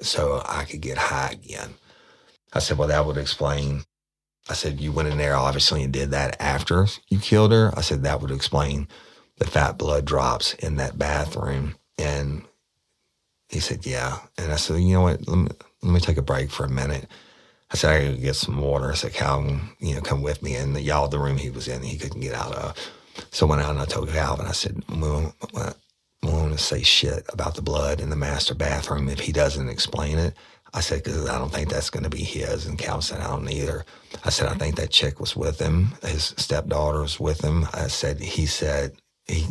so 0.00 0.42
I 0.46 0.64
could 0.64 0.80
get 0.80 0.96
high 0.96 1.30
again. 1.32 1.74
I 2.52 2.60
said, 2.60 2.78
well, 2.78 2.88
that 2.88 3.04
would 3.04 3.18
explain. 3.18 3.82
I 4.48 4.54
said, 4.54 4.80
you 4.80 4.92
went 4.92 5.08
in 5.08 5.18
there, 5.18 5.36
obviously, 5.36 5.82
and 5.82 5.92
did 5.92 6.10
that 6.12 6.40
after 6.40 6.86
you 7.08 7.18
killed 7.18 7.52
her. 7.52 7.72
I 7.76 7.80
said, 7.80 8.02
that 8.02 8.20
would 8.20 8.30
explain 8.30 8.88
the 9.38 9.46
fat 9.46 9.78
blood 9.78 10.04
drops 10.04 10.54
in 10.54 10.76
that 10.76 10.98
bathroom. 10.98 11.76
And 11.98 12.44
he 13.48 13.60
said, 13.60 13.86
yeah. 13.86 14.18
And 14.38 14.52
I 14.52 14.56
said, 14.56 14.80
you 14.80 14.94
know 14.94 15.02
what? 15.02 15.26
Let 15.26 15.36
me, 15.36 15.48
let 15.82 15.92
me 15.92 16.00
take 16.00 16.16
a 16.16 16.22
break 16.22 16.50
for 16.50 16.64
a 16.64 16.70
minute. 16.70 17.06
I 17.70 17.76
said, 17.76 17.90
I 17.90 18.04
gotta 18.06 18.18
get 18.18 18.36
some 18.36 18.60
water. 18.60 18.92
I 18.92 18.94
said, 18.94 19.14
Calvin, 19.14 19.60
you 19.80 19.94
know, 19.94 20.00
come 20.00 20.22
with 20.22 20.42
me. 20.42 20.54
And 20.56 20.76
the, 20.76 20.82
y'all, 20.82 21.08
the 21.08 21.18
room 21.18 21.38
he 21.38 21.50
was 21.50 21.68
in, 21.68 21.82
he 21.82 21.98
couldn't 21.98 22.20
get 22.20 22.34
out 22.34 22.54
of. 22.54 22.92
So 23.30 23.46
I 23.46 23.50
went 23.50 23.62
out 23.62 23.70
and 23.72 23.80
I 23.80 23.86
told 23.86 24.10
Calvin, 24.10 24.46
I 24.46 24.52
said, 24.52 24.82
we 24.88 24.98
won't, 25.00 25.34
we 26.22 26.30
want 26.30 26.52
to 26.52 26.58
say 26.58 26.82
shit 26.82 27.24
about 27.32 27.56
the 27.56 27.62
blood 27.62 28.00
in 28.00 28.10
the 28.10 28.16
master 28.16 28.54
bathroom 28.54 29.08
if 29.08 29.20
he 29.20 29.32
doesn't 29.32 29.68
explain 29.68 30.18
it. 30.18 30.34
I 30.74 30.80
said, 30.80 31.04
because 31.04 31.28
I 31.28 31.38
don't 31.38 31.52
think 31.52 31.70
that's 31.70 31.90
going 31.90 32.04
to 32.04 32.10
be 32.10 32.24
his. 32.24 32.66
And 32.66 32.78
Calvin 32.78 33.02
said, 33.02 33.20
I 33.20 33.28
don't 33.28 33.50
either. 33.50 33.84
I 34.24 34.30
said, 34.30 34.48
I 34.48 34.54
think 34.54 34.76
that 34.76 34.90
chick 34.90 35.20
was 35.20 35.36
with 35.36 35.60
him. 35.60 35.94
His 36.02 36.34
stepdaughter 36.36 37.00
was 37.02 37.20
with 37.20 37.42
him. 37.42 37.66
I 37.74 37.88
said, 37.88 38.20
he 38.20 38.46
said, 38.46 38.92
he 39.26 39.46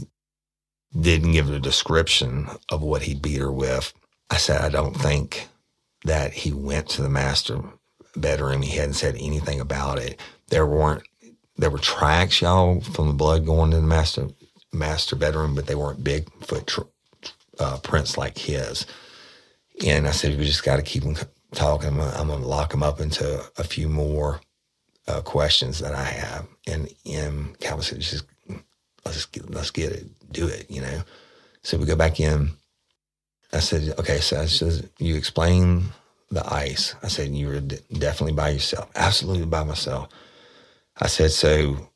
didn't 1.00 1.34
give 1.34 1.50
a 1.52 1.60
description 1.60 2.48
of 2.70 2.82
what 2.84 3.04
he 3.04 3.16
beat 3.16 3.40
her 3.40 3.52
with. 3.52 3.94
I 4.30 4.38
said, 4.38 4.62
I 4.62 4.70
don't 4.70 4.96
think 4.96 5.48
that 6.06 6.34
he 6.34 6.54
went 6.54 6.90
to 6.90 7.02
the 7.02 7.10
master 7.10 7.62
bedroom. 8.16 8.62
He 8.62 8.78
hadn't 8.78 8.94
said 8.94 9.16
anything 9.16 9.60
about 9.60 10.00
it. 10.00 10.20
There 10.50 10.66
weren't, 10.66 11.04
there 11.58 11.70
were 11.70 11.80
tracks, 11.80 12.42
y'all, 12.42 12.82
from 12.82 13.08
the 13.08 13.14
blood 13.14 13.46
going 13.46 13.72
to 13.72 13.78
the 13.78 13.84
master 13.84 14.28
master 14.72 15.16
bedroom, 15.16 15.56
but 15.56 15.68
they 15.68 15.76
weren't 15.76 16.04
Bigfoot 16.04 16.66
tr- 16.66 16.82
uh, 17.60 17.78
prints 17.78 18.18
like 18.18 18.38
his. 18.38 18.86
And 19.86 20.08
I 20.08 20.12
said, 20.12 20.38
we 20.38 20.46
just 20.46 20.64
got 20.64 20.78
to 20.78 20.82
keep 20.82 21.04
him 21.04 21.16
talking. 21.54 21.90
I'm 21.90 21.98
gonna, 21.98 22.16
I'm 22.16 22.28
gonna 22.28 22.48
lock 22.48 22.74
him 22.74 22.84
up 22.84 23.00
into 23.00 23.44
a 23.58 23.64
few 23.64 23.88
more 23.88 24.42
uh, 25.08 25.22
questions 25.22 25.80
that 25.80 25.94
I 25.94 26.04
have. 26.04 26.48
And, 26.68 26.90
and 27.06 27.60
Calvin 27.60 27.84
said, 27.84 28.00
just 28.00 28.26
let's 29.06 29.26
get, 29.26 29.50
let's 29.50 29.72
get 29.72 29.92
it, 29.92 30.32
do 30.32 30.48
it, 30.48 30.70
you 30.70 30.82
know. 30.82 31.04
So 31.62 31.78
we 31.78 31.86
go 31.86 31.96
back 31.96 32.20
in. 32.20 32.52
I 33.52 33.60
said, 33.60 33.94
okay, 34.00 34.20
so 34.20 34.42
I 34.42 34.46
said, 34.46 34.90
you 34.98 35.16
explain 35.16 35.86
the 36.34 36.54
ice. 36.54 36.96
I 37.04 37.08
said, 37.08 37.30
you 37.30 37.48
were 37.48 37.60
d- 37.62 37.80
definitely 37.92 38.34
by 38.34 38.50
yourself. 38.50 38.90
Absolutely 38.96 39.46
by 39.46 39.64
myself. 39.64 40.10
I 41.00 41.08
said, 41.08 41.32
so 41.32 41.90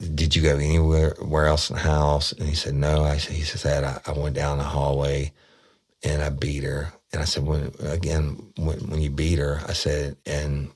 did 0.00 0.36
you 0.36 0.42
go 0.42 0.56
anywhere 0.56 1.14
where 1.20 1.46
else 1.46 1.70
in 1.70 1.76
the 1.76 1.82
house? 1.82 2.32
And 2.32 2.48
he 2.48 2.54
said, 2.54 2.74
no. 2.74 3.04
I 3.04 3.18
said, 3.18 3.36
he 3.36 3.42
said, 3.42 3.84
I, 3.84 4.00
I 4.06 4.12
went 4.12 4.36
down 4.36 4.58
the 4.58 4.64
hallway 4.64 5.32
and 6.04 6.22
I 6.22 6.30
beat 6.30 6.64
her. 6.64 6.92
And 7.12 7.22
I 7.22 7.24
said, 7.24 7.44
when, 7.46 7.72
again, 7.80 8.52
when, 8.56 8.78
when 8.90 9.00
you 9.02 9.10
beat 9.10 9.38
her, 9.38 9.60
I 9.66 9.74
said, 9.74 10.16
and 10.26 10.70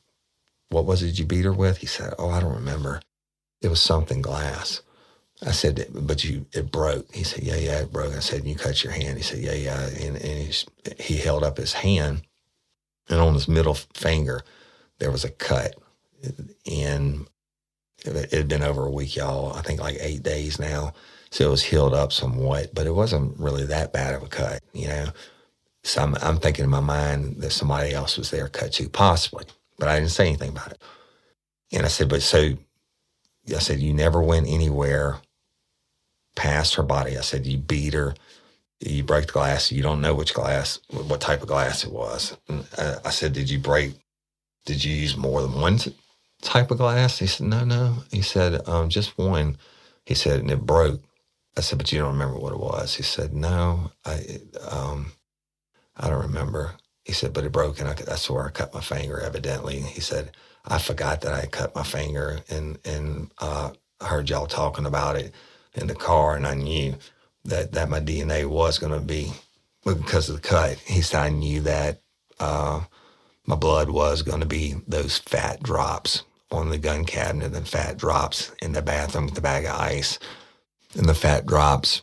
what 0.70 0.86
was 0.86 1.02
it 1.02 1.18
you 1.18 1.26
beat 1.26 1.44
her 1.44 1.52
with? 1.52 1.78
He 1.78 1.86
said, 1.86 2.14
oh, 2.18 2.30
I 2.30 2.40
don't 2.40 2.54
remember. 2.54 3.00
It 3.62 3.68
was 3.68 3.82
something 3.82 4.22
glass. 4.22 4.82
I 5.46 5.52
said, 5.52 5.86
but 5.92 6.24
you, 6.24 6.46
it 6.52 6.72
broke. 6.72 7.14
He 7.14 7.24
said, 7.24 7.44
yeah, 7.44 7.56
yeah, 7.56 7.80
it 7.80 7.92
broke. 7.92 8.14
I 8.14 8.20
said, 8.20 8.44
you 8.46 8.56
cut 8.56 8.84
your 8.84 8.92
hand. 8.92 9.18
He 9.18 9.22
said, 9.22 9.40
yeah, 9.40 9.54
yeah. 9.54 9.86
And, 9.86 10.16
and 10.16 10.64
he 10.98 11.16
held 11.18 11.44
up 11.44 11.58
his 11.58 11.74
hand 11.74 12.22
and 13.08 13.20
on 13.20 13.34
his 13.34 13.48
middle 13.48 13.74
finger, 13.74 14.42
there 14.98 15.10
was 15.10 15.24
a 15.24 15.30
cut. 15.30 15.76
And 16.70 17.26
it 18.04 18.32
had 18.32 18.48
been 18.48 18.62
over 18.62 18.86
a 18.86 18.90
week, 18.90 19.16
y'all. 19.16 19.52
I 19.54 19.62
think 19.62 19.80
like 19.80 19.96
eight 20.00 20.22
days 20.22 20.58
now. 20.58 20.92
So 21.30 21.46
it 21.46 21.50
was 21.50 21.62
healed 21.62 21.94
up 21.94 22.12
somewhat, 22.12 22.74
but 22.74 22.86
it 22.86 22.94
wasn't 22.94 23.38
really 23.38 23.64
that 23.66 23.92
bad 23.92 24.14
of 24.14 24.22
a 24.22 24.28
cut, 24.28 24.62
you 24.72 24.88
know. 24.88 25.08
So 25.84 26.02
I'm, 26.02 26.14
I'm 26.22 26.38
thinking 26.38 26.64
in 26.64 26.70
my 26.70 26.80
mind 26.80 27.36
that 27.42 27.50
somebody 27.50 27.92
else 27.92 28.16
was 28.16 28.30
there 28.30 28.48
cut 28.48 28.72
too, 28.72 28.88
possibly, 28.88 29.44
but 29.78 29.88
I 29.88 29.98
didn't 29.98 30.12
say 30.12 30.26
anything 30.28 30.50
about 30.50 30.72
it. 30.72 30.82
And 31.72 31.84
I 31.84 31.88
said, 31.88 32.08
but 32.08 32.22
so 32.22 32.54
I 33.54 33.58
said, 33.58 33.80
you 33.80 33.92
never 33.92 34.22
went 34.22 34.48
anywhere 34.48 35.18
past 36.36 36.74
her 36.76 36.82
body. 36.82 37.18
I 37.18 37.22
said, 37.22 37.46
you 37.46 37.58
beat 37.58 37.94
her, 37.94 38.14
you 38.80 39.04
break 39.04 39.26
the 39.26 39.32
glass. 39.32 39.72
You 39.72 39.82
don't 39.82 40.00
know 40.00 40.14
which 40.14 40.34
glass, 40.34 40.80
what 40.90 41.20
type 41.20 41.42
of 41.42 41.48
glass 41.48 41.84
it 41.84 41.92
was. 41.92 42.36
And 42.48 42.66
I 43.04 43.10
said, 43.10 43.32
did 43.32 43.50
you 43.50 43.58
break, 43.58 43.94
did 44.66 44.84
you 44.84 44.94
use 44.94 45.16
more 45.16 45.42
than 45.42 45.60
one 45.60 45.78
type 46.42 46.70
of 46.70 46.78
glass? 46.78 47.18
He 47.18 47.26
said, 47.26 47.46
no, 47.46 47.64
no. 47.64 47.96
He 48.12 48.22
said, 48.22 48.66
um, 48.68 48.88
just 48.88 49.18
one. 49.18 49.58
He 50.06 50.14
said, 50.14 50.40
and 50.40 50.50
it 50.50 50.66
broke. 50.66 51.02
I 51.56 51.62
said, 51.62 51.78
but 51.78 51.92
you 51.92 52.00
don't 52.00 52.12
remember 52.12 52.38
what 52.38 52.52
it 52.52 52.60
was. 52.60 52.96
He 52.96 53.02
said, 53.02 53.34
no, 53.34 53.92
I, 54.04 54.40
um, 54.70 55.12
I 55.96 56.10
don't 56.10 56.22
remember. 56.22 56.74
He 57.04 57.12
said, 57.12 57.32
but 57.32 57.44
it 57.44 57.52
broke 57.52 57.80
and 57.80 57.88
I, 57.88 57.94
that's 57.94 58.30
where 58.30 58.46
I 58.46 58.50
cut 58.50 58.74
my 58.74 58.80
finger 58.80 59.20
evidently. 59.20 59.80
He 59.80 60.00
said, 60.00 60.32
I 60.66 60.78
forgot 60.78 61.22
that 61.22 61.34
I 61.34 61.46
cut 61.46 61.74
my 61.74 61.84
finger 61.84 62.40
and, 62.50 62.78
and, 62.84 63.32
uh, 63.38 63.70
I 64.00 64.06
heard 64.08 64.30
y'all 64.30 64.46
talking 64.46 64.86
about 64.86 65.16
it 65.16 65.34
in 65.74 65.86
the 65.86 65.94
car 65.94 66.36
and 66.36 66.46
I 66.46 66.54
knew 66.54 66.96
that, 67.48 67.72
that 67.72 67.88
my 67.88 68.00
DNA 68.00 68.46
was 68.46 68.78
going 68.78 68.92
to 68.92 69.00
be 69.00 69.32
because 69.84 70.28
of 70.28 70.36
the 70.36 70.48
cut. 70.48 70.78
He 70.78 71.00
said, 71.00 71.22
I 71.22 71.28
knew 71.30 71.60
that, 71.62 72.00
uh, 72.38 72.82
my 73.46 73.56
blood 73.56 73.90
was 73.90 74.22
going 74.22 74.40
to 74.40 74.46
be 74.46 74.74
those 74.88 75.18
fat 75.18 75.62
drops 75.62 76.24
on 76.50 76.68
the 76.68 76.78
gun 76.78 77.04
cabinet 77.04 77.54
and 77.54 77.66
fat 77.66 77.96
drops 77.96 78.52
in 78.60 78.72
the 78.72 78.82
bathroom 78.82 79.26
with 79.26 79.34
the 79.34 79.40
bag 79.40 79.64
of 79.64 79.72
ice 79.72 80.18
and 80.96 81.08
the 81.08 81.14
fat 81.14 81.46
drops 81.46 82.02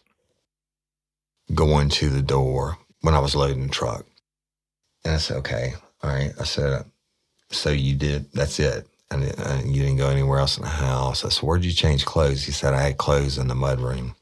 going 1.53 1.89
to 1.89 2.09
the 2.09 2.21
door 2.21 2.77
when 3.01 3.13
I 3.13 3.19
was 3.19 3.35
loading 3.35 3.67
the 3.67 3.73
truck. 3.73 4.05
And 5.03 5.15
I 5.15 5.17
said, 5.17 5.37
okay, 5.37 5.73
all 6.01 6.09
right. 6.09 6.31
I 6.39 6.43
said, 6.43 6.85
so 7.51 7.69
you 7.69 7.95
did, 7.95 8.31
that's 8.31 8.59
it. 8.59 8.87
And, 9.11 9.23
and 9.23 9.75
you 9.75 9.83
didn't 9.83 9.97
go 9.97 10.09
anywhere 10.09 10.39
else 10.39 10.57
in 10.57 10.63
the 10.63 10.69
house. 10.69 11.25
I 11.25 11.29
said, 11.29 11.43
where'd 11.43 11.65
you 11.65 11.71
change 11.71 12.05
clothes? 12.05 12.43
He 12.43 12.51
said, 12.51 12.73
I 12.73 12.81
had 12.81 12.97
clothes 12.97 13.37
in 13.37 13.47
the 13.47 13.55
mud 13.55 13.79
room. 13.79 14.15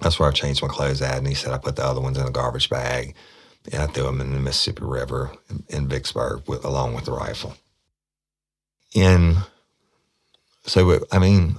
That's 0.00 0.18
where 0.18 0.28
I 0.28 0.32
changed 0.32 0.62
my 0.62 0.68
clothes 0.68 1.02
at. 1.02 1.18
And 1.18 1.26
he 1.26 1.34
said, 1.34 1.52
I 1.52 1.58
put 1.58 1.76
the 1.76 1.84
other 1.84 2.00
ones 2.00 2.18
in 2.18 2.26
a 2.26 2.30
garbage 2.30 2.70
bag 2.70 3.14
and 3.72 3.82
I 3.82 3.86
threw 3.86 4.04
them 4.04 4.20
in 4.20 4.32
the 4.32 4.40
Mississippi 4.40 4.84
River 4.84 5.32
in 5.68 5.88
Vicksburg 5.88 6.42
with, 6.46 6.64
along 6.64 6.94
with 6.94 7.04
the 7.04 7.12
rifle. 7.12 7.54
And 8.94 9.36
so, 10.64 11.04
I 11.12 11.18
mean, 11.18 11.56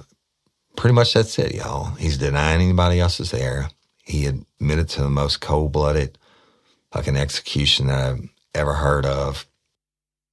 pretty 0.76 0.94
much 0.94 1.14
that's 1.14 1.38
it, 1.38 1.54
y'all. 1.54 1.94
He's 1.94 2.18
denying 2.18 2.60
anybody 2.60 3.00
else 3.00 3.20
is 3.20 3.30
there. 3.30 3.70
He 4.04 4.26
admitted 4.26 4.88
to 4.90 5.02
the 5.02 5.10
most 5.10 5.40
cold 5.40 5.72
blooded 5.72 6.18
fucking 6.90 7.16
execution 7.16 7.86
that 7.86 8.10
I've 8.10 8.28
ever 8.54 8.74
heard 8.74 9.06
of 9.06 9.46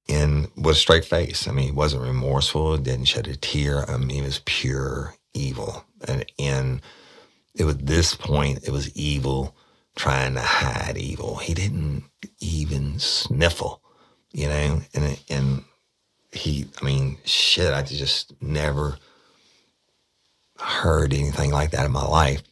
in 0.08 0.48
with 0.56 0.76
a 0.76 0.78
straight 0.78 1.04
face. 1.04 1.46
I 1.46 1.52
mean, 1.52 1.66
he 1.66 1.70
wasn't 1.70 2.02
remorseful, 2.02 2.76
didn't 2.76 3.06
shed 3.06 3.28
a 3.28 3.36
tear. 3.36 3.88
I 3.88 3.96
mean, 3.96 4.10
he 4.10 4.22
was 4.22 4.42
pure 4.44 5.14
evil. 5.32 5.84
And, 6.06 6.26
and 6.38 6.82
it 7.54 7.64
was 7.64 7.78
this 7.78 8.14
point, 8.14 8.60
it 8.66 8.70
was 8.70 8.94
evil 8.96 9.56
trying 9.96 10.34
to 10.34 10.40
hide 10.40 10.96
evil. 10.96 11.36
He 11.36 11.54
didn't 11.54 12.04
even 12.40 12.98
sniffle, 12.98 13.82
you 14.32 14.48
know, 14.48 14.80
and, 14.94 15.20
and 15.28 15.64
he, 16.32 16.66
I 16.80 16.84
mean, 16.84 17.18
shit, 17.24 17.74
I 17.74 17.82
just 17.82 18.32
never 18.40 18.96
heard 20.58 21.12
anything 21.12 21.50
like 21.50 21.72
that 21.72 21.86
in 21.86 21.92
my 21.92 22.06
life. 22.06 22.42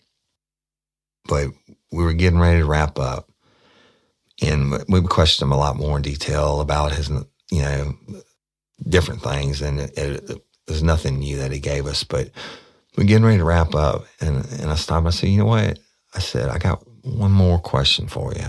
But 1.26 1.48
we 1.92 2.02
were 2.02 2.14
getting 2.14 2.38
ready 2.38 2.60
to 2.60 2.66
wrap 2.66 2.98
up, 2.98 3.30
and 4.42 4.82
we 4.88 5.02
questioned 5.02 5.48
him 5.48 5.52
a 5.52 5.58
lot 5.58 5.76
more 5.76 5.96
in 5.96 6.02
detail 6.02 6.60
about 6.60 6.92
his, 6.92 7.08
you 7.50 7.62
know, 7.62 7.94
different 8.88 9.22
things, 9.22 9.60
and 9.60 9.80
it, 9.80 9.96
it, 9.98 10.30
it 10.30 10.42
was 10.66 10.82
nothing 10.82 11.18
new 11.18 11.36
that 11.36 11.52
he 11.52 11.60
gave 11.60 11.86
us. 11.86 12.02
But 12.04 12.30
we're 12.98 13.04
getting 13.04 13.24
ready 13.24 13.38
to 13.38 13.44
wrap 13.44 13.76
up, 13.76 14.06
and 14.20 14.44
and 14.60 14.70
I 14.72 14.74
stopped. 14.74 15.06
I 15.06 15.10
said, 15.10 15.28
you 15.28 15.38
know 15.38 15.46
what? 15.46 15.78
I 16.14 16.18
said 16.18 16.48
I 16.48 16.58
got 16.58 16.84
one 17.04 17.30
more 17.30 17.60
question 17.60 18.08
for 18.08 18.32
you. 18.34 18.48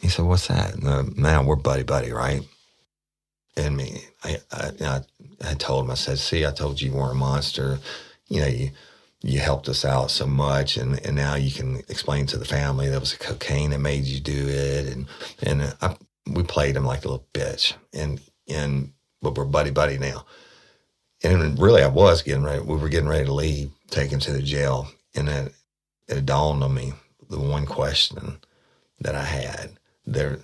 He 0.00 0.08
said, 0.08 0.26
"What's 0.26 0.48
that?" 0.48 0.74
And 0.74 0.86
um, 0.86 1.14
now 1.16 1.42
we're 1.42 1.56
buddy 1.56 1.82
buddy, 1.82 2.12
right? 2.12 2.42
And 3.56 3.76
me, 3.76 4.02
I, 4.22 4.36
I, 4.52 5.00
I, 5.42 5.54
told 5.54 5.86
him, 5.86 5.90
I 5.90 5.94
said, 5.94 6.18
"See, 6.18 6.44
I 6.44 6.50
told 6.50 6.80
you 6.80 6.90
you 6.90 6.96
weren't 6.96 7.12
a 7.12 7.14
monster. 7.14 7.78
You 8.26 8.42
know, 8.42 8.48
you 8.48 8.70
you 9.22 9.40
helped 9.40 9.70
us 9.70 9.82
out 9.82 10.10
so 10.10 10.26
much, 10.26 10.76
and, 10.76 11.04
and 11.06 11.16
now 11.16 11.34
you 11.34 11.50
can 11.50 11.76
explain 11.88 12.26
to 12.26 12.36
the 12.36 12.44
family 12.44 12.88
that 12.90 13.00
was 13.00 13.14
a 13.14 13.18
cocaine 13.18 13.70
that 13.70 13.78
made 13.78 14.04
you 14.04 14.20
do 14.20 14.46
it." 14.46 14.92
And 14.92 15.06
and 15.42 15.62
uh, 15.62 15.72
I, 15.80 15.96
we 16.30 16.42
played 16.42 16.76
him 16.76 16.84
like 16.84 17.06
a 17.06 17.08
little 17.08 17.26
bitch, 17.32 17.72
and 17.94 18.20
and 18.46 18.92
but 19.22 19.36
we're 19.36 19.46
buddy 19.46 19.70
buddy 19.70 19.96
now. 19.96 20.26
And 21.22 21.58
really, 21.58 21.82
I 21.82 21.88
was 21.88 22.22
getting 22.22 22.44
ready. 22.44 22.62
We 22.62 22.76
were 22.76 22.88
getting 22.88 23.08
ready 23.08 23.24
to 23.24 23.32
leave, 23.32 23.70
take 23.90 24.10
him 24.10 24.20
to 24.20 24.32
the 24.32 24.42
jail, 24.42 24.88
and 25.14 25.28
it, 25.28 25.52
it 26.08 26.26
dawned 26.26 26.62
on 26.62 26.74
me 26.74 26.92
the 27.28 27.40
one 27.40 27.66
question 27.66 28.38
that 29.00 29.14
I 29.14 29.24
had 29.24 29.72
there. 30.06 30.38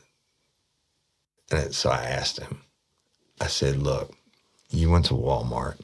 And 1.51 1.75
so 1.75 1.91
I 1.91 2.05
asked 2.05 2.41
him, 2.41 2.63
I 3.41 3.47
said, 3.47 3.77
Look, 3.77 4.13
you 4.71 4.91
went 4.91 5.07
to 5.07 5.15
Walmart. 5.15 5.79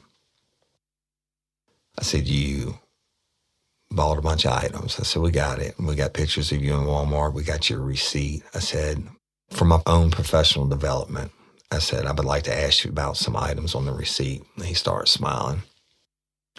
I 1.97 2.03
said, 2.03 2.27
You 2.27 2.79
bought 3.91 4.17
a 4.17 4.21
bunch 4.21 4.45
of 4.45 4.53
items. 4.53 4.99
I 4.99 5.03
said, 5.03 5.21
We 5.21 5.31
got 5.31 5.59
it. 5.59 5.75
We 5.79 5.95
got 5.95 6.13
pictures 6.13 6.51
of 6.51 6.61
you 6.63 6.73
in 6.73 6.81
Walmart. 6.81 7.33
We 7.33 7.43
got 7.43 7.69
your 7.69 7.79
receipt. 7.79 8.43
I 8.53 8.59
said, 8.59 9.07
For 9.51 9.65
my 9.65 9.81
own 9.85 10.11
professional 10.11 10.67
development, 10.67 11.31
I 11.71 11.79
said, 11.79 12.05
I 12.05 12.11
would 12.11 12.25
like 12.25 12.43
to 12.43 12.57
ask 12.57 12.83
you 12.83 12.91
about 12.91 13.17
some 13.17 13.35
items 13.35 13.75
on 13.75 13.85
the 13.85 13.93
receipt. 13.93 14.43
And 14.57 14.65
he 14.65 14.73
started 14.73 15.07
smiling. 15.07 15.61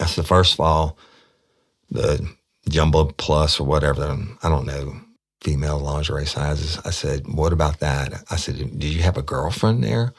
I 0.00 0.06
said, 0.06 0.26
First 0.26 0.54
of 0.54 0.60
all, 0.60 0.96
the 1.90 2.26
Jumbo 2.68 3.06
Plus 3.06 3.60
or 3.60 3.66
whatever, 3.66 4.16
I 4.42 4.48
don't 4.48 4.66
know, 4.66 5.00
female 5.42 5.78
lingerie 5.78 6.26
sizes. 6.26 6.78
I 6.84 6.90
said, 6.90 7.26
What 7.28 7.52
about 7.52 7.80
that? 7.80 8.24
I 8.30 8.36
said, 8.36 8.56
Did 8.56 8.84
you 8.84 9.02
have 9.02 9.18
a 9.18 9.22
girlfriend 9.22 9.84
there 9.84 10.14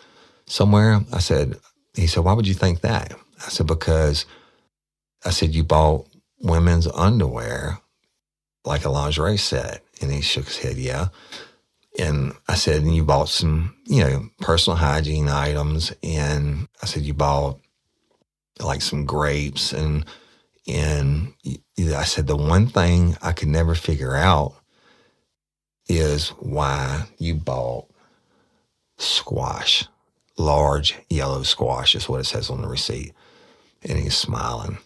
somewhere? 0.46 1.02
I 1.12 1.20
said, 1.20 1.58
He 1.96 2.08
said, 2.08 2.24
Why 2.24 2.34
would 2.34 2.48
you 2.48 2.54
think 2.54 2.82
that? 2.82 3.14
I 3.46 3.50
said, 3.50 3.68
Because 3.68 4.26
I 5.26 5.32
said, 5.32 5.56
You 5.56 5.64
bought 5.64 6.08
women's 6.40 6.88
underwear 6.88 7.80
like 8.66 8.86
a 8.86 8.90
lingerie 8.90 9.38
set. 9.38 9.84
And 10.02 10.12
he 10.12 10.22
shook 10.22 10.46
his 10.46 10.58
head, 10.58 10.78
Yeah. 10.78 11.08
And 12.00 12.34
I 12.48 12.56
said, 12.56 12.82
And 12.82 12.96
you 12.96 13.04
bought 13.04 13.30
some, 13.30 13.76
you 13.86 14.04
know, 14.04 14.30
personal 14.42 14.78
hygiene 14.78 15.30
items. 15.30 15.94
And 16.02 16.68
I 16.82 16.86
said, 16.86 17.04
You 17.04 17.14
bought 17.14 17.60
like 18.60 18.82
some 18.82 19.06
grapes 19.06 19.74
and 19.74 20.06
and 20.68 21.34
I 21.78 22.04
said, 22.04 22.28
the 22.28 22.38
one 22.38 22.68
thing 22.68 23.18
I 23.22 23.34
could 23.34 23.50
never 23.50 23.76
figure 23.76 24.16
out 24.16 24.56
is 25.88 26.30
why 26.30 27.08
you 27.18 27.36
bought 27.36 27.88
squash, 28.98 29.86
large 30.38 30.96
yellow 31.10 31.44
squash 31.44 31.96
is 31.96 32.08
what 32.08 32.22
it 32.22 32.26
says 32.26 32.50
on 32.50 32.62
the 32.62 32.68
receipt. 32.68 33.14
And 33.82 34.00
he's 34.00 34.16
smiling. 34.16 34.78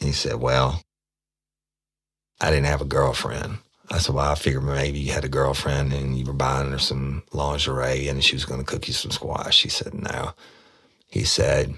And 0.00 0.08
he 0.08 0.12
said, 0.12 0.36
Well, 0.36 0.82
I 2.40 2.50
didn't 2.50 2.66
have 2.66 2.80
a 2.80 2.86
girlfriend. 2.86 3.58
I 3.90 3.98
said, 3.98 4.14
Well, 4.14 4.30
I 4.30 4.34
figured 4.34 4.64
maybe 4.64 4.98
you 4.98 5.12
had 5.12 5.24
a 5.24 5.28
girlfriend 5.28 5.92
and 5.92 6.18
you 6.18 6.24
were 6.24 6.32
buying 6.32 6.70
her 6.70 6.78
some 6.78 7.22
lingerie 7.32 8.08
and 8.08 8.24
she 8.24 8.34
was 8.34 8.44
going 8.44 8.60
to 8.60 8.66
cook 8.66 8.88
you 8.88 8.94
some 8.94 9.10
squash. 9.10 9.62
He 9.62 9.68
said, 9.68 9.94
No. 9.94 10.32
He 11.08 11.24
said, 11.24 11.74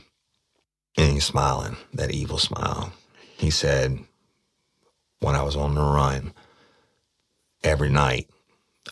and 0.96 1.12
he's 1.12 1.26
smiling, 1.26 1.76
that 1.92 2.10
evil 2.10 2.38
smile. 2.38 2.92
He 3.36 3.50
said, 3.50 3.98
when 5.20 5.34
I 5.34 5.42
was 5.42 5.56
on 5.56 5.74
the 5.74 5.82
run, 5.82 6.32
every 7.62 7.90
night 7.90 8.30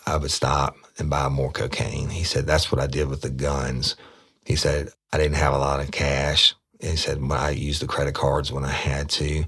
I 0.07 0.19
would 0.19 0.31
stop 0.31 0.77
and 0.99 1.09
buy 1.09 1.29
more 1.29 1.51
cocaine. 1.51 2.11
He 2.11 2.25
said, 2.25 2.47
that's 2.47 2.71
what 2.71 2.81
I 2.81 2.87
did 2.87 3.09
with 3.09 3.23
the 3.23 3.31
guns. 3.31 3.97
He 4.45 4.57
said, 4.57 4.91
I 5.13 5.19
didn't 5.19 5.37
have 5.37 5.55
a 5.55 5.59
lot 5.59 5.81
of 5.81 5.91
cash. 5.91 6.55
He 6.81 6.97
said, 6.97 7.23
when 7.23 7.33
I 7.33 7.51
used 7.51 7.81
the 7.81 7.87
credit 7.87 8.15
cards 8.15 8.53
when 8.53 8.65
I 8.65 8.71
had 8.71 9.09
to. 9.11 9.45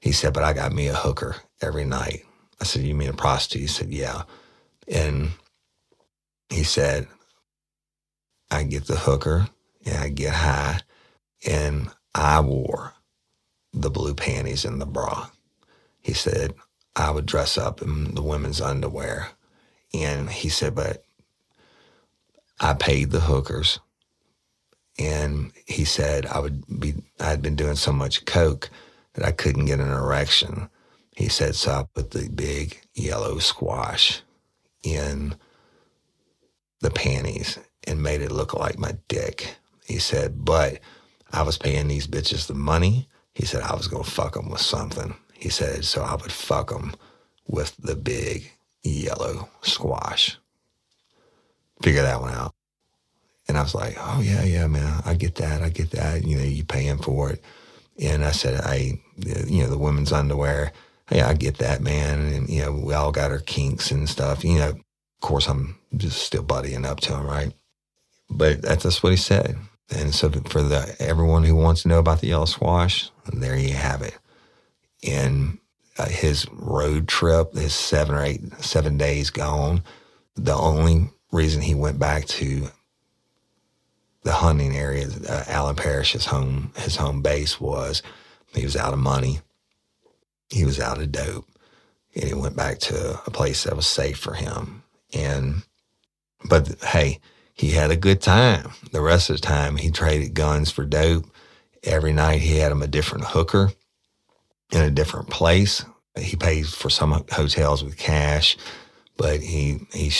He 0.00 0.12
said, 0.12 0.34
but 0.34 0.42
I 0.44 0.52
got 0.52 0.72
me 0.72 0.88
a 0.88 0.94
hooker 0.94 1.36
every 1.62 1.84
night. 1.84 2.24
I 2.60 2.64
said, 2.64 2.82
you 2.82 2.94
mean 2.94 3.08
a 3.08 3.12
prostitute? 3.12 3.62
He 3.62 3.66
said, 3.68 3.90
yeah. 3.90 4.22
And 4.88 5.30
he 6.48 6.62
said, 6.64 7.06
I 8.50 8.62
get 8.62 8.86
the 8.86 8.96
hooker 8.96 9.48
and 9.84 9.98
I 9.98 10.08
get 10.08 10.34
high 10.34 10.80
and 11.46 11.90
I 12.14 12.40
wore 12.40 12.94
the 13.72 13.90
blue 13.90 14.14
panties 14.14 14.64
and 14.64 14.80
the 14.80 14.86
bra. 14.86 15.28
He 16.00 16.14
said, 16.14 16.54
I 16.94 17.10
would 17.10 17.26
dress 17.26 17.58
up 17.58 17.82
in 17.82 18.14
the 18.14 18.22
women's 18.22 18.60
underwear. 18.60 19.28
And 19.92 20.30
he 20.30 20.48
said, 20.48 20.74
but 20.74 21.04
I 22.60 22.74
paid 22.74 23.10
the 23.10 23.20
hookers. 23.20 23.80
And 24.98 25.52
he 25.66 25.84
said, 25.84 26.24
I 26.26 26.38
would 26.38 26.64
be, 26.80 26.94
I'd 27.20 27.42
been 27.42 27.56
doing 27.56 27.76
so 27.76 27.92
much 27.92 28.24
coke 28.24 28.70
that 29.12 29.26
I 29.26 29.32
couldn't 29.32 29.66
get 29.66 29.80
an 29.80 29.90
erection. 29.90 30.70
He 31.16 31.28
sets 31.28 31.66
up 31.66 31.90
with 31.96 32.10
the 32.10 32.28
big 32.28 32.80
yellow 32.94 33.38
squash 33.38 34.22
in 34.84 35.34
the 36.80 36.90
panties 36.90 37.58
and 37.84 38.02
made 38.02 38.20
it 38.20 38.30
look 38.30 38.54
like 38.54 38.78
my 38.78 38.96
dick. 39.08 39.56
He 39.86 39.98
said, 39.98 40.44
but 40.44 40.78
I 41.32 41.42
was 41.42 41.56
paying 41.56 41.88
these 41.88 42.06
bitches 42.06 42.46
the 42.46 42.54
money. 42.54 43.08
He 43.34 43.46
said 43.46 43.62
I 43.62 43.74
was 43.74 43.88
going 43.88 44.04
to 44.04 44.10
fuck 44.10 44.34
them 44.34 44.50
with 44.50 44.60
something. 44.60 45.16
He 45.32 45.48
said, 45.48 45.84
so 45.84 46.02
I 46.02 46.14
would 46.14 46.32
fuck 46.32 46.68
them 46.68 46.94
with 47.48 47.76
the 47.78 47.96
big 47.96 48.52
yellow 48.82 49.48
squash. 49.62 50.38
Figure 51.82 52.02
that 52.02 52.20
one 52.20 52.34
out. 52.34 52.54
And 53.48 53.56
I 53.56 53.62
was 53.62 53.74
like, 53.74 53.96
oh, 53.98 54.20
yeah, 54.20 54.42
yeah, 54.42 54.66
man, 54.66 55.02
I 55.04 55.14
get 55.14 55.36
that. 55.36 55.62
I 55.62 55.68
get 55.70 55.92
that. 55.92 56.24
You 56.24 56.36
know, 56.36 56.44
you 56.44 56.64
paying 56.64 56.98
for 56.98 57.30
it. 57.30 57.42
And 57.98 58.24
I 58.24 58.32
said, 58.32 58.60
I, 58.60 59.00
you 59.16 59.62
know, 59.62 59.70
the 59.70 59.78
women's 59.78 60.12
underwear, 60.12 60.72
hey, 61.08 61.20
I 61.20 61.34
get 61.34 61.58
that, 61.58 61.80
man. 61.80 62.20
And, 62.20 62.48
you 62.48 62.62
know, 62.62 62.72
we 62.72 62.94
all 62.94 63.12
got 63.12 63.30
our 63.30 63.40
kinks 63.40 63.90
and 63.90 64.08
stuff. 64.08 64.44
You 64.44 64.58
know, 64.58 64.68
of 64.70 65.20
course, 65.20 65.48
I'm 65.48 65.78
just 65.96 66.22
still 66.22 66.42
buddying 66.42 66.84
up 66.84 67.00
to 67.00 67.14
him, 67.16 67.26
right? 67.26 67.52
But 68.28 68.62
that's, 68.62 68.82
that's 68.84 69.02
what 69.02 69.10
he 69.10 69.16
said. 69.16 69.56
And 69.94 70.14
so 70.14 70.30
for 70.30 70.62
the 70.62 70.96
everyone 70.98 71.44
who 71.44 71.54
wants 71.54 71.82
to 71.82 71.88
know 71.88 72.00
about 72.00 72.20
the 72.20 72.28
yellow 72.28 72.44
squash, 72.44 73.10
there 73.32 73.56
you 73.56 73.74
have 73.74 74.02
it. 74.02 74.18
In 75.02 75.58
uh, 75.98 76.08
his 76.08 76.46
road 76.50 77.06
trip, 77.06 77.54
his 77.54 77.74
seven 77.74 78.16
or 78.16 78.22
eight, 78.22 78.40
seven 78.60 78.98
days 78.98 79.30
gone, 79.30 79.82
the 80.34 80.54
only 80.54 81.10
reason 81.30 81.62
he 81.62 81.74
went 81.74 81.98
back 81.98 82.24
to 82.26 82.68
the 84.24 84.32
hunting 84.32 84.76
area, 84.76 85.06
uh, 85.28 85.44
Allen 85.46 85.76
Parish's 85.76 86.26
home, 86.26 86.72
his 86.76 86.96
home 86.96 87.22
base 87.22 87.60
was 87.60 88.02
he 88.52 88.64
was 88.64 88.76
out 88.76 88.92
of 88.92 88.98
money, 88.98 89.40
he 90.50 90.64
was 90.64 90.80
out 90.80 91.00
of 91.00 91.12
dope, 91.12 91.46
and 92.14 92.24
he 92.24 92.34
went 92.34 92.56
back 92.56 92.78
to 92.80 93.20
a 93.26 93.30
place 93.30 93.64
that 93.64 93.76
was 93.76 93.86
safe 93.86 94.18
for 94.18 94.34
him. 94.34 94.82
And 95.14 95.62
but 96.44 96.80
hey, 96.82 97.20
he 97.54 97.70
had 97.70 97.90
a 97.90 97.96
good 97.96 98.20
time. 98.20 98.70
The 98.92 99.00
rest 99.00 99.30
of 99.30 99.36
the 99.36 99.42
time, 99.42 99.76
he 99.76 99.90
traded 99.90 100.34
guns 100.34 100.70
for 100.70 100.84
dope. 100.84 101.24
Every 101.84 102.12
night, 102.12 102.40
he 102.40 102.58
had 102.58 102.72
him 102.72 102.82
a 102.82 102.88
different 102.88 103.24
hooker 103.26 103.70
in 104.72 104.82
a 104.82 104.90
different 104.90 105.30
place. 105.30 105.84
He 106.18 106.36
paid 106.36 106.66
for 106.66 106.90
some 106.90 107.24
hotels 107.30 107.84
with 107.84 107.96
cash, 107.96 108.56
but 109.16 109.40
he 109.40 109.80
he 109.92 110.12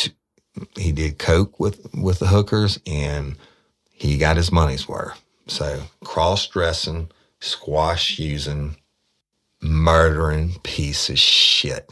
he 0.77 0.93
did 0.93 1.19
coke 1.19 1.59
with 1.59 1.89
with 1.95 2.19
the 2.19 2.29
hookers, 2.29 2.79
and 2.87 3.37
he 3.91 4.19
got 4.19 4.37
his 4.37 4.53
money's 4.53 4.89
worth. 4.89 5.21
So 5.47 5.83
cross 6.05 6.47
dressing, 6.49 7.11
squash 7.41 8.19
using, 8.19 8.77
murdering 9.61 10.55
piece 10.63 11.09
of 11.11 11.19
shit, 11.19 11.91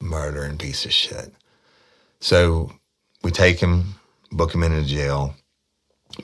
murdering 0.00 0.58
piece 0.58 0.84
of 0.84 0.92
shit. 0.92 1.32
So 2.20 2.72
we 3.22 3.30
take 3.30 3.60
him, 3.60 3.94
book 4.30 4.54
him 4.54 4.62
into 4.62 4.84
jail. 4.84 5.34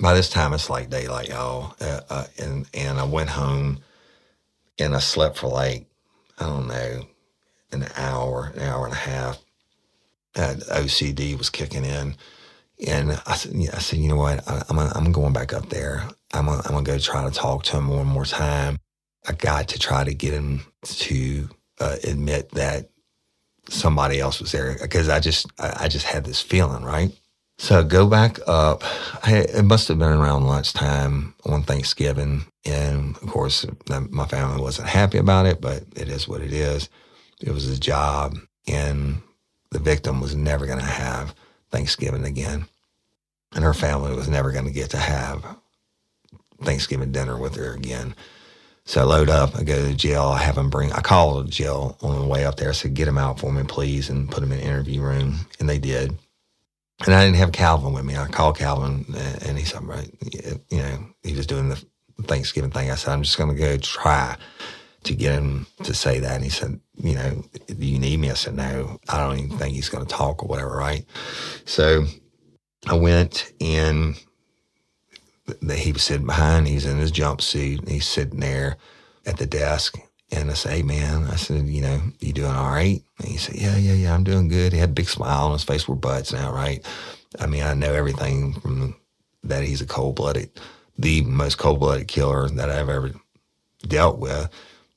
By 0.00 0.14
this 0.14 0.30
time, 0.30 0.52
it's 0.52 0.70
like 0.70 0.90
daylight, 0.90 1.28
y'all. 1.28 1.74
Uh, 1.80 2.00
uh, 2.10 2.26
and 2.38 2.66
and 2.74 2.98
I 2.98 3.04
went 3.04 3.30
home, 3.30 3.80
and 4.78 4.94
I 4.94 4.98
slept 4.98 5.38
for 5.38 5.48
like 5.48 5.86
I 6.38 6.46
don't 6.46 6.68
know, 6.68 7.06
an 7.72 7.86
hour, 7.96 8.52
an 8.54 8.62
hour 8.62 8.84
and 8.84 8.94
a 8.94 8.98
half. 8.98 9.38
And 10.34 10.60
OCD 10.62 11.36
was 11.36 11.50
kicking 11.50 11.84
in, 11.84 12.14
and 12.86 13.20
I 13.26 13.34
said, 13.34 13.54
I 13.72 13.78
said, 13.78 13.98
you 13.98 14.08
know 14.08 14.16
what? 14.16 14.46
I, 14.46 14.62
am 14.70 14.78
I'm 14.78 15.12
going 15.12 15.32
back 15.32 15.52
up 15.52 15.68
there, 15.68 16.08
I'm 16.32 16.46
gonna, 16.46 16.62
I'm 16.64 16.72
gonna 16.72 16.84
go 16.84 16.98
try 16.98 17.24
to 17.24 17.34
talk 17.34 17.64
to 17.64 17.78
him 17.78 17.88
one 17.88 18.06
more 18.06 18.24
time. 18.24 18.78
I 19.26 19.32
got 19.32 19.68
to 19.68 19.78
try 19.78 20.04
to 20.04 20.14
get 20.14 20.32
him 20.32 20.62
to 20.84 21.48
uh, 21.80 21.96
admit 22.04 22.50
that 22.52 22.90
somebody 23.68 24.20
else 24.20 24.40
was 24.40 24.52
there 24.52 24.76
because 24.80 25.08
I 25.08 25.20
just 25.20 25.46
I, 25.58 25.88
just 25.88 26.06
had 26.06 26.24
this 26.24 26.40
feeling, 26.40 26.84
right? 26.84 27.12
So 27.58 27.80
I 27.80 27.82
go 27.82 28.06
back 28.06 28.38
up. 28.46 28.82
I, 29.24 29.46
it 29.48 29.64
must 29.64 29.88
have 29.88 29.98
been 29.98 30.12
around 30.12 30.46
lunchtime 30.46 31.34
on 31.44 31.64
Thanksgiving, 31.64 32.44
and 32.64 33.16
of 33.16 33.28
course, 33.28 33.66
my 33.88 34.26
family 34.26 34.62
wasn't 34.62 34.88
happy 34.88 35.18
about 35.18 35.46
it, 35.46 35.60
but 35.60 35.82
it 35.96 36.08
is 36.08 36.28
what 36.28 36.40
it 36.40 36.52
is. 36.52 36.88
It 37.40 37.50
was 37.50 37.68
a 37.68 37.78
job, 37.78 38.36
and 38.66 39.20
the 39.70 39.80
victim 39.80 40.20
was 40.20 40.34
never 40.34 40.66
going 40.66 40.78
to 40.78 40.84
have 40.84 41.34
Thanksgiving 41.70 42.24
again, 42.24 42.66
and 43.54 43.64
her 43.64 43.74
family 43.74 44.14
was 44.14 44.28
never 44.28 44.52
going 44.52 44.66
to 44.66 44.70
get 44.70 44.90
to 44.90 44.98
have 44.98 45.44
Thanksgiving 46.62 47.12
dinner 47.12 47.36
with 47.36 47.56
her 47.56 47.74
again. 47.74 48.14
So 48.88 49.02
I 49.02 49.04
load 49.04 49.28
up, 49.28 49.54
I 49.54 49.64
go 49.64 49.86
to 49.86 49.94
jail, 49.94 50.22
I 50.22 50.38
have 50.38 50.54
them 50.54 50.70
bring, 50.70 50.90
I 50.94 51.02
call 51.02 51.42
the 51.42 51.50
jail 51.50 51.98
on 52.00 52.18
the 52.18 52.26
way 52.26 52.46
up 52.46 52.56
there. 52.56 52.70
I 52.70 52.72
said, 52.72 52.94
get 52.94 53.04
them 53.04 53.18
out 53.18 53.38
for 53.38 53.52
me, 53.52 53.62
please, 53.64 54.08
and 54.08 54.30
put 54.30 54.40
them 54.40 54.50
in 54.50 54.60
the 54.60 54.64
interview 54.64 55.02
room. 55.02 55.40
And 55.60 55.68
they 55.68 55.78
did. 55.78 56.16
And 57.04 57.14
I 57.14 57.22
didn't 57.22 57.36
have 57.36 57.52
Calvin 57.52 57.92
with 57.92 58.06
me. 58.06 58.16
I 58.16 58.26
called 58.28 58.56
Calvin 58.56 59.04
and 59.44 59.58
he 59.58 59.66
said, 59.66 59.84
right, 59.84 60.10
you 60.70 60.78
know, 60.78 61.04
he 61.22 61.34
was 61.34 61.46
doing 61.46 61.68
the 61.68 61.84
Thanksgiving 62.22 62.70
thing. 62.70 62.90
I 62.90 62.94
said, 62.94 63.12
I'm 63.12 63.22
just 63.22 63.36
going 63.36 63.54
to 63.54 63.62
go 63.62 63.76
try 63.76 64.38
to 65.02 65.14
get 65.14 65.34
him 65.34 65.66
to 65.82 65.92
say 65.92 66.20
that. 66.20 66.36
And 66.36 66.44
he 66.44 66.48
said, 66.48 66.80
you 66.96 67.14
know, 67.14 67.44
do 67.66 67.86
you 67.86 67.98
need 67.98 68.18
me? 68.18 68.30
I 68.30 68.34
said, 68.34 68.54
no, 68.54 68.98
I 69.10 69.18
don't 69.18 69.38
even 69.38 69.58
think 69.58 69.74
he's 69.74 69.90
going 69.90 70.06
to 70.06 70.10
talk 70.10 70.42
or 70.42 70.46
whatever, 70.46 70.74
right? 70.74 71.04
So 71.66 72.06
I 72.86 72.94
went 72.94 73.52
and 73.60 74.18
he 75.70 75.92
was 75.92 76.02
sitting 76.02 76.26
behind. 76.26 76.66
He's 76.66 76.86
in 76.86 76.98
his 76.98 77.12
jumpsuit. 77.12 77.88
He's 77.88 78.06
sitting 78.06 78.40
there 78.40 78.76
at 79.26 79.38
the 79.38 79.46
desk. 79.46 79.98
And 80.30 80.50
I 80.50 80.54
say, 80.54 80.76
hey, 80.76 80.82
man, 80.82 81.24
I 81.24 81.36
said, 81.36 81.66
you 81.66 81.80
know, 81.80 82.00
you 82.20 82.32
doing 82.34 82.50
all 82.50 82.70
right? 82.70 83.02
And 83.18 83.28
he 83.28 83.38
said, 83.38 83.56
yeah, 83.56 83.76
yeah, 83.76 83.94
yeah, 83.94 84.14
I'm 84.14 84.24
doing 84.24 84.48
good. 84.48 84.72
He 84.72 84.78
had 84.78 84.90
a 84.90 84.92
big 84.92 85.08
smile 85.08 85.46
on 85.46 85.52
his 85.52 85.64
face. 85.64 85.88
We're 85.88 85.94
buds 85.94 86.32
now, 86.32 86.52
right? 86.52 86.84
I 87.38 87.46
mean, 87.46 87.62
I 87.62 87.74
know 87.74 87.94
everything 87.94 88.54
from 88.60 88.94
that 89.44 89.64
he's 89.64 89.80
a 89.80 89.86
cold 89.86 90.16
blooded, 90.16 90.50
the 90.98 91.22
most 91.22 91.56
cold 91.56 91.80
blooded 91.80 92.08
killer 92.08 92.48
that 92.48 92.70
I've 92.70 92.90
ever 92.90 93.12
dealt 93.86 94.18
with, 94.18 94.50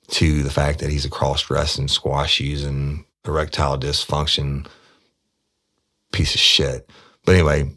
to 0.10 0.44
the 0.44 0.52
fact 0.52 0.80
that 0.80 0.90
he's 0.90 1.06
a 1.06 1.10
cross 1.10 1.44
dressing, 1.44 1.88
squash 1.88 2.42
using, 2.42 3.06
erectile 3.26 3.80
dysfunction 3.80 4.68
piece 6.12 6.36
of 6.36 6.42
shit. 6.42 6.90
But 7.24 7.36
anyway, 7.36 7.72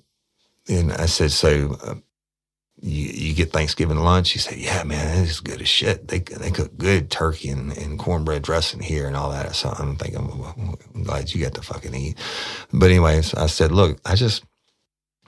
and 0.69 0.93
I 0.93 1.07
said, 1.07 1.31
so 1.31 1.77
uh, 1.85 1.95
you, 2.81 3.07
you 3.09 3.35
get 3.35 3.53
Thanksgiving 3.53 3.99
lunch. 3.99 4.33
He 4.33 4.39
said, 4.39 4.59
yeah, 4.59 4.83
man, 4.85 5.25
it's 5.25 5.41
good 5.41 5.61
as 5.61 5.69
shit. 5.69 6.09
They, 6.09 6.21
they 6.21 6.51
cook 6.51 6.77
good 6.77 7.11
turkey 7.11 7.49
and, 7.51 7.77
and 7.77 7.99
cornbread 7.99 8.43
dressing 8.43 8.81
here 8.81 9.07
and 9.07 9.17
all 9.17 9.31
that. 9.31 9.55
So 9.55 9.71
I'm 9.79 9.97
thinking, 9.97 10.27
well, 10.27 10.55
I'm 10.95 11.05
glad 11.05 11.33
you 11.33 11.43
got 11.43 11.55
to 11.55 11.63
fucking 11.63 11.95
eat. 11.95 12.19
But 12.73 12.91
anyways, 12.91 13.35
I 13.35 13.47
said, 13.47 13.73
look, 13.73 13.99
I 14.05 14.15
just, 14.17 14.45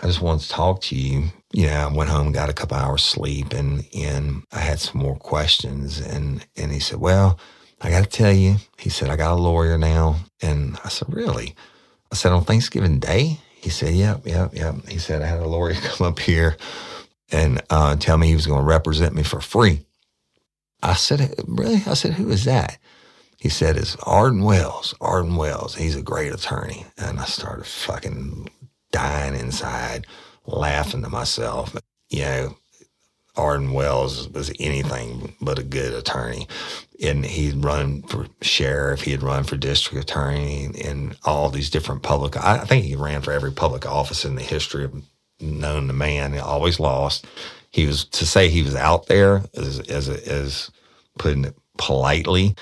I 0.03 0.07
just 0.07 0.21
wanted 0.21 0.43
to 0.43 0.49
talk 0.51 0.83
to 0.83 0.97
you. 0.97 1.31
You 1.53 1.67
know, 1.69 1.75
I 1.75 1.93
went 1.93 2.11
home, 2.11 2.33
got 2.33 2.51
a 2.51 2.55
couple 2.55 2.77
hours 2.77 3.03
sleep 3.03 3.53
and, 3.53 3.87
and 3.97 4.45
I 4.53 4.61
had 4.61 4.81
some 4.81 5.01
more 5.01 5.17
questions. 5.17 6.01
And, 6.01 6.47
and 6.57 6.73
he 6.73 6.81
said, 6.81 7.01
well, 7.01 7.39
I 7.81 7.91
got 7.91 8.05
to 8.05 8.11
tell 8.11 8.33
you, 8.33 8.57
he 8.79 8.91
said, 8.91 9.09
I 9.11 9.17
got 9.17 9.33
a 9.33 9.41
lawyer 9.41 9.79
now. 9.79 10.17
And 10.43 10.79
I 10.85 10.89
said, 10.89 11.13
really? 11.13 11.55
I 12.13 12.17
said, 12.17 12.33
on 12.33 12.45
Thanksgiving 12.45 12.99
Day? 13.01 13.41
He 13.55 13.71
said, 13.71 13.95
yep, 13.95 14.27
yep, 14.27 14.55
yep. 14.55 14.77
He 14.89 14.99
said, 14.99 15.23
I 15.23 15.27
had 15.27 15.41
a 15.41 15.49
lawyer 15.49 15.75
come 15.83 16.07
up 16.09 16.19
here 16.19 16.57
and 17.31 17.63
uh, 17.71 17.97
tell 17.97 18.19
me 18.19 18.29
he 18.29 18.35
was 18.35 18.47
going 18.47 18.61
to 18.61 18.67
represent 18.67 19.15
me 19.15 19.23
for 19.23 19.41
free. 19.41 19.87
I 20.83 20.95
said, 20.95 21.35
Really? 21.47 21.83
I 21.87 21.95
said, 21.95 22.15
Who 22.15 22.31
is 22.31 22.45
that? 22.45 22.79
He 23.39 23.49
said, 23.49 23.77
It's 23.77 23.97
Arden 24.03 24.43
Wells. 24.43 24.95
Arden 25.01 25.37
Wells. 25.37 25.75
He's 25.75 25.97
a 25.97 26.03
great 26.03 26.33
attorney. 26.33 26.87
And 26.99 27.19
I 27.19 27.25
started 27.25 27.67
fucking 27.67 28.49
dying 28.93 29.35
inside, 29.35 30.07
laughing 30.47 31.03
to 31.03 31.09
myself. 31.09 31.77
You 32.09 32.23
know, 32.23 32.57
Arden 33.37 33.73
Wells 33.73 34.29
was 34.29 34.53
anything 34.59 35.35
but 35.41 35.59
a 35.59 35.63
good 35.63 35.93
attorney. 35.93 36.47
And 37.03 37.27
he'd 37.27 37.63
run 37.63 38.03
for 38.03 38.27
sheriff, 38.41 39.03
he 39.03 39.11
had 39.11 39.23
run 39.23 39.45
for 39.45 39.57
district 39.57 40.03
attorney, 40.11 40.71
and 40.83 41.17
all 41.25 41.51
these 41.51 41.69
different 41.69 42.03
public. 42.03 42.37
I 42.37 42.65
think 42.65 42.85
he 42.85 42.97
ran 42.97 43.21
for 43.21 43.33
every 43.33 43.53
public 43.53 43.85
office 43.85 44.25
in 44.25 44.37
the 44.37 44.43
history 44.43 44.85
of 44.85 44.95
known 45.41 45.87
the 45.87 45.93
man. 45.93 46.33
He 46.33 46.39
always 46.39 46.81
lost. 46.81 47.27
He 47.71 47.87
was 47.87 48.05
to 48.07 48.27
say 48.27 48.49
he 48.49 48.63
was 48.63 48.75
out 48.75 49.07
there 49.07 49.43
as 49.57 50.71
putting 51.19 51.45
it 51.45 51.57
politely. 51.77 52.55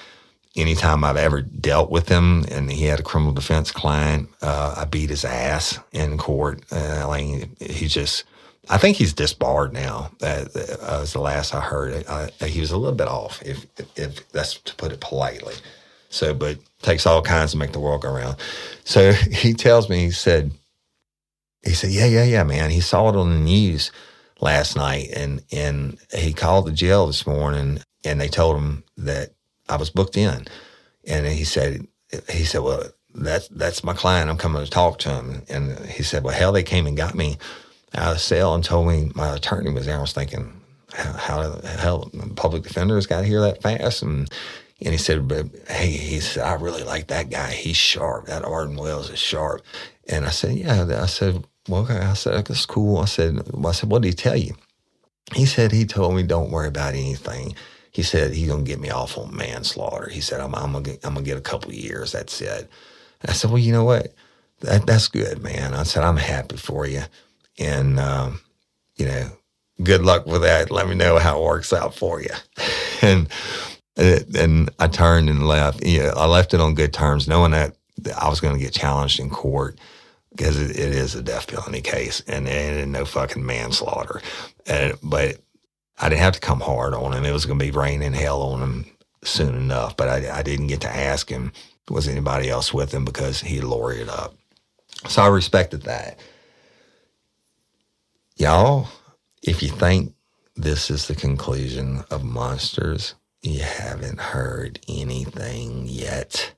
Anytime 0.57 1.03
I've 1.03 1.16
ever 1.16 1.43
dealt 1.43 1.91
with 1.91 2.09
him, 2.09 2.45
and 2.51 2.70
he 2.70 2.85
had 2.85 3.01
a 3.01 3.03
criminal 3.03 3.33
defense 3.33 3.72
client, 3.72 4.29
uh, 4.41 4.75
I 4.77 4.85
beat 4.85 5.11
his 5.11 5.25
ass 5.25 5.81
in 5.93 6.16
court. 6.16 6.62
Uh, 6.70 7.07
like 7.09 7.61
he 7.61 7.89
just, 7.89 8.25
I 8.70 8.79
think 8.79 8.97
he's 8.97 9.12
disbarred 9.12 9.72
now. 9.72 10.12
That 10.20 10.49
uh, 10.81 11.01
was 11.01 11.12
the 11.12 11.20
last 11.20 11.55
I 11.55 11.61
heard. 11.61 12.05
Uh, 12.07 12.29
he 12.47 12.61
was 12.61 12.70
a 12.70 12.77
little 12.77 12.95
bit 12.95 13.09
off, 13.09 13.43
if, 13.43 13.66
if 13.79 13.99
if 13.99 14.29
that's 14.31 14.59
to 14.59 14.75
put 14.77 14.93
it 14.93 15.01
politely. 15.01 15.55
So, 16.09 16.33
but 16.33 16.59
takes 16.83 17.07
all 17.07 17.22
kinds 17.22 17.51
to 17.53 17.59
make 17.59 17.72
the 17.72 17.81
world 17.81 18.03
go 18.03 18.12
round. 18.12 18.37
So 18.85 19.12
he 19.33 19.55
tells 19.55 19.89
me, 19.89 20.05
he 20.05 20.11
said, 20.12 20.53
he 21.64 21.74
said, 21.74 21.90
"Yeah, 21.90 22.06
yeah, 22.06 22.24
yeah, 22.24 22.44
man. 22.44 22.70
He 22.70 22.80
saw 22.80 23.08
it 23.08 23.16
on 23.16 23.30
the 23.30 23.40
news 23.40 23.90
last 24.40 24.76
night, 24.76 25.08
and 25.14 25.42
and 25.52 25.98
he 26.14 26.32
called 26.32 26.66
the 26.66 26.72
jail 26.72 27.06
this 27.06 27.26
morning, 27.26 27.80
and 28.04 28.20
they 28.20 28.28
told 28.28 28.56
him 28.56 28.84
that 28.98 29.30
I 29.68 29.76
was 29.76 29.90
booked 29.90 30.16
in, 30.16 30.46
and 31.06 31.26
he 31.26 31.44
said, 31.44 31.86
he 32.30 32.44
said, 32.44 32.62
well, 32.62 32.84
that's 33.14 33.48
that's 33.48 33.84
my 33.84 33.94
client. 33.94 34.30
I'm 34.30 34.36
coming 34.36 34.64
to 34.64 34.70
talk 34.70 34.98
to 35.00 35.10
him, 35.10 35.42
and 35.48 35.78
he 35.86 36.02
said, 36.02 36.24
well, 36.24 36.34
hell, 36.34 36.52
they 36.52 36.62
came 36.62 36.86
and 36.86 36.96
got 36.96 37.14
me 37.14 37.38
out 37.94 38.12
of 38.12 38.20
cell 38.20 38.54
and 38.54 38.64
told 38.64 38.88
me 38.88 39.10
my 39.14 39.34
attorney 39.34 39.70
was 39.72 39.86
there. 39.86 39.98
I 39.98 40.00
was 40.00 40.12
thinking, 40.12 40.60
how, 40.92 41.12
how 41.12 41.48
the 41.48 41.68
hell 41.68 42.10
public 42.36 42.62
defenders 42.62 43.06
got 43.06 43.24
here 43.24 43.40
that 43.40 43.62
fast, 43.62 44.02
and 44.02 44.28
and 44.80 44.92
he 44.92 44.98
said, 44.98 45.28
but 45.28 45.46
hey, 45.68 45.90
he 45.90 46.20
said, 46.20 46.44
I 46.44 46.54
really 46.54 46.82
like 46.82 47.06
that 47.06 47.30
guy. 47.30 47.52
He's 47.52 47.76
sharp. 47.76 48.26
That 48.26 48.44
Arden 48.44 48.76
Wells 48.76 49.08
is 49.08 49.18
sharp. 49.18 49.62
And 50.08 50.26
I 50.26 50.30
said, 50.30 50.56
yeah. 50.56 50.84
I 51.00 51.06
said, 51.06 51.46
well. 51.68 51.86
I 51.90 52.14
said, 52.14 52.46
that's 52.46 52.66
cool. 52.66 52.98
I 52.98 53.06
said, 53.06 53.40
well, 53.52 53.68
I 53.68 53.72
said, 53.72 53.90
what 53.90 54.02
did 54.02 54.08
he 54.08 54.14
tell 54.14 54.36
you? 54.36 54.54
He 55.34 55.46
said, 55.46 55.72
he 55.72 55.86
told 55.86 56.14
me, 56.14 56.22
don't 56.22 56.50
worry 56.50 56.68
about 56.68 56.94
anything. 56.94 57.54
He 57.90 58.02
said, 58.02 58.32
he's 58.32 58.48
going 58.48 58.64
to 58.64 58.68
get 58.68 58.80
me 58.80 58.90
off 58.90 59.16
on 59.16 59.34
manslaughter. 59.34 60.10
He 60.10 60.20
said, 60.20 60.40
I'm, 60.40 60.54
I'm 60.54 60.72
going 60.72 60.98
to 60.98 61.22
get 61.22 61.38
a 61.38 61.42
couple 61.42 61.72
years. 61.72 62.12
That's 62.12 62.40
it. 62.40 62.68
I 63.26 63.32
said, 63.32 63.50
well, 63.50 63.58
you 63.58 63.72
know 63.72 63.84
what? 63.84 64.12
That, 64.60 64.86
that's 64.86 65.08
good, 65.08 65.42
man. 65.42 65.74
I 65.74 65.84
said, 65.84 66.02
I'm 66.02 66.16
happy 66.16 66.56
for 66.56 66.86
you. 66.86 67.02
And, 67.58 67.98
um, 67.98 68.40
you 68.96 69.06
know, 69.06 69.30
good 69.82 70.02
luck 70.02 70.26
with 70.26 70.42
that. 70.42 70.70
Let 70.70 70.88
me 70.88 70.94
know 70.94 71.18
how 71.18 71.38
it 71.38 71.44
works 71.44 71.72
out 71.72 71.94
for 71.94 72.20
you. 72.20 72.30
and, 73.02 73.28
and 73.96 74.70
I 74.78 74.88
turned 74.88 75.30
and 75.30 75.46
left. 75.46 75.84
Yeah, 75.84 76.12
I 76.16 76.26
left 76.26 76.52
it 76.52 76.60
on 76.60 76.74
good 76.74 76.92
terms, 76.92 77.28
knowing 77.28 77.52
that 77.52 77.76
I 78.20 78.28
was 78.28 78.40
going 78.40 78.54
to 78.54 78.62
get 78.62 78.74
challenged 78.74 79.20
in 79.20 79.30
court 79.30 79.78
because 80.37 80.59
it, 80.59 80.70
it 80.70 80.93
is 80.93 81.14
a 81.14 81.22
death 81.22 81.49
penalty 81.49 81.80
case 81.80 82.22
and, 82.26 82.49
and 82.49 82.93
no 82.93 83.05
fucking 83.05 83.45
manslaughter. 83.45 84.20
And, 84.66 84.95
but 85.03 85.39
I 85.99 86.09
didn't 86.09 86.22
have 86.22 86.35
to 86.35 86.41
come 86.41 86.61
hard 86.61 86.95
on 86.95 87.12
him. 87.12 87.24
It 87.24 87.32
was 87.32 87.47
going 87.47 87.59
to 87.59 87.64
be 87.64 87.70
raining 87.70 88.12
hell 88.14 88.43
on 88.43 88.61
him 88.61 88.87
soon 89.22 89.55
enough. 89.55 89.97
But 89.97 90.09
I, 90.09 90.39
I 90.39 90.43
didn't 90.43 90.66
get 90.68 90.80
to 90.82 90.91
ask 90.91 91.28
him, 91.28 91.53
was 91.89 92.09
anybody 92.09 92.49
else 92.51 92.74
with 92.74 92.93
him 92.93 93.05
because 93.05 93.41
he 93.41 93.61
lawyered 93.61 94.09
up. 94.09 94.35
So 95.09 95.22
I 95.22 95.28
respected 95.28 95.82
that. 95.82 96.18
Y'all, 98.37 98.89
if 99.43 99.62
you 99.62 99.68
think 99.68 100.14
this 100.57 100.91
is 100.91 101.07
the 101.07 101.14
conclusion 101.14 102.03
of 102.11 102.24
Monsters, 102.24 103.14
you 103.43 103.61
haven't 103.61 104.18
heard 104.20 104.80
anything 104.89 105.87
yet. 105.87 106.55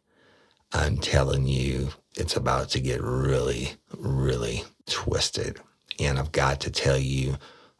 I'm 0.73 0.99
telling 0.99 1.47
you, 1.47 1.91
it's 2.17 2.37
about 2.37 2.71
to 2.71 2.81
get 2.81 3.03
really, 3.03 3.73
really 3.97 4.65
twisted. 4.87 5.61
And 6.01 6.19
I've 6.19 6.33
got 6.33 6.61
to 6.63 6.71
tell 6.71 6.99
you 6.99 7.37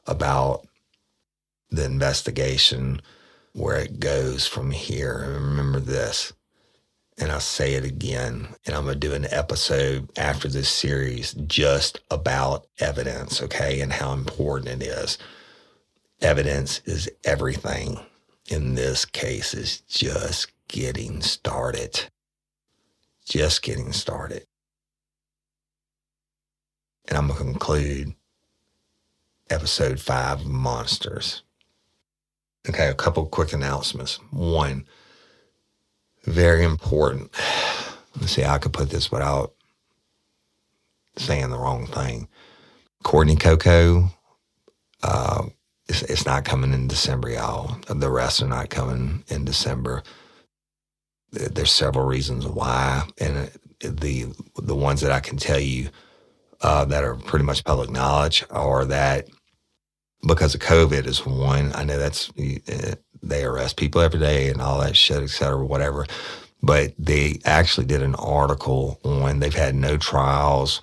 about 0.07 0.67
the 1.71 1.85
investigation, 1.85 3.01
where 3.53 3.79
it 3.79 3.99
goes 3.99 4.47
from 4.47 4.71
here. 4.71 5.27
Remember 5.29 5.81
this, 5.81 6.33
and 7.19 7.33
I'll 7.33 7.41
say 7.41 7.75
it 7.75 7.85
again, 7.85 8.49
and 8.67 8.77
I'm 8.77 8.85
going 8.85 9.01
to 9.01 9.09
do 9.09 9.15
an 9.15 9.27
episode 9.31 10.11
after 10.17 10.49
this 10.49 10.69
series 10.69 11.33
just 11.47 12.01
about 12.11 12.67
evidence, 12.79 13.43
okay, 13.43 13.81
and 13.81 13.93
how 13.93 14.13
important 14.13 14.83
it 14.83 14.87
is. 14.87 15.19
Evidence 16.21 16.81
is 16.85 17.11
everything. 17.25 17.99
In 18.49 18.77
this 18.77 19.05
case, 19.05 19.55
is 19.55 19.81
just 19.81 20.53
getting 20.69 21.21
started 21.21 22.09
just 23.27 23.63
getting 23.63 23.93
started. 23.93 24.47
And 27.09 27.19
I'm 27.19 27.27
going 27.29 27.39
to 27.39 27.45
conclude 27.45 28.15
episode 29.51 30.01
five 30.01 30.41
of 30.41 30.47
Monsters. 30.47 31.43
Okay, 32.69 32.89
a 32.89 32.95
couple 32.95 33.27
quick 33.27 33.53
announcements. 33.53 34.17
One, 34.31 34.87
very 36.25 36.65
important. 36.65 37.31
Let's 38.21 38.33
see 38.33 38.45
I 38.45 38.59
could 38.59 38.73
put 38.73 38.91
this 38.91 39.13
without 39.13 39.55
saying 41.17 41.51
the 41.51 41.59
wrong 41.59 41.87
thing. 41.87 42.29
Courtney 43.03 43.37
Coco, 43.37 44.09
uh, 45.03 45.45
it's, 45.89 46.03
it's 46.03 46.27
not 46.27 46.45
coming 46.45 46.73
in 46.73 46.89
December, 46.89 47.31
y'all. 47.31 47.77
The 47.89 48.11
rest 48.11 48.43
are 48.43 48.49
not 48.49 48.71
coming 48.71 49.23
in 49.29 49.45
December. 49.45 50.03
There's 51.37 51.73
several 51.73 52.07
reasons 52.07 52.47
why, 52.47 53.07
and 53.19 53.51
the 53.81 54.27
the 54.57 54.75
ones 54.75 55.01
that 55.03 55.13
I 55.13 55.21
can 55.21 55.37
tell 55.37 55.61
you 55.61 55.91
uh, 56.63 56.85
that 56.87 57.05
are 57.05 57.17
pretty 57.17 57.45
much 57.45 57.65
public 57.65 57.91
knowledge 57.91 58.45
are 58.51 58.85
that 58.87 59.29
because 60.27 60.55
of 60.55 60.61
COVID 60.61 61.07
is 61.07 61.25
one. 61.27 61.73
I 61.75 61.85
know 61.85 61.99
that's 61.99 62.31
uh, 62.31 62.95
they 63.23 63.45
arrest 63.45 63.77
people 63.77 64.01
every 64.01 64.21
day 64.21 64.49
and 64.51 64.61
all 64.61 64.81
that 64.81 64.97
shit, 64.97 65.23
et 65.23 65.31
cetera, 65.31 65.65
whatever. 65.65 66.07
But 66.63 66.95
they 66.99 67.41
actually 67.45 67.87
did 67.87 68.03
an 68.03 68.15
article 68.17 68.99
on 69.05 69.41
they've 69.41 69.55
had 69.55 69.75
no 69.75 69.97
trials, 69.97 70.81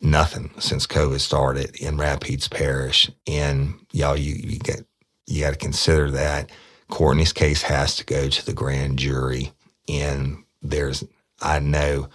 nothing 0.00 0.50
since 0.58 0.86
COVID 0.86 1.20
started 1.20 1.76
in 1.80 1.98
Rapides 1.98 2.48
Parish, 2.48 3.10
and 3.26 3.74
y'all, 3.92 4.16
you 4.16 4.34
you 4.34 4.58
get 4.58 4.84
you 5.26 5.42
got 5.42 5.50
to 5.50 5.56
consider 5.56 6.10
that 6.12 6.50
Courtney's 6.88 7.32
case 7.32 7.62
has 7.62 7.96
to 7.96 8.04
go 8.04 8.28
to 8.28 8.46
the 8.46 8.52
grand 8.52 8.98
jury, 8.98 9.52
and 9.88 10.44
there's 10.62 11.04
I 11.40 11.58
know 11.58 12.08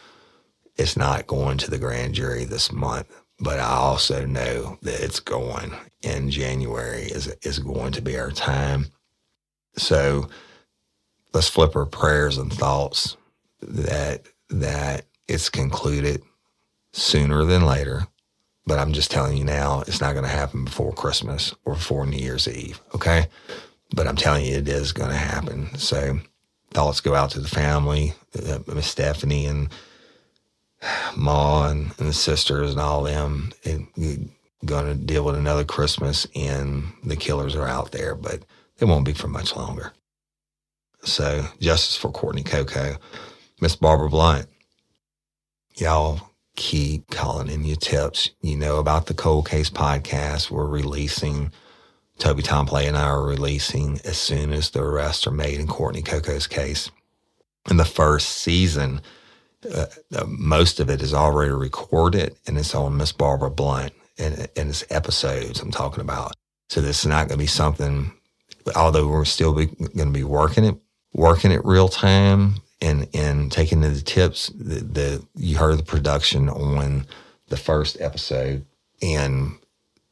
it's 0.78 0.98
not 0.98 1.28
going 1.28 1.58
to 1.60 1.72
the 1.72 1.78
grand 1.78 2.16
jury 2.16 2.46
this 2.46 2.72
month, 2.72 3.08
but 3.40 3.60
I 3.60 3.74
also 3.76 4.26
know 4.26 4.78
that 4.82 5.02
it's 5.02 5.20
going 5.20 5.74
in 6.02 6.30
January 6.30 7.04
is 7.04 7.28
is 7.42 7.60
going 7.60 7.92
to 7.94 8.02
be 8.02 8.18
our 8.18 8.32
time. 8.32 8.88
So 9.78 10.30
let's 11.34 11.50
flip 11.50 11.76
our 11.76 11.86
prayers 11.86 12.38
and 12.38 12.52
thoughts 12.52 13.18
that 13.62 14.24
that 14.50 15.06
it's 15.28 15.50
concluded 15.50 16.22
sooner 16.92 17.44
than 17.46 17.66
later. 17.66 18.08
But 18.68 18.80
I'm 18.80 18.94
just 18.94 19.12
telling 19.12 19.38
you 19.38 19.44
now, 19.44 19.82
it's 19.82 20.02
not 20.02 20.14
going 20.14 20.26
to 20.26 20.30
happen 20.30 20.66
before 20.66 20.92
Christmas 20.92 21.54
or 21.66 21.76
before 21.76 22.06
New 22.06 22.18
Year's 22.18 22.48
Eve. 22.48 22.82
Okay. 22.96 23.28
But 23.96 24.08
I'm 24.08 24.16
telling 24.16 24.46
you, 24.46 24.56
it 24.56 24.68
is 24.68 24.92
going 24.92 25.12
to 25.12 25.16
happen. 25.16 25.78
So 25.78 26.20
thoughts 26.76 27.02
go 27.02 27.16
out 27.16 27.32
to 27.32 27.40
the 27.40 27.48
family, 27.48 28.14
uh, 28.48 28.60
Miss 28.68 28.88
Stephanie 28.88 29.46
and 29.46 29.70
Ma 31.16 31.70
and, 31.70 31.92
and, 31.98 32.10
the 32.10 32.14
sisters 32.14 32.72
and 32.72 32.80
all 32.82 33.04
them. 33.04 33.52
And 33.64 33.88
going 34.66 34.86
to 34.86 34.96
deal 34.96 35.24
with 35.24 35.36
another 35.36 35.64
Christmas, 35.64 36.28
and 36.36 36.84
the 37.04 37.16
killers 37.16 37.56
are 37.56 37.68
out 37.68 37.92
there, 37.92 38.14
but 38.14 38.44
they 38.78 38.86
won't 38.86 39.06
be 39.06 39.14
for 39.14 39.28
much 39.28 39.56
longer. 39.56 39.94
So, 41.04 41.46
justice 41.60 41.96
for 41.96 42.12
Courtney 42.12 42.44
Coco, 42.44 42.98
Miss 43.62 43.76
Barbara 43.76 44.10
Blunt. 44.10 44.48
Y'all 45.78 46.32
keep 46.56 47.10
calling 47.10 47.50
in 47.50 47.64
your 47.64 47.76
tips. 47.76 48.32
You 48.42 48.58
know 48.58 48.78
about 48.78 49.06
the 49.06 49.14
Cold 49.14 49.48
Case 49.48 49.70
podcast. 49.70 50.50
We're 50.50 50.66
releasing, 50.66 51.52
Toby 52.18 52.44
Tomplay 52.44 52.88
and 52.88 52.98
I 52.98 53.04
are 53.04 53.24
releasing 53.24 54.00
as 54.06 54.18
soon 54.18 54.54
as 54.54 54.70
the 54.70 54.82
arrests 54.82 55.28
are 55.28 55.32
made 55.32 55.60
in 55.60 55.68
Courtney 55.68 56.02
Coco's 56.02 56.48
case. 56.48 56.90
In 57.70 57.78
the 57.78 57.86
first 57.86 58.30
season, 58.30 59.02
uh, 59.74 59.88
uh, 60.16 60.26
most 60.28 60.80
of 60.80 60.90
it 60.90 61.02
is 61.02 61.14
already 61.14 61.52
recorded 61.52 62.38
and 62.48 62.58
it's 62.58 62.76
on 62.76 62.98
Miss 62.98 63.12
Barbara 63.12 63.50
Blunt 63.50 63.94
and, 64.18 64.48
and 64.56 64.70
it's 64.70 64.86
episodes 64.90 65.60
I'm 65.60 65.72
talking 65.72 66.02
about. 66.02 66.34
So 66.70 66.82
this 66.82 67.00
is 67.00 67.08
not 67.08 67.28
going 67.28 67.38
to 67.38 67.44
be 67.44 67.48
something, 67.48 68.12
although 68.76 69.08
we're 69.08 69.26
still 69.26 69.54
going 69.54 69.70
to 69.94 70.06
be 70.06 70.24
working 70.24 70.64
it, 70.64 70.76
working 71.14 71.52
it 71.52 71.64
real 71.66 71.88
time 71.88 72.56
and 72.82 73.08
and 73.14 73.52
taking 73.52 73.82
the 73.82 74.02
tips. 74.02 74.52
that, 74.56 75.26
you 75.36 75.58
heard 75.58 75.80
the 75.80 75.84
production 75.84 76.50
on 76.50 77.06
the 77.50 77.58
first 77.58 78.00
episode, 78.02 78.66
and 79.02 79.58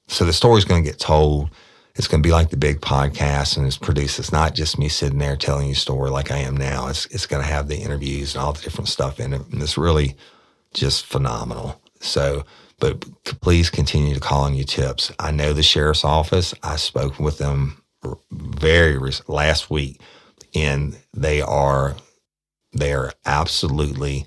so 0.07 0.25
the 0.25 0.33
story's 0.33 0.65
going 0.65 0.83
to 0.83 0.89
get 0.89 0.99
told. 0.99 1.49
It's 1.95 2.07
going 2.07 2.23
to 2.23 2.27
be 2.27 2.33
like 2.33 2.49
the 2.49 2.57
big 2.57 2.81
podcast, 2.81 3.55
and 3.55 3.67
it's 3.67 3.77
produced. 3.77 4.17
It's 4.17 4.31
not 4.31 4.55
just 4.55 4.79
me 4.79 4.89
sitting 4.89 5.19
there 5.19 5.35
telling 5.35 5.67
you 5.67 5.73
a 5.73 5.75
story 5.75 6.09
like 6.09 6.31
I 6.31 6.37
am 6.37 6.57
now. 6.57 6.87
It's 6.87 7.05
it's 7.07 7.27
going 7.27 7.43
to 7.43 7.47
have 7.49 7.67
the 7.67 7.77
interviews 7.77 8.33
and 8.33 8.43
all 8.43 8.53
the 8.53 8.61
different 8.61 8.87
stuff 8.87 9.19
in 9.19 9.33
it, 9.33 9.41
and 9.51 9.61
it's 9.61 9.77
really 9.77 10.15
just 10.73 11.05
phenomenal. 11.05 11.79
So, 11.99 12.45
but 12.79 13.05
please 13.41 13.69
continue 13.69 14.15
to 14.15 14.19
call 14.19 14.43
on 14.43 14.55
your 14.55 14.65
tips. 14.65 15.11
I 15.19 15.29
know 15.31 15.53
the 15.53 15.61
sheriff's 15.61 16.03
office. 16.03 16.53
I 16.63 16.77
spoke 16.77 17.19
with 17.19 17.37
them 17.37 17.83
very 18.31 18.97
last 19.27 19.69
week, 19.69 20.01
and 20.55 20.97
they 21.13 21.41
are 21.41 21.95
they 22.73 22.93
are 22.93 23.13
absolutely 23.25 24.25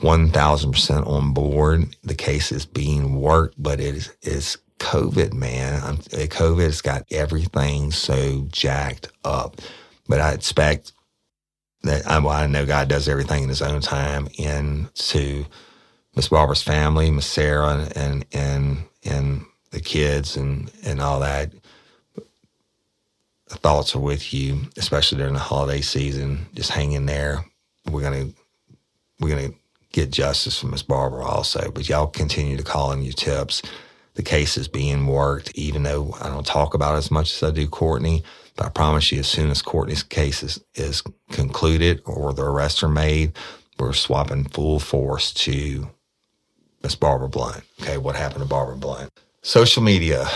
1000% 0.00 1.06
on 1.06 1.32
board. 1.32 1.96
The 2.02 2.14
case 2.14 2.50
is 2.50 2.66
being 2.66 3.20
worked, 3.20 3.62
but 3.62 3.80
it 3.80 4.10
is, 4.22 4.58
COVID, 4.80 5.32
man. 5.34 5.98
Eh, 6.12 6.26
COVID 6.26 6.64
has 6.64 6.82
got 6.82 7.04
everything 7.10 7.92
so 7.92 8.46
jacked 8.50 9.08
up. 9.24 9.60
But 10.08 10.20
I 10.20 10.32
expect 10.32 10.92
that 11.84 12.06
I, 12.08 12.18
well, 12.20 12.30
I 12.30 12.46
know 12.46 12.66
God 12.66 12.88
does 12.88 13.08
everything 13.08 13.44
in 13.44 13.48
His 13.50 13.62
own 13.62 13.80
time. 13.80 14.28
And 14.38 14.94
to 14.96 15.46
Miss 16.16 16.28
Barbara's 16.28 16.62
family, 16.62 17.10
Miss 17.10 17.26
Sarah, 17.26 17.88
and 17.96 18.24
and 18.32 18.84
and 19.04 19.44
the 19.70 19.80
kids 19.80 20.36
and 20.36 20.70
and 20.84 21.00
all 21.00 21.20
that, 21.20 21.52
The 23.48 23.56
thoughts 23.56 23.94
are 23.96 24.00
with 24.00 24.34
you, 24.34 24.62
especially 24.78 25.18
during 25.18 25.34
the 25.34 25.40
holiday 25.40 25.82
season. 25.82 26.46
Just 26.54 26.70
hang 26.70 26.92
in 26.92 27.06
there. 27.06 27.44
We're 27.90 28.02
gonna 28.02 28.30
we're 29.20 29.30
gonna 29.30 29.54
get 29.92 30.10
justice 30.10 30.58
from 30.58 30.70
Miss 30.72 30.82
Barbara 30.82 31.24
also. 31.24 31.70
But 31.70 31.88
y'all 31.88 32.08
continue 32.08 32.56
to 32.56 32.62
call 32.64 32.92
in 32.92 33.02
your 33.02 33.12
tips. 33.14 33.62
The 34.14 34.22
case 34.22 34.58
is 34.58 34.68
being 34.68 35.06
worked, 35.06 35.52
even 35.54 35.84
though 35.84 36.14
I 36.20 36.28
don't 36.28 36.46
talk 36.46 36.74
about 36.74 36.94
it 36.94 36.98
as 36.98 37.10
much 37.10 37.32
as 37.32 37.42
I 37.42 37.50
do 37.52 37.66
Courtney. 37.66 38.22
But 38.56 38.66
I 38.66 38.68
promise 38.68 39.10
you, 39.10 39.20
as 39.20 39.28
soon 39.28 39.50
as 39.50 39.62
Courtney's 39.62 40.02
case 40.02 40.42
is, 40.42 40.62
is 40.74 41.02
concluded 41.30 42.02
or 42.04 42.34
the 42.34 42.44
arrests 42.44 42.82
are 42.82 42.88
made, 42.88 43.32
we're 43.78 43.94
swapping 43.94 44.44
full 44.44 44.78
force 44.78 45.32
to 45.34 45.88
Miss 46.82 46.94
Barbara 46.94 47.28
Blunt. 47.28 47.64
Okay, 47.80 47.96
what 47.96 48.16
happened 48.16 48.42
to 48.42 48.48
Barbara 48.48 48.76
Blunt? 48.76 49.10
Social 49.44 49.82
media, 49.82 50.26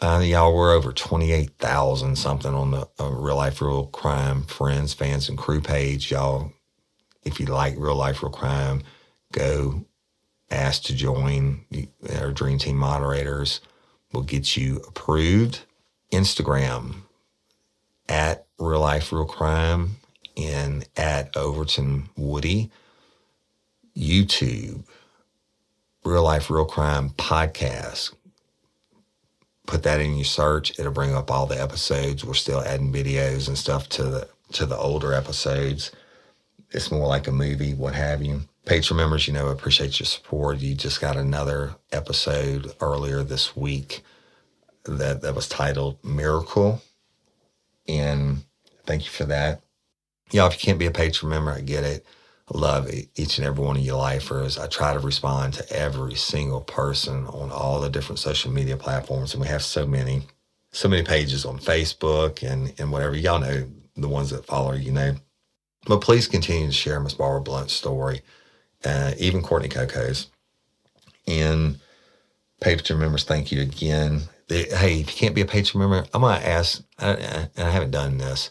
uh, 0.00 0.22
y'all, 0.24 0.54
we're 0.54 0.72
over 0.72 0.92
28,000 0.92 2.16
something 2.16 2.54
on 2.54 2.70
the 2.70 2.88
uh, 2.98 3.10
Real 3.10 3.36
Life 3.36 3.60
Real 3.60 3.86
Crime 3.88 4.44
Friends, 4.44 4.94
Fans, 4.94 5.28
and 5.28 5.36
Crew 5.36 5.60
page. 5.60 6.10
Y'all, 6.10 6.50
if 7.24 7.38
you 7.38 7.46
like 7.46 7.74
Real 7.76 7.96
Life 7.96 8.22
Real 8.22 8.32
Crime, 8.32 8.82
go 9.32 9.84
ask 10.54 10.82
to 10.84 10.94
join. 10.94 11.64
Our 12.18 12.32
Dream 12.32 12.58
Team 12.58 12.76
moderators 12.76 13.60
will 14.12 14.22
get 14.22 14.56
you 14.56 14.76
approved. 14.88 15.60
Instagram 16.12 16.94
at 18.08 18.46
Real 18.58 18.80
Life 18.80 19.12
Real 19.12 19.24
Crime 19.24 19.96
and 20.36 20.86
at 20.96 21.36
Overton 21.36 22.08
Woody. 22.16 22.70
YouTube, 23.96 24.84
Real 26.04 26.24
Life 26.24 26.50
Real 26.50 26.64
Crime 26.64 27.10
podcast 27.10 28.12
put 29.66 29.82
that 29.82 30.00
in 30.00 30.14
your 30.14 30.24
search, 30.24 30.78
it'll 30.78 30.92
bring 30.92 31.14
up 31.14 31.30
all 31.30 31.46
the 31.46 31.60
episodes. 31.60 32.24
We're 32.24 32.34
still 32.34 32.60
adding 32.60 32.92
videos 32.92 33.48
and 33.48 33.56
stuff 33.56 33.88
to 33.90 34.04
the 34.04 34.28
to 34.52 34.66
the 34.66 34.76
older 34.76 35.12
episodes. 35.12 35.90
It's 36.70 36.90
more 36.90 37.06
like 37.06 37.26
a 37.26 37.32
movie, 37.32 37.74
what 37.74 37.94
have 37.94 38.22
you. 38.22 38.42
Patreon 38.66 38.96
members, 38.96 39.26
you 39.26 39.34
know, 39.34 39.48
appreciate 39.48 40.00
your 40.00 40.06
support. 40.06 40.60
You 40.60 40.74
just 40.74 41.00
got 41.00 41.16
another 41.16 41.76
episode 41.92 42.72
earlier 42.80 43.22
this 43.22 43.54
week 43.56 44.02
that 44.84 45.22
that 45.22 45.34
was 45.34 45.48
titled 45.48 46.02
Miracle, 46.04 46.82
and 47.88 48.44
thank 48.86 49.04
you 49.04 49.10
for 49.10 49.24
that. 49.24 49.62
Yeah, 50.30 50.46
if 50.46 50.54
you 50.54 50.60
can't 50.60 50.78
be 50.78 50.86
a 50.86 50.90
Patreon 50.90 51.28
member, 51.28 51.52
I 51.52 51.60
get 51.60 51.84
it 51.84 52.06
love 52.52 52.90
each 53.16 53.38
and 53.38 53.46
every 53.46 53.64
one 53.64 53.76
of 53.76 53.82
you 53.82 53.94
lifers. 53.94 54.58
I 54.58 54.66
try 54.66 54.92
to 54.92 54.98
respond 54.98 55.54
to 55.54 55.72
every 55.72 56.14
single 56.14 56.60
person 56.60 57.26
on 57.26 57.50
all 57.50 57.80
the 57.80 57.88
different 57.90 58.18
social 58.18 58.50
media 58.50 58.76
platforms, 58.76 59.32
and 59.34 59.40
we 59.40 59.48
have 59.48 59.62
so 59.62 59.86
many, 59.86 60.22
so 60.72 60.88
many 60.88 61.02
pages 61.02 61.44
on 61.44 61.58
Facebook 61.58 62.42
and 62.42 62.74
and 62.78 62.92
whatever. 62.92 63.16
Y'all 63.16 63.38
know 63.40 63.66
the 63.96 64.08
ones 64.08 64.30
that 64.30 64.46
follow, 64.46 64.72
you 64.72 64.92
know. 64.92 65.14
But 65.86 66.00
please 66.00 66.26
continue 66.26 66.66
to 66.66 66.72
share 66.72 67.00
Miss 67.00 67.14
Barbara 67.14 67.42
Blunt's 67.42 67.74
story, 67.74 68.22
uh, 68.84 69.12
even 69.18 69.42
Courtney 69.42 69.68
Coco's. 69.68 70.28
And 71.26 71.78
Patreon 72.62 72.98
members, 72.98 73.24
thank 73.24 73.50
you 73.50 73.62
again. 73.62 74.22
hey, 74.48 75.00
if 75.00 75.08
you 75.08 75.16
can't 75.16 75.34
be 75.34 75.40
a 75.40 75.46
Patreon 75.46 75.76
member, 75.76 76.06
I'm 76.12 76.20
going 76.20 76.40
to 76.40 76.46
ask, 76.46 76.82
and 76.98 77.50
I 77.56 77.70
haven't 77.70 77.90
done 77.90 78.18
this. 78.18 78.50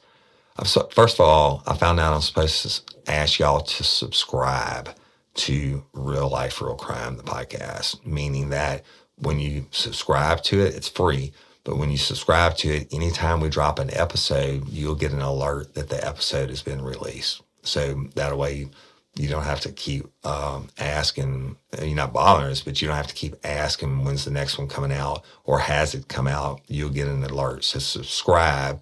First 0.91 1.19
of 1.19 1.21
all, 1.21 1.63
I 1.65 1.75
found 1.75 1.99
out 1.99 2.13
I'm 2.13 2.21
supposed 2.21 2.85
to 2.85 3.11
ask 3.11 3.39
y'all 3.39 3.61
to 3.61 3.83
subscribe 3.83 4.89
to 5.35 5.83
Real 5.93 6.29
Life, 6.29 6.61
Real 6.61 6.75
Crime, 6.75 7.17
the 7.17 7.23
podcast, 7.23 8.05
meaning 8.05 8.49
that 8.49 8.83
when 9.17 9.39
you 9.39 9.65
subscribe 9.71 10.43
to 10.43 10.61
it, 10.61 10.75
it's 10.75 10.87
free. 10.87 11.33
But 11.63 11.77
when 11.77 11.89
you 11.89 11.97
subscribe 11.97 12.57
to 12.57 12.69
it, 12.69 12.93
anytime 12.93 13.39
we 13.39 13.49
drop 13.49 13.79
an 13.79 13.89
episode, 13.93 14.67
you'll 14.67 14.95
get 14.95 15.13
an 15.13 15.21
alert 15.21 15.73
that 15.75 15.89
the 15.89 16.05
episode 16.05 16.49
has 16.49 16.61
been 16.61 16.83
released. 16.83 17.41
So 17.63 18.09
that 18.15 18.37
way 18.37 18.69
you 19.15 19.29
don't 19.29 19.43
have 19.43 19.59
to 19.61 19.71
keep 19.71 20.05
um, 20.25 20.69
asking, 20.79 21.57
you're 21.79 21.95
not 21.95 22.13
bothering 22.13 22.51
us, 22.51 22.61
but 22.61 22.81
you 22.81 22.87
don't 22.87 22.97
have 22.97 23.07
to 23.07 23.13
keep 23.13 23.35
asking 23.45 24.03
when's 24.03 24.25
the 24.25 24.31
next 24.31 24.57
one 24.57 24.67
coming 24.67 24.91
out 24.91 25.23
or 25.43 25.59
has 25.59 25.93
it 25.93 26.07
come 26.07 26.27
out. 26.27 26.61
You'll 26.67 26.89
get 26.89 27.07
an 27.07 27.23
alert. 27.23 27.63
So 27.63 27.79
subscribe 27.79 28.81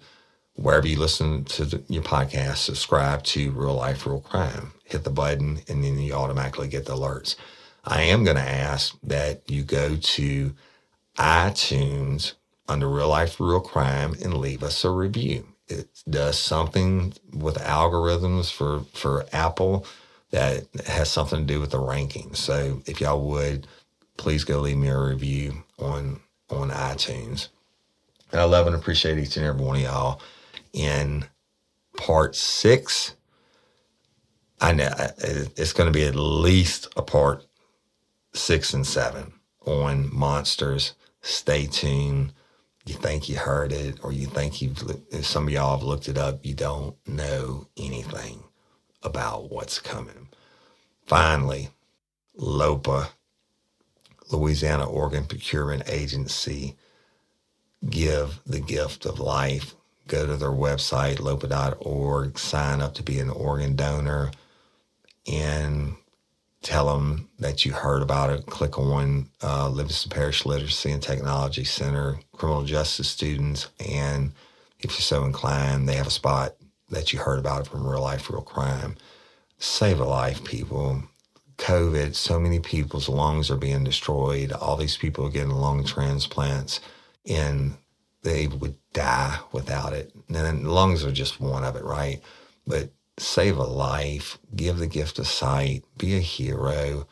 wherever 0.54 0.86
you 0.86 0.98
listen 0.98 1.44
to 1.44 1.64
the, 1.64 1.82
your 1.88 2.02
podcast, 2.02 2.58
subscribe 2.58 3.24
to 3.24 3.50
Real 3.52 3.74
Life, 3.74 4.06
Real 4.06 4.20
Crime. 4.20 4.72
Hit 4.84 5.04
the 5.04 5.10
button 5.10 5.60
and 5.68 5.84
then 5.84 5.98
you 5.98 6.14
automatically 6.14 6.68
get 6.68 6.86
the 6.86 6.94
alerts. 6.94 7.36
I 7.84 8.02
am 8.02 8.24
going 8.24 8.36
to 8.36 8.42
ask 8.42 8.96
that 9.02 9.50
you 9.50 9.64
go 9.64 9.96
to 9.96 10.54
iTunes 11.18 12.34
under 12.68 12.88
Real 12.88 13.08
Life, 13.08 13.40
Real 13.40 13.60
Crime 13.60 14.14
and 14.22 14.38
leave 14.38 14.62
us 14.62 14.84
a 14.84 14.90
review. 14.90 15.46
It 15.68 15.88
does 16.08 16.38
something 16.38 17.14
with 17.34 17.56
algorithms 17.56 18.52
for, 18.52 18.84
for 18.94 19.26
Apple 19.32 19.86
that 20.32 20.66
has 20.86 21.10
something 21.10 21.40
to 21.40 21.46
do 21.46 21.60
with 21.60 21.72
the 21.72 21.78
rankings. 21.78 22.36
So 22.38 22.82
if 22.86 23.00
y'all 23.00 23.22
would, 23.30 23.68
please 24.18 24.44
go 24.44 24.60
leave 24.60 24.78
me 24.78 24.88
a 24.88 24.98
review 24.98 25.64
on 25.78 26.20
on 26.50 26.70
iTunes. 26.70 27.48
And 28.32 28.40
I 28.40 28.44
love 28.44 28.66
and 28.66 28.76
appreciate 28.76 29.18
each 29.18 29.36
and 29.36 29.46
every 29.46 29.64
one 29.64 29.76
of 29.76 29.82
y'all. 29.82 30.22
In 30.72 31.26
part 31.96 32.34
six, 32.36 33.14
I 34.60 34.72
know 34.72 34.90
it's 35.56 35.72
going 35.72 35.88
to 35.92 35.98
be 35.98 36.04
at 36.04 36.16
least 36.16 36.88
a 36.96 37.02
part 37.02 37.46
six 38.34 38.74
and 38.74 38.86
seven 38.86 39.34
on 39.66 40.14
monsters. 40.14 40.94
Stay 41.22 41.66
tuned. 41.66 42.32
You 42.86 42.94
think 42.94 43.28
you 43.28 43.36
heard 43.36 43.72
it, 43.72 44.00
or 44.02 44.12
you 44.12 44.26
think 44.26 44.62
you've, 44.62 44.78
some 45.22 45.46
of 45.46 45.52
y'all 45.52 45.76
have 45.78 45.86
looked 45.86 46.08
it 46.08 46.18
up. 46.18 46.44
You 46.44 46.54
don't 46.54 46.96
know 47.06 47.68
anything 47.76 48.42
about 49.02 49.50
what's 49.50 49.78
coming. 49.78 50.28
Finally, 51.06 51.70
LOPA, 52.36 53.10
Louisiana 54.30 54.88
Organ 54.88 55.24
Procurement 55.24 55.82
Agency, 55.88 56.76
give 57.88 58.40
the 58.46 58.60
gift 58.60 59.04
of 59.06 59.18
life. 59.18 59.74
Go 60.08 60.26
to 60.26 60.36
their 60.36 60.50
website, 60.50 61.20
lopa.org, 61.20 62.38
sign 62.38 62.80
up 62.80 62.94
to 62.94 63.02
be 63.02 63.18
an 63.18 63.30
organ 63.30 63.76
donor, 63.76 64.30
and 65.30 65.94
tell 66.62 66.92
them 66.92 67.28
that 67.38 67.64
you 67.64 67.72
heard 67.72 68.02
about 68.02 68.30
it. 68.30 68.46
Click 68.46 68.78
on 68.78 69.28
uh, 69.42 69.68
Livingston 69.68 70.10
Parish 70.10 70.44
Literacy 70.44 70.90
and 70.90 71.02
Technology 71.02 71.64
Center, 71.64 72.18
criminal 72.32 72.64
justice 72.64 73.08
students, 73.08 73.68
and 73.88 74.32
if 74.80 74.90
you're 74.92 75.00
so 75.00 75.24
inclined, 75.24 75.88
they 75.88 75.94
have 75.94 76.08
a 76.08 76.10
spot 76.10 76.54
that 76.92 77.12
you 77.12 77.18
heard 77.18 77.38
about 77.38 77.62
it 77.62 77.66
from 77.66 77.86
real 77.86 78.02
life, 78.02 78.30
real 78.30 78.42
crime. 78.42 78.96
Save 79.58 80.00
a 80.00 80.04
life, 80.04 80.44
people. 80.44 81.02
COVID, 81.58 82.14
so 82.14 82.38
many 82.38 82.60
people's 82.60 83.08
lungs 83.08 83.50
are 83.50 83.56
being 83.56 83.84
destroyed. 83.84 84.52
All 84.52 84.76
these 84.76 84.96
people 84.96 85.26
are 85.26 85.30
getting 85.30 85.50
lung 85.50 85.84
transplants, 85.84 86.80
and 87.28 87.76
they 88.22 88.46
would 88.46 88.76
die 88.92 89.38
without 89.52 89.92
it. 89.92 90.12
And 90.28 90.36
then 90.36 90.64
lungs 90.64 91.04
are 91.04 91.12
just 91.12 91.40
one 91.40 91.64
of 91.64 91.76
it, 91.76 91.84
right? 91.84 92.20
But 92.66 92.90
save 93.18 93.56
a 93.56 93.64
life, 93.64 94.38
give 94.54 94.78
the 94.78 94.86
gift 94.86 95.18
of 95.18 95.26
sight, 95.26 95.84
be 95.96 96.16
a 96.16 96.20
hero, 96.20 97.06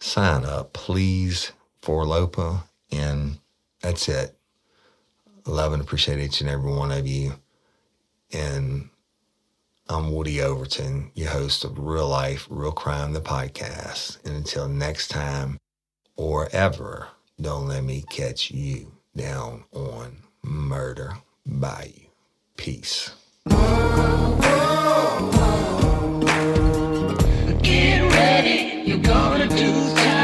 sign 0.00 0.44
up, 0.44 0.72
please, 0.72 1.52
for 1.82 2.04
LOPA. 2.04 2.64
And 2.92 3.38
that's 3.80 4.08
it. 4.08 4.36
Love 5.46 5.72
and 5.72 5.82
appreciate 5.82 6.20
each 6.20 6.40
and 6.40 6.48
every 6.48 6.72
one 6.72 6.92
of 6.92 7.06
you. 7.06 7.34
And 8.32 8.90
I'm 9.86 10.12
Woody 10.12 10.40
Overton, 10.40 11.10
your 11.14 11.28
host 11.28 11.62
of 11.62 11.78
Real 11.78 12.08
Life, 12.08 12.46
Real 12.48 12.72
Crime, 12.72 13.12
the 13.12 13.20
podcast. 13.20 14.24
And 14.24 14.34
until 14.34 14.66
next 14.66 15.08
time 15.08 15.58
or 16.16 16.48
ever, 16.52 17.08
don't 17.38 17.68
let 17.68 17.84
me 17.84 18.02
catch 18.08 18.50
you 18.50 18.92
down 19.14 19.64
on 19.72 20.22
Murder 20.42 21.18
Bayou. 21.44 22.08
Peace. 22.56 23.10
Get 27.62 28.00
ready, 28.10 28.82
you're 28.86 28.98
gonna 28.98 29.48
do 29.48 29.94
time. 29.96 30.23